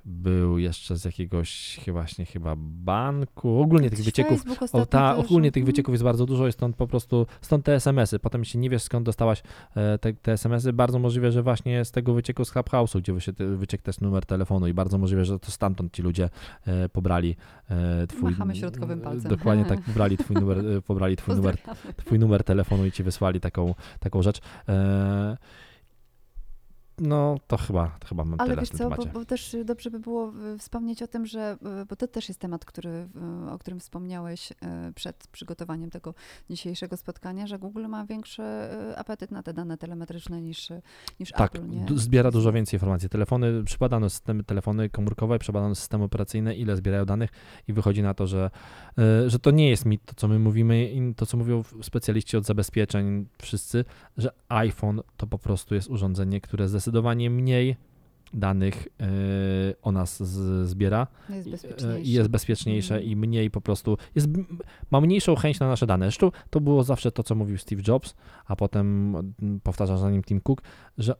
był 0.08 0.58
jeszcze 0.58 0.98
z 0.98 1.06
jakiegoś 1.06 1.80
właśnie 1.92 2.26
chyba 2.26 2.56
banku. 2.58 3.62
Ogólnie 3.62 3.90
tych 3.90 4.04
wycieków, 4.04 4.44
o, 4.74 4.86
ta, 4.86 5.16
ogólnie 5.18 5.52
tych 5.52 5.66
wycieków 5.66 5.94
jest 5.94 6.04
bardzo 6.04 6.26
dużo 6.26 6.48
i 6.48 6.52
stąd 6.52 6.76
po 6.76 6.88
prostu, 6.88 7.26
stąd 7.42 7.66
te 7.66 7.76
SMS-y. 7.76 8.20
Potem 8.20 8.46
się 8.46 8.60
nie 8.60 8.70
wiesz 8.70 8.84
skąd 8.84 9.06
dostałaś 9.06 9.44
e, 9.76 9.98
te, 9.98 10.14
te 10.14 10.32
SMS-y. 10.32 10.74
Bardzo 10.74 11.00
możliwe, 11.00 11.32
że 11.32 11.44
właśnie 11.44 11.86
z 11.86 11.92
tego 11.92 12.14
wycieku 12.14 12.46
z 12.46 12.52
Clubhouse'u, 12.52 13.00
gdzie 13.00 13.34
wyciek 13.56 13.82
też 13.82 14.00
numer 14.00 14.26
telefonu 14.26 14.68
i 14.68 14.74
bardzo 14.74 14.98
możliwe, 14.98 15.26
że 15.26 15.40
to 15.40 15.52
stamtąd 15.52 15.94
ci 15.94 16.02
ludzie 16.02 16.30
e, 16.66 16.90
pobrali 16.90 17.36
e, 17.70 18.08
twój... 18.08 18.32
Machamy 18.32 18.56
środkowym 18.56 19.02
palcem. 19.02 19.30
Dokładnie 19.32 19.66
tak, 19.66 19.82
pobrali 19.88 20.18
twój 20.18 20.36
numer, 20.36 20.84
pobrali 20.84 21.16
twój 21.16 21.36
numer, 21.36 21.58
twój 21.96 22.20
numer 22.20 22.44
telefonu 22.44 22.86
i 22.86 22.92
ci 22.92 23.04
wysłali 23.04 23.40
taką, 23.40 23.76
taką 24.00 24.22
rzecz. 24.22 24.42
No, 27.02 27.38
to 27.48 27.58
chyba, 27.58 27.98
to 28.00 28.08
chyba 28.08 28.26
mam 28.26 28.40
Ale 28.40 28.50
tyle 28.50 28.62
wiesz 28.62 28.70
co, 28.70 28.90
bo, 28.90 29.06
bo, 29.06 29.26
też 29.26 29.56
dobrze 29.66 29.92
by 29.92 30.00
było 30.00 30.34
e, 30.54 30.58
wspomnieć 30.58 31.04
o 31.04 31.08
tym, 31.08 31.26
że, 31.26 31.58
e, 31.82 31.86
bo 31.86 31.96
to 31.96 32.08
też 32.08 32.28
jest 32.28 32.40
temat, 32.40 32.66
który, 32.66 33.08
o 33.52 33.58
którym 33.58 33.80
wspomniałeś 33.80 34.52
e, 34.52 34.92
przed 34.96 35.28
przygotowaniem 35.28 35.90
tego 35.90 36.14
dzisiejszego 36.50 36.98
spotkania, 36.98 37.48
że 37.48 37.60
Google 37.60 37.88
ma 37.88 38.06
większy 38.06 38.44
apetyt 38.96 39.32
na 39.32 39.44
te 39.44 39.54
dane 39.54 39.78
telemetryczne 39.78 40.42
niż, 40.42 40.70
niż 41.20 41.32
tak, 41.32 41.56
Apple. 41.56 41.70
Nie? 41.70 41.86
zbiera 41.96 42.32
dużo 42.32 42.52
więcej 42.52 42.76
informacji. 42.78 43.10
Telefony, 43.10 43.64
przybadano 43.64 44.10
systemy 44.10 44.44
telefony 44.44 44.90
komórkowe, 44.90 45.40
przybadano 45.40 45.76
systemy 45.76 46.04
operacyjne, 46.04 46.56
ile 46.56 46.76
zbierają 46.76 47.06
danych 47.06 47.30
i 47.68 47.74
wychodzi 47.74 48.04
na 48.04 48.14
to, 48.14 48.28
że, 48.28 48.50
że 49.28 49.40
to 49.40 49.52
nie 49.52 49.70
jest 49.70 49.86
mit, 49.86 50.06
to 50.06 50.14
co 50.16 50.28
my 50.28 50.40
mówimy, 50.40 50.92
to 51.16 51.26
co 51.26 51.38
mówią 51.38 51.64
specjaliści 51.82 52.38
od 52.38 52.46
zabezpieczeń 52.46 53.26
wszyscy, 53.42 53.86
że 54.18 54.30
iPhone 54.50 55.02
to 55.18 55.28
po 55.28 55.38
prostu 55.38 55.76
jest 55.76 55.90
urządzenie, 55.90 56.42
które 56.42 56.68
zdecydowanie 56.68 56.87
zdecydowanie 56.88 57.30
mniej 57.30 57.76
danych 58.34 58.88
e, 59.00 59.08
o 59.82 59.92
nas 59.92 60.24
zbiera 60.64 61.08
jest 61.46 61.68
i 62.04 62.12
jest 62.12 62.30
bezpieczniejsze 62.30 62.96
mm. 62.96 63.08
i 63.08 63.16
mniej 63.16 63.52
po 63.52 63.62
prostu 63.62 63.98
jest, 64.16 64.28
ma 64.92 65.02
mniejszą 65.02 65.36
chęć 65.36 65.60
na 65.60 65.68
nasze 65.68 65.88
dane. 65.88 66.06
Zresztą 66.06 66.32
to 66.50 66.62
było 66.62 66.84
zawsze 66.84 67.12
to, 67.12 67.24
co 67.24 67.36
mówił 67.36 67.58
Steve 67.58 67.82
Jobs, 67.88 68.16
a 68.46 68.56
potem 68.56 69.16
powtarza 69.64 69.98
za 69.98 70.12
nim 70.12 70.24
Tim 70.24 70.42
Cook, 70.42 70.62
że 70.98 71.16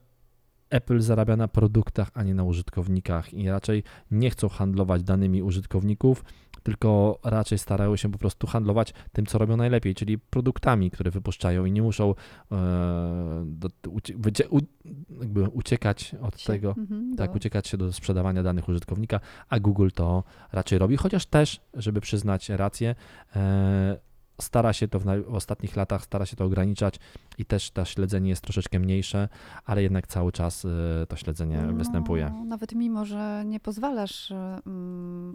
Apple 0.70 1.00
zarabia 1.00 1.36
na 1.36 1.48
produktach, 1.48 2.10
a 2.14 2.22
nie 2.22 2.34
na 2.34 2.44
użytkownikach 2.44 3.34
i 3.34 3.48
raczej 3.48 3.82
nie 4.10 4.30
chcą 4.30 4.48
handlować 4.48 5.02
danymi 5.02 5.42
użytkowników, 5.42 6.24
tylko 6.62 7.18
raczej 7.24 7.58
starają 7.58 7.96
się 7.96 8.12
po 8.12 8.18
prostu 8.18 8.46
handlować 8.46 8.94
tym, 9.12 9.26
co 9.26 9.38
robią 9.38 9.56
najlepiej, 9.56 9.94
czyli 9.94 10.18
produktami, 10.18 10.90
które 10.90 11.10
wypuszczają 11.10 11.64
i 11.64 11.72
nie 11.72 11.82
muszą 11.82 12.14
e, 12.52 12.54
do, 13.46 13.68
ucie, 13.90 14.14
u, 14.48 14.58
jakby 15.20 15.42
uciekać 15.42 16.14
od 16.22 16.40
się, 16.40 16.46
tego, 16.46 16.72
mm-hmm, 16.72 17.16
tak, 17.16 17.30
do... 17.30 17.36
uciekać 17.36 17.68
się 17.68 17.76
do 17.76 17.92
sprzedawania 17.92 18.42
danych 18.42 18.68
użytkownika, 18.68 19.20
a 19.48 19.60
Google 19.60 19.88
to 19.94 20.24
raczej 20.52 20.78
robi, 20.78 20.96
chociaż 20.96 21.26
też, 21.26 21.60
żeby 21.74 22.00
przyznać 22.00 22.48
rację, 22.48 22.94
e, 23.36 24.07
stara 24.40 24.72
się 24.72 24.88
to 24.88 24.98
w, 24.98 25.04
w, 25.04 25.34
ostatnich 25.34 25.76
latach, 25.76 26.04
stara 26.04 26.26
się 26.26 26.36
to 26.36 26.44
ograniczać 26.44 26.98
i 27.38 27.44
też 27.44 27.70
to 27.70 27.84
śledzenie 27.84 28.30
jest 28.30 28.42
troszeczkę 28.42 28.78
mniejsze, 28.78 29.28
ale 29.64 29.82
jednak 29.82 30.06
cały 30.06 30.32
czas 30.32 30.64
y, 30.64 30.68
to 31.08 31.16
śledzenie 31.16 31.62
no, 31.66 31.72
występuje. 31.72 32.32
Nawet 32.46 32.74
mimo, 32.74 33.04
że 33.04 33.42
nie 33.46 33.60
pozwalasz 33.60 34.32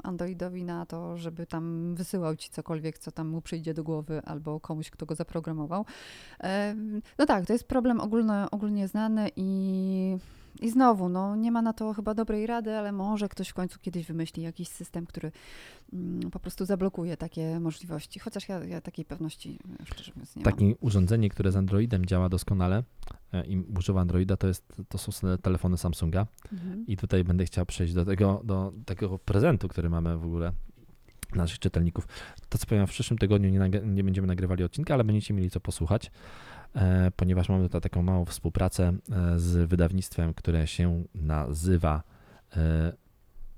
Androidowi 0.04 0.64
na 0.64 0.86
to, 0.86 1.18
żeby 1.18 1.46
tam 1.46 1.96
wysyłał 1.96 2.36
ci 2.36 2.50
cokolwiek, 2.50 2.98
co 2.98 3.12
tam 3.12 3.28
mu 3.28 3.42
przyjdzie 3.42 3.74
do 3.74 3.84
głowy 3.84 4.22
albo 4.26 4.60
komuś, 4.60 4.90
kto 4.90 5.06
go 5.06 5.16
zaprogramował. 5.16 5.86
No 7.18 7.26
tak, 7.26 7.46
to 7.46 7.54
jest 7.54 7.68
problem 7.68 8.00
ogólno, 8.00 8.52
ogólnie 8.52 8.88
znany 8.88 9.30
i 9.36 10.18
i 10.62 10.70
znowu, 10.70 11.10
no, 11.10 11.36
nie 11.36 11.52
ma 11.52 11.62
na 11.62 11.74
to 11.74 11.94
chyba 11.94 12.14
dobrej 12.14 12.48
rady, 12.48 12.78
ale 12.78 12.92
może 12.92 13.30
ktoś 13.30 13.50
w 13.50 13.54
końcu 13.54 13.80
kiedyś 13.80 14.06
wymyśli 14.06 14.44
jakiś 14.44 14.68
system, 14.68 15.06
który 15.06 15.32
mm, 15.94 16.32
po 16.32 16.40
prostu 16.40 16.66
zablokuje 16.66 17.18
takie 17.18 17.60
możliwości. 17.60 18.20
Chociaż 18.20 18.50
ja, 18.50 18.64
ja 18.64 18.82
takiej 18.82 19.06
pewności 19.06 19.60
szczerze 19.86 20.12
mówiąc 20.16 20.36
nie 20.36 20.44
Takie 20.44 20.66
mam. 20.66 20.76
urządzenie, 20.80 21.30
które 21.30 21.52
z 21.52 21.56
Androidem 21.56 22.06
działa 22.06 22.30
doskonale 22.30 22.84
e, 23.34 23.46
i 23.46 23.58
używa 23.78 24.02
Androida, 24.02 24.38
to, 24.38 24.48
jest, 24.48 24.82
to 24.90 24.98
są 24.98 25.38
telefony 25.38 25.78
Samsunga. 25.78 26.28
Mhm. 26.54 26.88
I 26.88 26.98
tutaj 26.98 27.24
będę 27.24 27.46
chciał 27.46 27.66
przejść 27.66 27.94
do 27.94 28.06
tego, 28.06 28.42
do 28.44 28.74
takiego 28.86 29.20
prezentu, 29.20 29.68
który 29.68 29.90
mamy 29.90 30.18
w 30.18 30.26
ogóle 30.26 30.52
naszych 31.36 31.60
czytelników. 31.60 32.08
To 32.50 32.58
co 32.58 32.66
powiem, 32.66 32.88
w 32.88 32.90
przyszłym 32.90 33.18
tygodniu 33.18 33.50
nie, 33.50 33.82
nie 33.84 34.04
będziemy 34.04 34.28
nagrywali 34.28 34.64
odcinka, 34.64 34.94
ale 34.94 35.04
będziecie 35.04 35.34
mieli 35.34 35.50
co 35.50 35.60
posłuchać. 35.60 36.12
E, 36.76 37.12
ponieważ 37.16 37.50
mamy 37.50 37.64
tutaj 37.64 37.82
taką 37.82 38.02
małą 38.02 38.26
współpracę 38.26 38.84
e, 39.12 39.40
z 39.40 39.70
wydawnictwem, 39.70 40.34
które 40.34 40.68
się 40.68 41.04
nazywa 41.16 42.04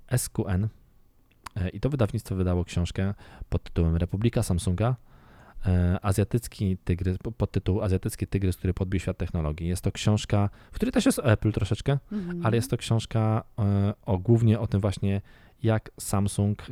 e, 0.09 0.17
SQN. 0.17 0.67
I 1.73 1.79
to 1.79 1.89
wydawnictwo 1.89 2.35
wydało 2.35 2.65
książkę 2.65 3.13
pod 3.49 3.63
tytułem 3.63 3.95
Republika 3.95 4.43
Samsunga, 4.43 4.95
azjatycki 6.01 6.77
tygrys, 6.77 7.17
pod 7.37 7.51
tytuł 7.51 7.81
Azjatycki 7.81 8.27
tygrys, 8.27 8.57
który 8.57 8.73
podbił 8.73 8.99
świat 8.99 9.17
technologii. 9.17 9.67
Jest 9.67 9.81
to 9.81 9.91
książka, 9.91 10.49
w 10.71 10.75
której 10.75 10.91
też 10.91 11.05
jest 11.05 11.21
Apple 11.23 11.51
troszeczkę, 11.51 11.97
mhm. 12.11 12.45
ale 12.45 12.55
jest 12.55 12.71
to 12.71 12.77
książka 12.77 13.43
o, 14.05 14.17
głównie 14.17 14.59
o 14.59 14.67
tym 14.67 14.81
właśnie, 14.81 15.21
jak 15.63 15.91
Samsung 15.99 16.65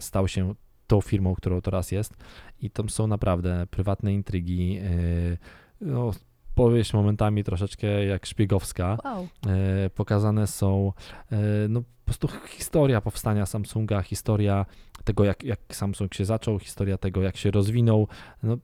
stał 0.00 0.28
się 0.28 0.54
tą 0.86 1.00
firmą, 1.00 1.34
którą 1.34 1.60
teraz 1.60 1.92
jest 1.92 2.16
i 2.60 2.70
tam 2.70 2.88
są 2.88 3.06
naprawdę 3.06 3.66
prywatne 3.70 4.14
intrygi, 4.14 4.74
yy, 4.74 5.38
no, 5.80 6.10
powieść 6.54 6.92
momentami 6.92 7.44
troszeczkę 7.44 8.04
jak 8.04 8.26
szpiegowska. 8.26 8.98
Wow. 9.04 9.22
Yy, 9.22 9.90
pokazane 9.90 10.46
są 10.46 10.92
yy, 11.30 11.38
no, 11.68 11.82
po 11.82 12.04
prostu 12.04 12.28
historia 12.48 13.00
powstania 13.00 13.46
Samsunga, 13.46 14.02
historia 14.02 14.66
tego, 15.04 15.24
jak, 15.24 15.42
jak 15.42 15.60
Samsung 15.72 16.14
się 16.14 16.24
zaczął, 16.24 16.58
historia 16.58 16.98
tego, 16.98 17.22
jak 17.22 17.36
się 17.36 17.50
rozwinął. 17.50 18.08
No, 18.42 18.56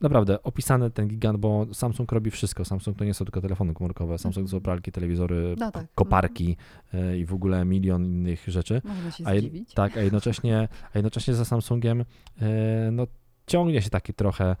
naprawdę 0.00 0.42
opisany 0.42 0.90
ten 0.90 1.08
gigant, 1.08 1.38
bo 1.38 1.66
Samsung 1.72 2.12
robi 2.12 2.30
wszystko. 2.30 2.64
Samsung 2.64 2.98
to 2.98 3.04
nie 3.04 3.14
są 3.14 3.24
tylko 3.24 3.40
telefony 3.40 3.74
komórkowe, 3.74 4.18
Samsung 4.18 4.46
to 4.46 4.50
są 4.50 4.60
pralki, 4.60 4.92
telewizory, 4.92 5.54
No 5.58 5.70
tak. 5.70 5.86
koparki 5.94 6.56
e, 6.94 7.18
i 7.18 7.24
w 7.24 7.34
ogóle 7.34 7.64
milion 7.64 8.04
innych 8.04 8.44
rzeczy. 8.48 8.82
Można 8.84 9.10
się 9.10 9.26
A 9.26 9.36
zdziwić. 9.38 9.74
Tak, 9.74 9.96
a 9.96 10.00
jednocześnie, 10.00 10.68
a 10.94 10.98
jednocześnie 10.98 11.34
za 11.34 11.44
Samsungiem 11.44 12.04
e, 12.40 12.90
no, 12.92 13.06
ciągnie 13.46 13.82
się 13.82 13.90
taki 13.90 14.14
trochę 14.14 14.56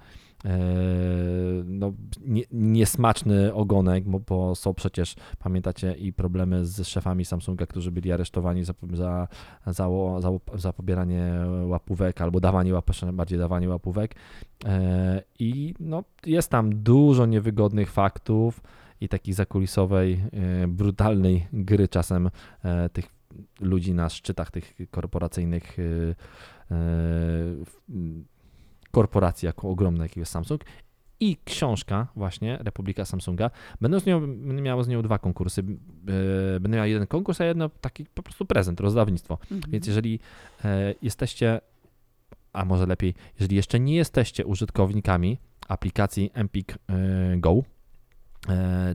no, 1.64 1.92
nie, 2.26 2.42
niesmaczny 2.52 3.54
ogonek, 3.54 4.04
bo, 4.04 4.20
bo 4.20 4.54
są 4.54 4.74
przecież, 4.74 5.14
pamiętacie, 5.38 5.92
i 5.92 6.12
problemy 6.12 6.66
z 6.66 6.88
szefami 6.88 7.24
Samsunga, 7.24 7.66
którzy 7.66 7.90
byli 7.90 8.12
aresztowani 8.12 8.64
za, 8.64 8.74
za, 8.92 9.28
za, 9.66 9.88
za, 10.20 10.30
za 10.54 10.72
pobieranie 10.72 11.32
łapówek 11.66 12.20
albo 12.20 12.40
dawanie 12.40 12.74
łapówek, 12.74 13.12
bardziej 13.12 13.38
dawanie 13.38 13.68
łapówek. 13.68 14.14
E, 14.64 15.22
I 15.38 15.74
no, 15.80 16.04
jest 16.26 16.50
tam 16.50 16.82
dużo 16.82 17.26
niewygodnych 17.26 17.90
faktów 17.90 18.60
i 19.00 19.08
takiej 19.08 19.34
zakulisowej, 19.34 20.22
e, 20.32 20.68
brutalnej 20.68 21.46
gry 21.52 21.88
czasem 21.88 22.30
e, 22.64 22.88
tych 22.88 23.14
ludzi 23.60 23.94
na 23.94 24.08
szczytach 24.08 24.50
tych 24.50 24.74
korporacyjnych 24.90 25.76
e, 25.78 25.82
e, 26.74 26.76
korporacji, 28.94 29.46
jako 29.46 29.68
ogromne, 29.70 30.04
jakie 30.04 30.20
jest 30.20 30.32
Samsung. 30.32 30.64
I 31.20 31.36
książka 31.44 32.06
właśnie, 32.16 32.58
Republika 32.60 33.04
Samsunga. 33.04 33.50
Będę, 33.80 34.00
z 34.00 34.06
nią, 34.06 34.20
będę 34.20 34.62
miał 34.62 34.82
z 34.82 34.88
nią 34.88 35.02
dwa 35.02 35.18
konkursy. 35.18 35.60
E, 35.60 36.60
Będę 36.60 36.76
miał 36.76 36.86
jeden 36.86 37.06
konkurs, 37.06 37.40
a 37.40 37.44
jedno 37.44 37.68
taki 37.68 38.06
po 38.06 38.22
prostu 38.22 38.44
prezent, 38.44 38.80
rozdawnictwo. 38.80 39.38
Mhm. 39.50 39.72
Więc 39.72 39.86
jeżeli 39.86 40.20
e, 40.64 40.94
jesteście, 41.02 41.60
a 42.52 42.64
może 42.64 42.86
lepiej, 42.86 43.14
jeżeli 43.40 43.56
jeszcze 43.56 43.80
nie 43.80 43.96
jesteście 43.96 44.46
użytkownikami 44.46 45.38
aplikacji 45.68 46.30
Empik 46.34 46.72
e, 46.72 47.36
Go, 47.36 47.62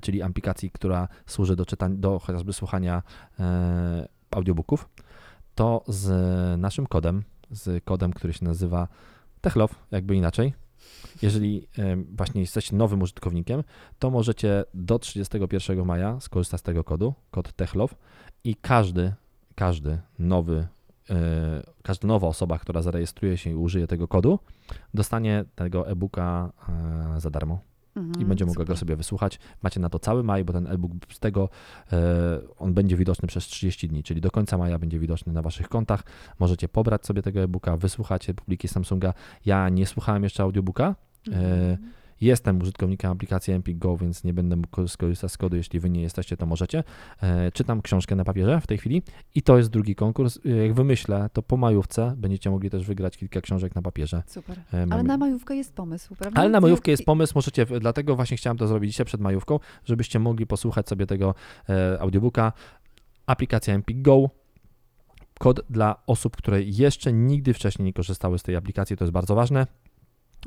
czyli 0.02 0.22
aplikacji, 0.22 0.72
która 0.72 1.08
służy 1.26 1.56
do 1.56 1.66
czytania, 1.66 1.96
do 1.96 2.20
chociażby 2.20 2.54
słuchania 2.54 3.04
audiobooków, 4.32 4.90
to 5.56 5.84
z 5.88 6.60
naszym 6.60 6.88
kodem, 6.88 7.24
z 7.52 7.84
kodem, 7.84 8.14
który 8.14 8.34
się 8.34 8.46
nazywa 8.46 8.88
Techlove, 9.42 9.76
jakby 9.92 10.16
inaczej. 10.16 10.54
Jeżeli 11.22 11.68
właśnie 12.16 12.42
jesteście 12.42 12.76
nowym 12.76 13.02
użytkownikiem, 13.02 13.64
to 14.00 14.10
możecie 14.10 14.64
do 14.74 15.00
31 15.00 15.86
maja 15.86 16.20
skorzystać 16.20 16.60
z 16.60 16.64
tego 16.64 16.84
kodu, 16.84 17.14
kod 17.32 17.54
Techlove 17.54 17.96
i 18.44 18.56
każdy, 18.56 19.14
każdy 19.56 19.98
nowy, 20.20 20.68
e, 21.10 21.64
każda 21.84 22.08
nowa 22.08 22.28
osoba, 22.28 22.60
która 22.60 22.82
zarejestruje 22.82 23.38
się 23.38 23.50
i 23.50 23.56
użyje 23.56 23.88
tego 23.88 24.08
kodu, 24.08 24.40
dostanie 24.94 25.46
tego 25.56 25.88
e-booka 25.90 26.52
e, 26.70 27.20
za 27.20 27.30
darmo 27.30 27.69
Mhm, 28.00 28.22
i 28.22 28.26
będzie 28.26 28.46
mogła 28.46 28.66
go 28.66 28.78
sobie 28.78 28.96
wysłuchać. 28.96 29.40
Macie 29.64 29.80
na 29.80 29.90
to 29.90 30.00
cały 30.00 30.24
maj, 30.24 30.46
bo 30.46 30.54
ten 30.54 30.68
e-book 30.68 30.92
z 31.12 31.20
tego 31.20 31.50
e, 31.92 31.98
on 32.58 32.74
będzie 32.74 32.98
widoczny 32.98 33.28
przez 33.28 33.46
30 33.46 33.88
dni, 33.88 34.04
czyli 34.04 34.22
do 34.22 34.32
końca 34.32 34.58
maja 34.58 34.80
będzie 34.80 35.00
widoczny 35.00 35.34
na 35.34 35.42
waszych 35.42 35.70
kontach. 35.70 36.04
Możecie 36.40 36.70
pobrać 36.70 37.06
sobie 37.06 37.22
tego 37.22 37.40
e-booka, 37.40 37.78
wysłuchać 37.78 38.28
Republiki 38.28 38.68
Samsunga. 38.68 39.14
Ja 39.46 39.70
nie 39.70 39.86
słuchałem 39.86 40.24
jeszcze 40.24 40.44
audiobooka. 40.44 40.96
Mhm. 41.28 41.78
Jestem 42.22 42.62
użytkownikiem 42.62 43.12
aplikacji 43.12 43.54
Empik 43.54 43.78
Go, 43.78 43.98
więc 43.98 44.24
nie 44.24 44.34
będę 44.34 44.56
mógł 44.56 44.88
skorzystać 44.88 45.32
z 45.32 45.38
kodu. 45.38 45.56
Jeśli 45.56 45.80
wy 45.80 45.90
nie 45.90 46.02
jesteście, 46.02 46.38
to 46.38 46.46
możecie. 46.46 46.84
E, 47.22 47.52
czytam 47.52 47.82
książkę 47.82 48.16
na 48.16 48.24
papierze 48.24 48.62
w 48.62 48.68
tej 48.68 48.78
chwili 48.78 49.02
i 49.36 49.42
to 49.42 49.58
jest 49.58 49.70
drugi 49.70 49.96
konkurs. 49.96 50.40
E, 50.46 50.50
Jak 50.50 50.74
wymyślę, 50.74 51.30
to 51.34 51.42
po 51.44 51.58
majówce 51.58 52.14
będziecie 52.18 52.50
mogli 52.50 52.70
też 52.70 52.86
wygrać 52.86 53.18
kilka 53.18 53.42
książek 53.42 53.76
na 53.76 53.82
papierze. 53.82 54.24
Super. 54.28 54.60
E, 54.74 54.88
Ale 54.90 55.04
na 55.04 55.18
majówkę 55.18 55.56
jest 55.56 55.74
pomysł, 55.74 56.16
prawda? 56.16 56.42
ale 56.42 56.50
na 56.50 56.62
majówkę 56.62 56.92
jest 56.92 57.06
pomysł, 57.06 57.34
możecie, 57.36 57.66
dlatego 57.66 58.16
właśnie 58.16 58.38
chciałem 58.38 58.58
to 58.58 58.68
zrobić 58.68 58.92
dzisiaj 58.92 59.06
przed 59.06 59.22
majówką, 59.22 59.60
żebyście 59.86 60.20
mogli 60.20 60.48
posłuchać 60.48 60.90
sobie 60.90 61.06
tego 61.08 61.36
audiobooka. 62.00 62.54
Aplikacja 63.26 63.74
Empik 63.74 64.02
Go. 64.02 64.30
Kod 65.40 65.62
dla 65.70 66.04
osób, 66.08 66.38
które 66.38 66.62
jeszcze 66.62 67.14
nigdy 67.14 67.54
wcześniej 67.54 67.86
nie 67.86 67.94
korzystały 67.94 68.40
z 68.40 68.44
tej 68.44 68.56
aplikacji, 68.56 68.98
to 68.98 69.04
jest 69.04 69.14
bardzo 69.14 69.36
ważne. 69.36 69.68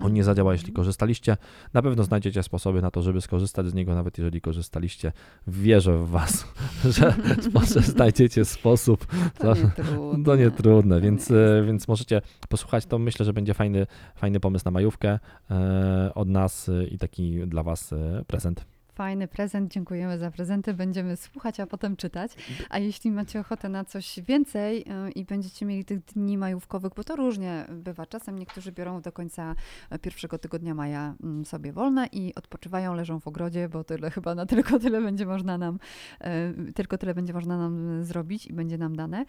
On 0.01 0.12
nie 0.12 0.24
zadziała, 0.24 0.53
jeśli 0.53 0.72
korzystaliście. 0.72 1.36
Na 1.74 1.82
pewno 1.82 2.05
znajdziecie 2.05 2.43
sposoby 2.43 2.82
na 2.82 2.90
to, 2.90 3.03
żeby 3.03 3.20
skorzystać 3.20 3.66
z 3.66 3.74
niego, 3.74 3.95
nawet 3.95 4.18
jeżeli 4.18 4.40
korzystaliście. 4.40 5.12
Wierzę 5.47 5.99
w 5.99 6.09
Was, 6.09 6.47
że 6.97 7.14
może 7.55 7.80
znajdziecie 7.80 8.45
sposób. 8.45 9.07
To 9.38 9.55
nie 9.55 9.70
trudne. 9.84 10.24
To 10.24 10.36
nie 10.36 10.51
trudne, 10.51 11.01
więc, 11.01 11.30
nie 11.30 11.36
e, 11.36 11.62
więc 11.66 11.88
możecie 11.88 12.22
posłuchać. 12.49 12.86
To 12.86 12.99
myślę, 12.99 13.26
że 13.26 13.32
będzie 13.32 13.55
fajny, 13.55 13.86
fajny 14.14 14.40
pomysł 14.40 14.64
na 14.64 14.70
majówkę 14.70 15.18
e, 15.51 16.11
od 16.14 16.28
nas 16.28 16.68
e, 16.68 16.84
i 16.84 16.99
taki 16.99 17.47
dla 17.47 17.62
Was 17.62 17.95
prezent. 18.26 18.72
Fajny 18.95 19.28
prezent, 19.28 19.72
dziękujemy 19.72 20.18
za 20.18 20.30
prezenty. 20.30 20.74
Będziemy 20.74 21.16
słuchać, 21.16 21.61
a 21.61 21.66
potem 21.66 21.97
czytać. 21.97 22.32
A 22.70 22.78
jeśli 22.78 23.11
macie 23.11 23.40
ochotę 23.40 23.68
na 23.68 23.84
coś 23.84 24.20
więcej 24.20 24.84
y, 25.09 25.11
i 25.11 25.24
będziecie 25.24 25.66
mieli 25.66 25.84
tych 25.84 26.05
dni 26.05 26.38
majówkowych, 26.38 26.93
bo 26.97 27.05
to 27.05 27.16
różnie 27.16 27.66
bywa. 27.70 28.07
Czasem 28.07 28.38
niektórzy 28.38 28.72
biorą 28.72 29.01
do 29.01 29.12
końca 29.12 29.55
pierwszego 30.03 30.38
tygodnia 30.38 30.74
maja 30.74 31.14
mm, 31.22 31.45
sobie 31.45 31.72
wolne 31.72 32.07
i 32.12 32.34
odpoczywają, 32.34 32.95
leżą 32.95 33.20
w 33.20 33.28
ogrodzie, 33.28 33.68
bo 33.68 33.84
tyle 33.84 34.11
chyba 34.11 34.34
na 34.34 34.47
tylko 34.47 34.78
tyle 34.78 35.01
będzie 35.01 35.26
można 35.26 35.59
nam, 35.59 35.78
e, 36.20 36.53
tylko 36.74 36.99
tyle 36.99 37.14
będzie 37.14 37.32
można 37.32 37.59
nam 37.59 38.05
zrobić 38.05 38.47
i 38.47 38.53
będzie 38.53 38.78
nam 38.78 38.97
dane. 38.97 39.24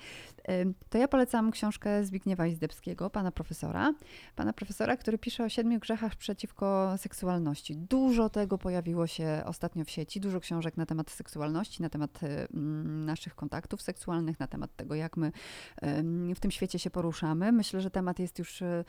E, 0.48 0.66
To 0.90 0.98
ja 0.98 1.08
polecam 1.08 1.52
książkę 1.52 2.04
Zbigniewa 2.04 2.48
Izdebskiego, 2.48 3.10
pana 3.10 3.32
profesora. 3.32 3.94
Pana 4.36 4.54
profesora, 4.54 4.98
który 4.98 5.18
pisze 5.18 5.44
o 5.44 5.50
siedmiu 5.50 5.80
grzechach 5.80 6.16
przeciwko 6.16 6.94
seksualności. 6.98 7.76
Dużo 7.76 8.30
tego 8.30 8.58
pojawiło 8.58 9.08
się 9.08 9.42
ostatnio 9.54 9.86
w 9.86 9.90
sieci, 9.90 10.20
dużo 10.20 10.40
książek 10.40 10.78
na 10.78 10.86
temat 10.86 11.12
seksualności, 11.12 11.82
na 11.82 11.90
temat 11.90 12.24
e, 12.24 12.48
mm, 12.54 13.06
naszych 13.06 13.36
kontaktów 13.36 13.82
seksualnych, 13.82 14.40
na 14.40 14.48
temat 14.48 14.76
tego, 14.76 14.96
jak 14.96 15.18
my 15.18 15.32
em, 15.82 16.36
w 16.36 16.40
tym 16.40 16.52
świecie 16.52 16.80
się 16.80 16.90
poruszamy. 16.90 17.52
Myślę, 17.52 17.82
że 17.82 17.92
temat 17.92 18.20
jest 18.20 18.40
już 18.40 18.62
e, 18.62 18.86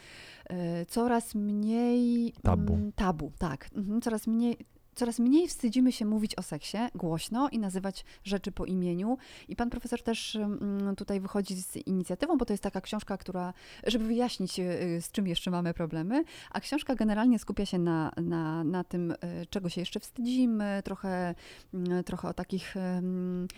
coraz 0.89 1.35
mniej 1.35 2.33
Tabu. 2.43 2.75
mm, 2.75 2.93
tabu, 2.93 3.33
tak. 3.39 3.69
Mhm, 3.75 4.01
coraz 4.01 4.27
mniej. 4.27 4.57
Coraz 4.95 5.19
mniej 5.19 5.49
wstydzimy 5.49 5.93
się 5.93 6.05
mówić 6.05 6.35
o 6.35 6.43
seksie 6.43 6.79
głośno 6.95 7.49
i 7.49 7.59
nazywać 7.59 8.05
rzeczy 8.25 8.53
po 8.53 8.65
imieniu. 8.65 9.19
I 9.49 9.57
pan 9.57 9.71
profesor 9.71 10.03
też 10.03 10.37
mm, 10.37 10.97
tutaj 10.97 11.21
wychodzi 11.21 11.63
z 11.63 11.77
inicjatywą, 11.77 12.39
bo 12.39 12.45
to 12.45 12.53
jest 12.53 12.63
taka 12.63 12.81
książka, 12.81 13.19
która, 13.19 13.53
żeby 13.87 14.05
wyjaśnić, 14.05 14.59
y, 14.59 15.01
z 15.01 15.11
czym 15.13 15.27
jeszcze 15.27 15.51
mamy 15.51 15.75
problemy, 15.75 16.25
a 16.51 16.61
książka 16.61 16.95
generalnie 16.95 17.39
skupia 17.39 17.67
się 17.67 17.79
na, 17.79 18.13
na, 18.17 18.65
na 18.65 18.85
tym, 18.85 19.11
y, 19.11 19.17
czego 19.51 19.69
się 19.69 19.81
jeszcze 19.81 20.01
wstydzimy, 20.01 20.83
trochę, 20.85 21.35
mm, 21.75 22.05
trochę 22.05 22.29
o 22.29 22.35
takich 22.35 22.77
em, 22.77 23.49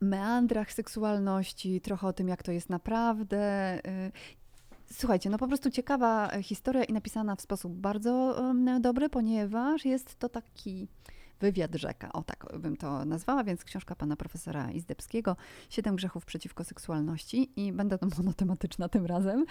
meandrach 0.00 0.72
seksualności, 0.72 1.80
trochę 1.80 2.06
o 2.06 2.12
tym, 2.12 2.28
jak 2.28 2.42
to 2.42 2.52
jest 2.52 2.70
naprawdę. 2.70 3.38
Słuchajcie, 4.92 5.30
no 5.30 5.38
po 5.38 5.48
prostu 5.48 5.70
ciekawa 5.70 6.28
e, 6.30 6.42
historia 6.42 6.84
i 6.84 6.92
napisana 6.92 7.36
w 7.36 7.40
sposób 7.40 7.72
bardzo 7.72 8.44
dobry, 8.80 9.08
ponieważ 9.08 9.84
jest 9.84 10.18
to 10.18 10.28
taki 10.28 10.88
wywiad 11.40 11.74
rzeka, 11.74 12.12
o 12.12 12.22
tak 12.22 12.46
bym 12.58 12.76
to 12.76 13.04
nazwała, 13.04 13.44
więc 13.44 13.64
książka 13.64 13.94
pana 13.96 14.16
profesora 14.16 14.70
Izdebskiego, 14.70 15.36
Siedem 15.70 15.96
grzechów 15.96 16.24
przeciwko 16.24 16.64
seksualności 16.64 17.50
i 17.56 17.72
będę 17.72 17.98
monotematyczna 18.18 18.88
tym 18.88 19.06
razem. 19.06 19.44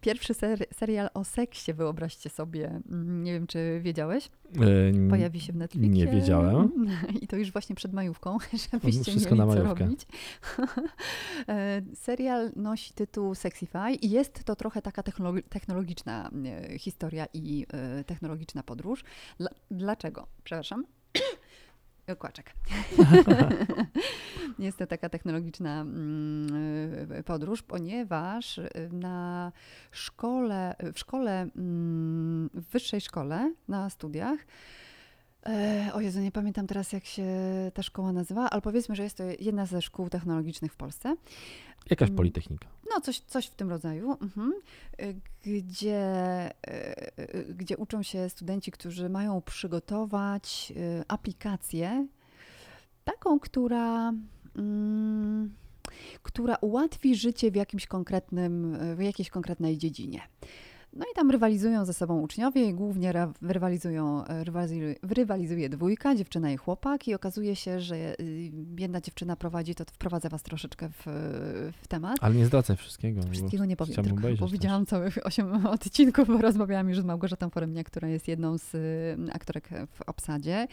Pierwszy 0.00 0.34
ser, 0.34 0.66
serial 0.74 1.08
o 1.14 1.24
seksie, 1.24 1.72
wyobraźcie 1.72 2.30
sobie, 2.30 2.80
nie 3.06 3.32
wiem 3.32 3.46
czy 3.46 3.80
wiedziałeś, 3.82 4.28
E, 5.06 5.08
pojawi 5.10 5.40
się 5.40 5.52
w 5.52 5.56
Netflixie. 5.56 5.90
nie 5.90 6.06
wiedziałem. 6.06 6.86
I 7.22 7.26
to 7.26 7.36
już 7.36 7.52
właśnie 7.52 7.76
przed 7.76 7.92
majówką, 7.92 8.38
żebyście 8.72 9.04
Wszystko 9.04 9.34
mieli 9.34 9.46
na 9.48 9.54
co 9.54 9.62
majówkę. 9.64 9.84
robić. 9.84 10.06
E, 11.48 11.82
Serial 11.94 12.50
nosi 12.56 12.94
tytuł 12.94 13.34
Sexify 13.34 13.94
i 14.02 14.10
jest 14.10 14.44
to 14.44 14.56
trochę 14.56 14.82
taka 14.82 15.02
technologi- 15.02 15.42
technologiczna 15.48 16.30
e, 16.72 16.78
historia 16.78 17.26
i 17.34 17.66
technologiczna 18.06 18.62
podróż. 18.62 19.04
Dla, 19.38 19.50
dlaczego? 19.70 20.26
Przepraszam. 20.46 20.84
Kłaczek. 22.18 22.54
Jest 24.58 24.78
to 24.78 24.86
taka 24.86 25.08
technologiczna 25.08 25.80
mm, 25.80 27.12
y, 27.12 27.22
podróż, 27.22 27.62
ponieważ 27.62 28.58
y, 28.58 28.70
na 28.92 29.52
szkole, 29.90 30.76
w 30.92 30.98
szkole, 30.98 31.48
mm, 31.56 32.50
w 32.54 32.70
wyższej 32.70 33.00
szkole, 33.00 33.54
na 33.68 33.90
studiach, 33.90 34.38
e, 35.48 35.90
o 35.94 36.00
Jezu, 36.00 36.20
nie 36.20 36.32
pamiętam 36.32 36.66
teraz 36.66 36.92
jak 36.92 37.04
się 37.04 37.26
ta 37.74 37.82
szkoła 37.82 38.12
nazywa, 38.12 38.50
ale 38.50 38.62
powiedzmy, 38.62 38.96
że 38.96 39.02
jest 39.02 39.16
to 39.16 39.24
jedna 39.40 39.66
ze 39.66 39.82
szkół 39.82 40.08
technologicznych 40.08 40.72
w 40.72 40.76
Polsce. 40.76 41.16
Jakaś 41.90 42.08
Mm. 42.08 42.16
politechnika. 42.16 42.68
No, 42.90 43.00
coś, 43.00 43.20
coś 43.20 43.46
w 43.46 43.54
tym 43.54 43.70
rodzaju, 43.70 44.12
mhm. 44.22 44.52
Y, 45.00 45.14
gdzie, 45.44 46.50
y, 46.68 47.22
y, 47.34 47.54
gdzie 47.54 47.76
uczą 47.76 48.02
się 48.02 48.28
studenci, 48.28 48.70
którzy 48.70 49.08
mają 49.08 49.42
przygotować 49.42 50.72
aplikację, 51.08 52.06
taką, 53.04 53.40
która, 53.40 54.12
mm, 54.56 55.54
która 56.22 56.56
ułatwi 56.56 57.16
życie 57.16 57.50
w 57.50 57.54
jakimś 57.54 57.86
konkretnym, 57.86 58.78
w 58.96 59.02
jakiejś 59.02 59.30
konkretnej 59.30 59.78
dziedzinie. 59.78 60.20
No 60.98 61.04
i 61.12 61.14
tam 61.14 61.30
rywalizują 61.30 61.84
ze 61.84 61.94
sobą 61.94 62.20
uczniowie 62.20 62.68
i 62.68 62.74
głównie 62.74 63.12
rywalizują, 63.42 64.24
e, 64.24 64.44
rywalizuje, 65.02 65.68
dwójka, 65.68 66.14
dziewczyna 66.14 66.50
i 66.50 66.56
chłopak 66.56 67.08
i 67.08 67.14
okazuje 67.14 67.56
się, 67.56 67.80
że 67.80 68.20
y, 68.20 68.52
jedna 68.78 69.00
dziewczyna 69.00 69.36
prowadzi, 69.36 69.74
to 69.74 69.84
wprowadza 69.84 70.28
was 70.28 70.42
troszeczkę 70.42 70.88
w, 70.88 71.02
w 71.82 71.88
temat. 71.88 72.16
Ale 72.20 72.34
nie 72.34 72.46
zdradzaj 72.46 72.76
wszystkiego. 72.76 73.20
bo 73.20 73.30
Wszystkiego 73.30 73.64
nie 73.64 73.76
powiem, 73.76 73.94
tylko 73.94 74.18
obejrzeć 74.18 74.40
powiedziałam 74.40 74.86
całych 74.86 75.18
osiem 75.26 75.66
odcinków, 75.66 76.28
bo 76.28 76.38
rozmawiałam 76.38 76.88
już 76.88 77.00
z 77.00 77.04
Małgorzatą 77.04 77.50
Foremniak, 77.50 77.86
która 77.86 78.08
jest 78.08 78.28
jedną 78.28 78.58
z 78.58 78.74
y, 78.74 79.32
aktorek 79.32 79.68
w 79.90 80.02
obsadzie. 80.02 80.66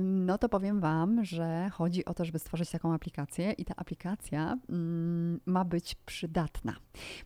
No 0.00 0.38
to 0.38 0.48
powiem 0.48 0.80
Wam, 0.80 1.24
że 1.24 1.70
chodzi 1.72 2.04
o 2.04 2.14
to, 2.14 2.24
żeby 2.24 2.38
stworzyć 2.38 2.70
taką 2.70 2.94
aplikację 2.94 3.52
i 3.52 3.64
ta 3.64 3.74
aplikacja 3.76 4.58
mm, 4.68 5.40
ma 5.46 5.64
być 5.64 5.94
przydatna. 5.94 6.76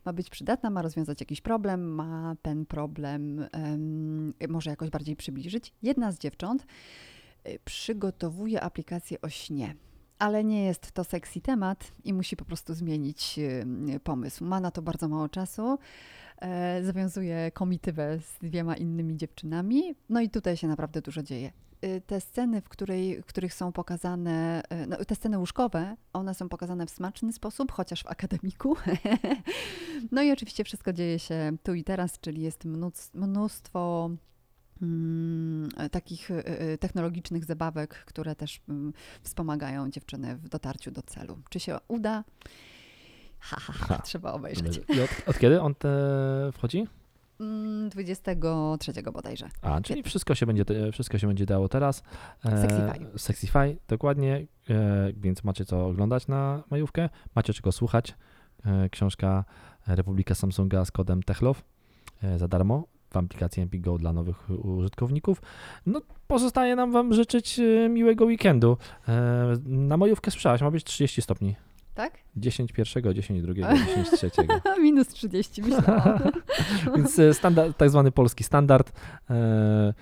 Ma 0.05 0.13
być 0.13 0.29
przydatna, 0.29 0.69
ma 0.69 0.81
rozwiązać 0.81 1.19
jakiś 1.19 1.41
problem, 1.41 1.94
ma 1.95 2.35
ten 2.41 2.65
problem 2.65 3.45
em, 3.51 4.33
może 4.49 4.69
jakoś 4.69 4.89
bardziej 4.89 5.15
przybliżyć. 5.15 5.73
Jedna 5.83 6.11
z 6.11 6.19
dziewcząt 6.19 6.65
y, 7.47 7.59
przygotowuje 7.65 8.61
aplikację 8.61 9.21
o 9.21 9.29
śnie. 9.29 9.75
Ale 10.19 10.43
nie 10.43 10.63
jest 10.65 10.91
to 10.91 11.03
sexy 11.03 11.41
temat 11.41 11.91
i 12.03 12.13
musi 12.13 12.37
po 12.37 12.45
prostu 12.45 12.73
zmienić 12.73 13.39
y, 13.95 13.99
pomysł. 14.03 14.45
Ma 14.45 14.59
na 14.59 14.71
to 14.71 14.81
bardzo 14.81 15.07
mało 15.07 15.29
czasu. 15.29 15.77
E, 16.41 16.83
zawiązuje 16.83 17.51
komitywę 17.51 18.19
z 18.19 18.39
dwiema 18.39 18.75
innymi 18.75 19.17
dziewczynami. 19.17 19.95
No 20.09 20.21
i 20.21 20.29
tutaj 20.29 20.57
się 20.57 20.67
naprawdę 20.67 21.01
dużo 21.01 21.23
dzieje. 21.23 21.51
Y, 21.85 22.01
Te 22.01 22.21
sceny, 22.21 22.61
w, 22.61 22.69
której, 22.69 23.21
w 23.21 23.25
których 23.25 23.53
są 23.53 23.71
pokazane, 23.71 24.63
y, 24.83 24.87
no, 24.87 24.97
te 25.05 25.15
sceny 25.15 25.37
łóżkowe, 25.39 25.95
one 26.13 26.33
są 26.33 26.49
pokazane 26.49 26.85
w 26.85 26.89
smaczny 26.89 27.33
sposób, 27.33 27.71
chociaż 27.71 28.03
w 28.03 28.07
akademiku. 28.07 28.77
no 30.11 30.21
i 30.23 30.31
oczywiście 30.31 30.63
wszystko 30.63 30.93
dzieje 30.93 31.19
się 31.19 31.57
tu 31.63 31.73
i 31.73 31.83
teraz, 31.83 32.19
czyli 32.19 32.41
jest 32.41 32.65
mnóstwo 33.13 34.09
mm, 34.81 35.69
takich 35.91 36.31
y, 36.31 36.77
technologicznych 36.79 37.45
zabawek, 37.45 38.05
które 38.05 38.35
też 38.35 38.61
mm, 38.69 38.93
wspomagają 39.21 39.89
dziewczyny 39.89 40.35
w 40.35 40.49
dotarciu 40.49 40.91
do 40.91 41.01
celu. 41.01 41.37
Czy 41.49 41.59
się 41.59 41.77
uda? 41.87 42.23
Ha, 43.39 43.57
ha, 43.59 43.73
ha, 43.73 43.85
Ha. 43.85 44.01
trzeba 44.01 44.31
obejrzeć. 44.31 44.81
I 44.89 45.01
od, 45.01 45.09
od 45.25 45.39
kiedy 45.39 45.61
on 45.61 45.75
te 45.75 45.89
wchodzi? 46.53 46.87
Mm, 47.39 47.89
23 47.89 48.93
bodajże. 49.13 49.49
A, 49.61 49.81
czyli 49.81 50.03
wszystko 50.03 50.35
się 50.35 50.45
będzie, 50.45 50.65
te- 50.65 50.91
wszystko 50.91 51.17
się 51.17 51.27
będzie 51.27 51.45
dało 51.45 51.69
teraz. 51.69 52.03
E, 52.45 52.61
Sexify. 52.61 53.19
Sexify, 53.19 53.77
dokładnie, 53.87 54.45
e, 54.69 55.13
więc 55.17 55.43
macie 55.43 55.65
co 55.65 55.85
oglądać 55.87 56.27
na 56.27 56.63
majówkę, 56.71 57.09
macie 57.35 57.53
czego 57.53 57.71
słuchać. 57.71 58.13
E, 58.65 58.89
książka 58.89 59.45
Republika 59.87 60.35
Samsunga 60.35 60.85
z 60.85 60.91
kodem 60.91 61.23
TECHLOW 61.23 61.63
e, 62.23 62.37
za 62.37 62.47
darmo 62.47 62.87
w 63.11 63.17
aplikacji 63.17 63.63
MP 63.63 63.77
Go 63.77 63.97
dla 63.97 64.13
nowych 64.13 64.49
użytkowników. 64.49 65.41
No, 65.85 66.01
pozostaje 66.27 66.75
nam 66.75 66.91
Wam 66.91 67.13
życzyć 67.13 67.59
e, 67.59 67.89
miłego 67.89 68.25
weekendu. 68.25 68.77
E, 69.07 69.53
na 69.65 69.97
majówkę 69.97 70.31
słyszałaś, 70.31 70.61
ma 70.61 70.71
być 70.71 70.83
30 70.83 71.21
stopni. 71.21 71.55
Tak? 71.95 72.13
10 72.35 72.71
pierwszego, 72.71 73.13
10 73.13 73.41
drugiego, 73.41 73.67
10 73.87 74.09
trzeciego. 74.09 74.53
Minus 74.81 75.07
30 75.07 75.61
myślałam. 75.61 76.19
Więc 76.95 77.19
e, 77.19 77.33
standard, 77.33 77.77
tak 77.77 77.89
zwany 77.89 78.11
polski 78.11 78.43
standard. 78.43 78.91
E, 79.29 79.93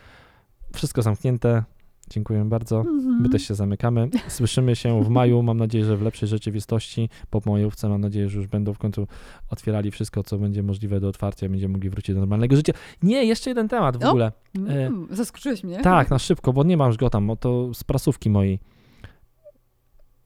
wszystko 0.74 1.02
zamknięte. 1.02 1.64
Dziękuję 2.10 2.46
bardzo. 2.46 2.80
Mhm. 2.80 3.22
My 3.22 3.30
też 3.30 3.48
się 3.48 3.56
zamykamy. 3.56 4.10
Słyszymy 4.28 4.76
się 4.76 5.04
w 5.04 5.10
maju, 5.10 5.44
mam 5.44 5.58
nadzieję, 5.58 5.86
że 5.86 5.98
w 5.98 6.02
lepszej 6.02 6.30
rzeczywistości. 6.30 7.10
Po 7.30 7.42
majówce 7.46 7.90
mam 7.90 8.02
nadzieję, 8.02 8.30
że 8.30 8.38
już 8.38 8.48
będą 8.48 8.74
w 8.74 8.78
końcu 8.78 9.08
otwierali 9.50 9.92
wszystko, 9.92 10.24
co 10.24 10.38
będzie 10.38 10.64
możliwe 10.64 11.00
do 11.00 11.08
otwarcia, 11.08 11.50
będziemy 11.50 11.72
mogli 11.72 11.90
wrócić 11.90 12.16
do 12.16 12.20
normalnego 12.22 12.56
życia. 12.56 12.74
Nie, 13.04 13.26
jeszcze 13.26 13.50
jeden 13.50 13.68
temat 13.68 13.98
w 13.98 14.04
O! 14.04 14.10
ogóle. 14.10 14.32
Mm, 14.56 15.08
zaskoczyłeś 15.12 15.64
mnie. 15.64 15.82
Tak, 15.82 16.10
na 16.10 16.20
szybko, 16.20 16.54
bo 16.54 16.64
nie 16.64 16.78
mam 16.78 16.88
już 16.88 16.98
go 16.98 17.10
tam, 17.10 17.30
o 17.30 17.36
to 17.36 17.74
z 17.74 17.84
prasówki 17.84 18.30
mojej. 18.30 18.60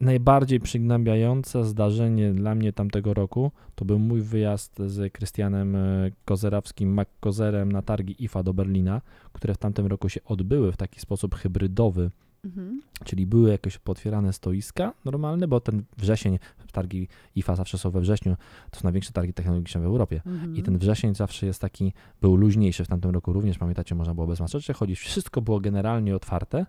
Najbardziej 0.02 0.60
przygnębiające 0.60 1.64
zdarzenie 1.64 2.34
dla 2.34 2.56
mnie 2.56 2.74
tamtego 2.74 3.14
roku 3.14 3.52
to 3.76 3.86
był 3.86 4.00
mój 4.00 4.22
wyjazd 4.22 4.80
z 4.86 5.14
Krystianem 5.14 5.76
e, 5.76 6.12
Kozerawskim, 6.26 7.02
McKozerem 7.02 7.72
na 7.72 7.82
targi 7.82 8.24
IFA 8.24 8.44
do 8.44 8.54
Berlina, 8.54 9.02
które 9.34 9.54
w 9.54 9.58
tamtym 9.58 9.86
roku 9.86 10.10
się 10.10 10.20
odbyły 10.26 10.72
w 10.72 10.78
taki 10.78 11.00
sposób 11.00 11.36
hybrydowy, 11.36 12.12
Mhm. 12.46 12.82
czyli 13.04 13.26
były 13.26 13.50
jakieś 13.50 13.78
potwierane 13.78 14.34
stoiska 14.34 14.94
normalne, 15.06 15.48
bo 15.48 15.60
ten 15.60 15.84
wrzesień, 15.98 16.40
targi 16.78 17.08
IFA 17.36 17.56
zawsze 17.56 17.78
są 17.78 17.92
we 17.92 18.02
wrześniu, 18.02 18.36
to 18.72 18.80
są 18.80 18.84
największe 18.84 19.12
targi 19.14 19.34
technologiczne 19.34 19.82
w 19.82 19.86
Europie. 19.86 20.22
Mhm. 20.26 20.56
I 20.56 20.64
ten 20.64 20.78
wrzesień 20.78 21.16
zawsze 21.16 21.46
jest 21.46 21.62
taki, 21.62 21.94
był 22.22 22.36
luźniejszy 22.36 22.86
w 22.86 22.88
tamtym 22.88 23.12
roku 23.12 23.34
również, 23.34 23.58
pamiętacie, 23.58 23.96
można 23.96 24.14
było 24.14 24.28
bez 24.28 24.40
maseczek 24.40 24.78
chodzić, 24.78 25.00
wszystko 25.00 25.42
było 25.42 25.60
generalnie 25.60 26.16
otwarte 26.16 26.66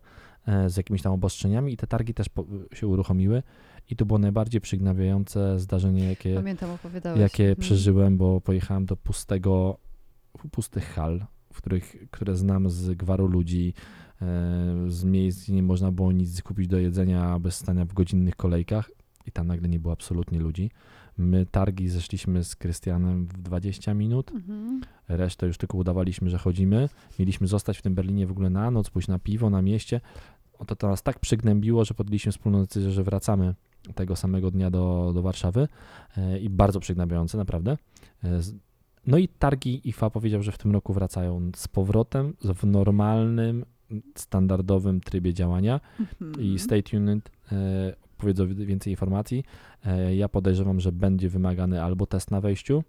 e, 0.46 0.70
z 0.70 0.76
jakimiś 0.76 1.02
tam 1.02 1.12
obostrzeniami 1.12 1.72
i 1.72 1.76
te 1.76 1.86
targi 1.86 2.14
też 2.14 2.28
po, 2.28 2.44
się 2.72 2.86
uruchomiły 2.86 3.42
i 3.90 3.96
to 3.96 4.06
było 4.06 4.18
najbardziej 4.18 4.60
przygnawiające 4.60 5.58
zdarzenie, 5.58 6.04
jakie, 6.04 6.34
Pamiętam, 6.34 6.70
jakie 7.16 7.44
Mhm. 7.44 7.60
przeżyłem, 7.60 8.16
bo 8.16 8.40
pojechałem 8.40 8.86
do 8.86 8.96
pustego, 8.96 9.78
pustych 10.50 10.84
hal, 10.84 11.26
w 11.52 11.56
których, 11.56 11.96
które 12.10 12.36
znam 12.36 12.70
z 12.70 12.94
gwaru 12.94 13.26
ludzi, 13.26 13.74
e, 14.22 14.24
z 14.88 15.04
miejsc, 15.04 15.42
gdzie 15.42 15.52
nie 15.52 15.62
można 15.62 15.92
było 15.92 16.12
nic 16.12 16.42
kupić 16.42 16.68
do 16.68 16.78
jedzenia 16.78 17.38
bez 17.38 17.54
stania 17.54 17.84
w 17.84 17.92
godzinnych 17.92 18.36
kolejkach 18.36 18.90
i 19.28 19.32
tam 19.32 19.46
nagle 19.46 19.68
nie 19.68 19.78
było 19.78 19.92
absolutnie 19.92 20.38
ludzi. 20.40 20.70
My 21.18 21.46
targi 21.46 21.88
zeszliśmy 21.88 22.44
z 22.44 22.56
Krystianem 22.56 23.26
w 23.26 23.32
20 23.42 23.94
minut, 23.94 24.30
Mhm. 24.34 24.80
resztę 25.08 25.46
już 25.46 25.58
tylko 25.58 25.78
udawaliśmy, 25.78 26.30
że 26.30 26.38
chodzimy. 26.38 26.88
Mieliśmy 27.18 27.46
zostać 27.46 27.78
w 27.78 27.82
tym 27.82 27.94
Berlinie 27.94 28.26
w 28.26 28.30
ogóle 28.30 28.50
na 28.50 28.70
noc, 28.70 28.90
pójść 28.90 29.08
na 29.08 29.18
piwo 29.18 29.50
na 29.50 29.62
mieście. 29.62 30.00
Oto 30.58 30.76
to 30.76 30.88
nas 30.88 31.02
tak 31.02 31.18
przygnębiło, 31.20 31.84
że 31.84 31.94
podjęliśmy 31.94 32.32
wspólną 32.32 32.60
decyzję, 32.60 32.90
że 32.90 33.04
wracamy 33.04 33.54
tego 33.94 34.16
samego 34.16 34.50
dnia 34.50 34.70
do, 34.70 35.10
do 35.14 35.22
Warszawy 35.22 35.68
e, 36.16 36.38
i 36.38 36.50
bardzo 36.50 36.80
przygnębiające, 36.80 37.38
naprawdę. 37.38 37.76
E, 38.24 38.40
No 39.06 39.18
i 39.18 39.28
targi 39.28 39.88
IFA 39.88 40.10
powiedział, 40.10 40.42
że 40.42 40.52
w 40.52 40.58
tym 40.58 40.72
roku 40.72 40.92
wracają 40.92 41.50
z 41.56 41.68
powrotem 41.68 42.34
w 42.40 42.64
normalnym, 42.66 43.64
standardowym 44.14 45.00
trybie 45.00 45.34
działania 45.34 45.80
Mhm. 46.00 46.32
i 46.44 46.58
Stay 46.58 46.82
Tuned 46.82 47.30
e, 47.52 47.56
powiedzą 48.18 48.46
wi- 48.46 48.66
więcej 48.66 48.92
informacji. 48.92 49.44
E, 49.86 50.16
ja 50.16 50.28
podejrzewam, 50.28 50.80
że 50.80 50.92
będzie 50.92 51.28
wymagany 51.28 51.82
albo 51.82 52.06
test 52.06 52.30
na 52.30 52.40
wejściu, 52.40 52.84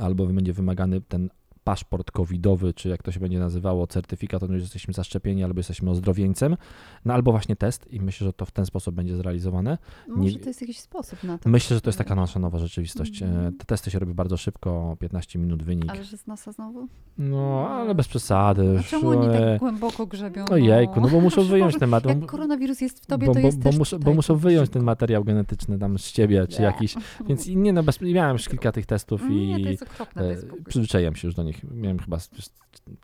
albo 0.00 0.26
będzie 0.26 0.52
wymagany 0.52 1.00
ten 1.00 1.30
paszport 1.64 2.10
covidowy, 2.10 2.74
czy 2.74 2.88
jak 2.88 3.02
to 3.02 3.12
się 3.12 3.20
będzie 3.20 3.38
nazywało, 3.38 3.86
certyfikat, 3.86 4.42
o 4.42 4.46
tym, 4.46 4.56
że 4.58 4.62
jesteśmy 4.62 4.94
zaszczepieni, 4.94 5.44
albo 5.44 5.58
jesteśmy 5.58 5.90
ozdrowieńcem, 5.90 6.56
no 7.04 7.14
albo 7.14 7.30
właśnie 7.30 7.56
test 7.56 7.92
i 7.92 8.00
myślę, 8.00 8.24
że 8.24 8.32
to 8.32 8.44
w 8.46 8.50
ten 8.50 8.66
sposób 8.66 8.94
będzie 8.94 9.16
zrealizowane. 9.16 9.78
Może 10.08 10.32
nie- 10.32 10.38
to 10.40 10.48
jest 10.48 10.60
jakiś 10.60 10.80
sposób 10.80 11.24
na 11.24 11.38
to. 11.38 11.48
Myślę, 11.48 11.74
że 11.76 11.80
to 11.80 11.88
jest 11.90 11.98
taka 11.98 12.14
nasza 12.14 12.40
nowa 12.40 12.58
rzeczywistość. 12.58 13.22
E, 13.22 13.26
Mhm. 13.26 13.54
Te 13.58 13.64
testy 13.64 13.90
się 13.90 13.98
robi 13.98 14.14
bardzo 14.14 14.36
szybko, 14.36 14.96
15 15.00 15.38
minut 15.38 15.62
wynik. 15.62 15.90
Ale 15.90 16.04
że 16.04 16.16
z 16.16 16.26
nosa 16.26 16.52
znowu? 16.52 16.88
No, 17.18 17.68
ale 17.68 17.94
bez 17.94 18.08
przesady. 18.08 18.76
A 18.80 18.82
czemu 18.82 19.08
oni 19.08 19.26
E, 19.26 19.38
tak 19.50 19.58
głęboko 19.58 20.06
grzebią? 20.06 20.44
Ojejku, 20.50 21.00
no 21.00 21.08
bo 21.08 21.20
muszą 21.20 21.42
wyjąć 21.44 21.78
ten 21.78 21.88
materiał. 21.90 22.20
Jak 22.20 22.30
koronawirus 22.30 22.80
jest 22.80 23.02
w 23.02 23.06
tobie, 23.06 23.26
bo, 23.26 23.32
to 23.34 23.38
jest 23.40 23.58
bo, 23.58 23.98
bo 23.98 24.14
muszą 24.14 24.36
wyjąć 24.36 24.70
ten 24.70 24.82
materiał 24.82 25.24
genetyczny 25.24 25.78
tam 25.78 25.98
z 25.98 26.12
ciebie, 26.12 26.46
czy 26.46 26.62
jakiś. 26.62 26.94
Więc 27.28 27.46
i 27.46 27.56
nie 27.56 27.72
no, 27.72 27.82
bez, 27.82 28.00
miałem 28.00 28.32
już 28.32 28.48
kilka 28.48 28.72
tych 28.72 28.86
testów 28.86 29.22
Nie, 29.30 29.52
to 29.54 29.58
i 29.58 29.62
jest 29.64 29.82
okropne. 29.82 30.22
To 30.22 30.28
e, 30.28 30.30
jest 30.30 30.44
ogóle- 30.44 30.62
przyzwyczaiłem 30.68 31.14
się 31.16 31.28
już 31.28 31.34
do 31.34 31.42
nich. 31.42 31.53
Miałem 31.70 31.98
chyba 31.98 32.18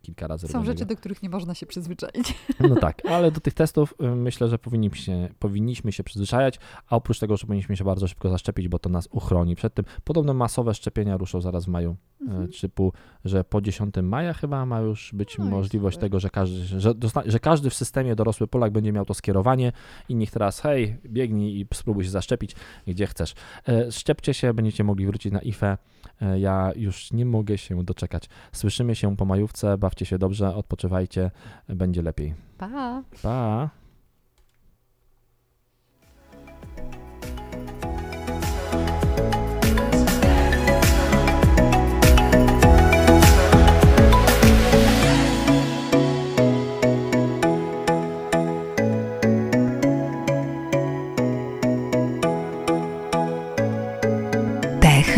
kilka 0.03 0.27
razy. 0.27 0.49
Są 0.49 0.65
rzeczy, 0.65 0.87
do 0.87 0.97
których 0.97 1.23
nie 1.23 1.29
można 1.31 1.55
się 1.55 1.67
przyzwyczaić. 1.67 2.35
No 2.71 2.77
tak, 2.77 3.07
ale 3.07 3.31
do 3.31 3.41
tych 3.41 3.55
testów 3.55 3.95
y, 4.03 4.07
myślę, 4.17 4.49
że 4.49 4.59
powinniśmy, 4.59 5.35
powinniśmy 5.39 5.93
się 5.93 6.05
przyzwyczajać, 6.05 6.59
a 6.89 6.97
oprócz 6.97 7.19
tego, 7.19 7.37
że 7.37 7.47
powinniśmy 7.47 7.77
się 7.77 7.85
bardzo 7.85 8.09
szybko 8.09 8.29
zaszczepić, 8.29 8.69
bo 8.69 8.79
to 8.79 8.89
nas 8.89 9.09
uchroni 9.11 9.57
przed 9.57 9.75
tym. 9.75 9.85
Podobno 10.05 10.35
masowe 10.35 10.75
szczepienia 10.75 11.17
ruszą 11.17 11.41
zaraz 11.41 11.65
w 11.65 11.69
maju, 11.69 11.97
y, 12.23 12.25
Mhm. 12.25 12.49
typu, 12.61 12.93
że 13.25 13.45
po 13.45 13.61
10 13.61 13.95
maja 14.03 14.33
chyba 14.33 14.67
ma 14.67 14.81
już 14.81 15.11
być 15.15 15.39
No 15.39 15.45
możliwość 15.45 15.99
tego, 15.99 16.21
że 16.21 16.31
każdy, 16.31 16.65
że, 16.81 16.95
że 17.27 17.39
każdy 17.41 17.71
w 17.71 17.75
systemie 17.75 18.17
dorosły 18.17 18.47
Polak 18.47 18.73
będzie 18.73 18.93
miał 18.93 19.05
to 19.05 19.15
skierowanie 19.15 19.73
i 20.09 20.15
niech 20.15 20.31
teraz, 20.31 20.61
hej, 20.61 20.97
biegnij 21.07 21.61
i 21.61 21.67
spróbuj 21.75 22.05
się 22.05 22.11
zaszczepić, 22.11 22.57
gdzie 22.87 23.07
chcesz. 23.07 23.35
E, 23.69 23.93
Szczepcie 23.93 24.35
się, 24.35 24.55
będziecie 24.55 24.85
mogli 24.85 25.07
wrócić 25.07 25.33
na 25.33 25.41
IFE. 25.41 25.79
Ja 26.39 26.73
już 26.77 27.13
nie 27.13 27.27
mogę 27.27 27.59
się 27.59 27.85
doczekać. 27.85 28.29
Słyszymy 28.53 28.95
się 28.97 29.17
po 29.17 29.25
majówce, 29.25 29.79
bawcie 29.79 30.07
się 30.07 30.19
dobrze, 30.19 30.55
odpoczywajcie, 30.55 31.31
będzie 31.69 32.03
lepiej. 32.03 32.35
Pa! 32.59 33.03
Pa! 33.23 33.71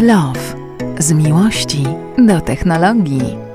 Love. 0.03 0.52
Z 1.03 1.13
miłości 1.13 1.85
do 2.19 2.41
technologii. 2.41 3.52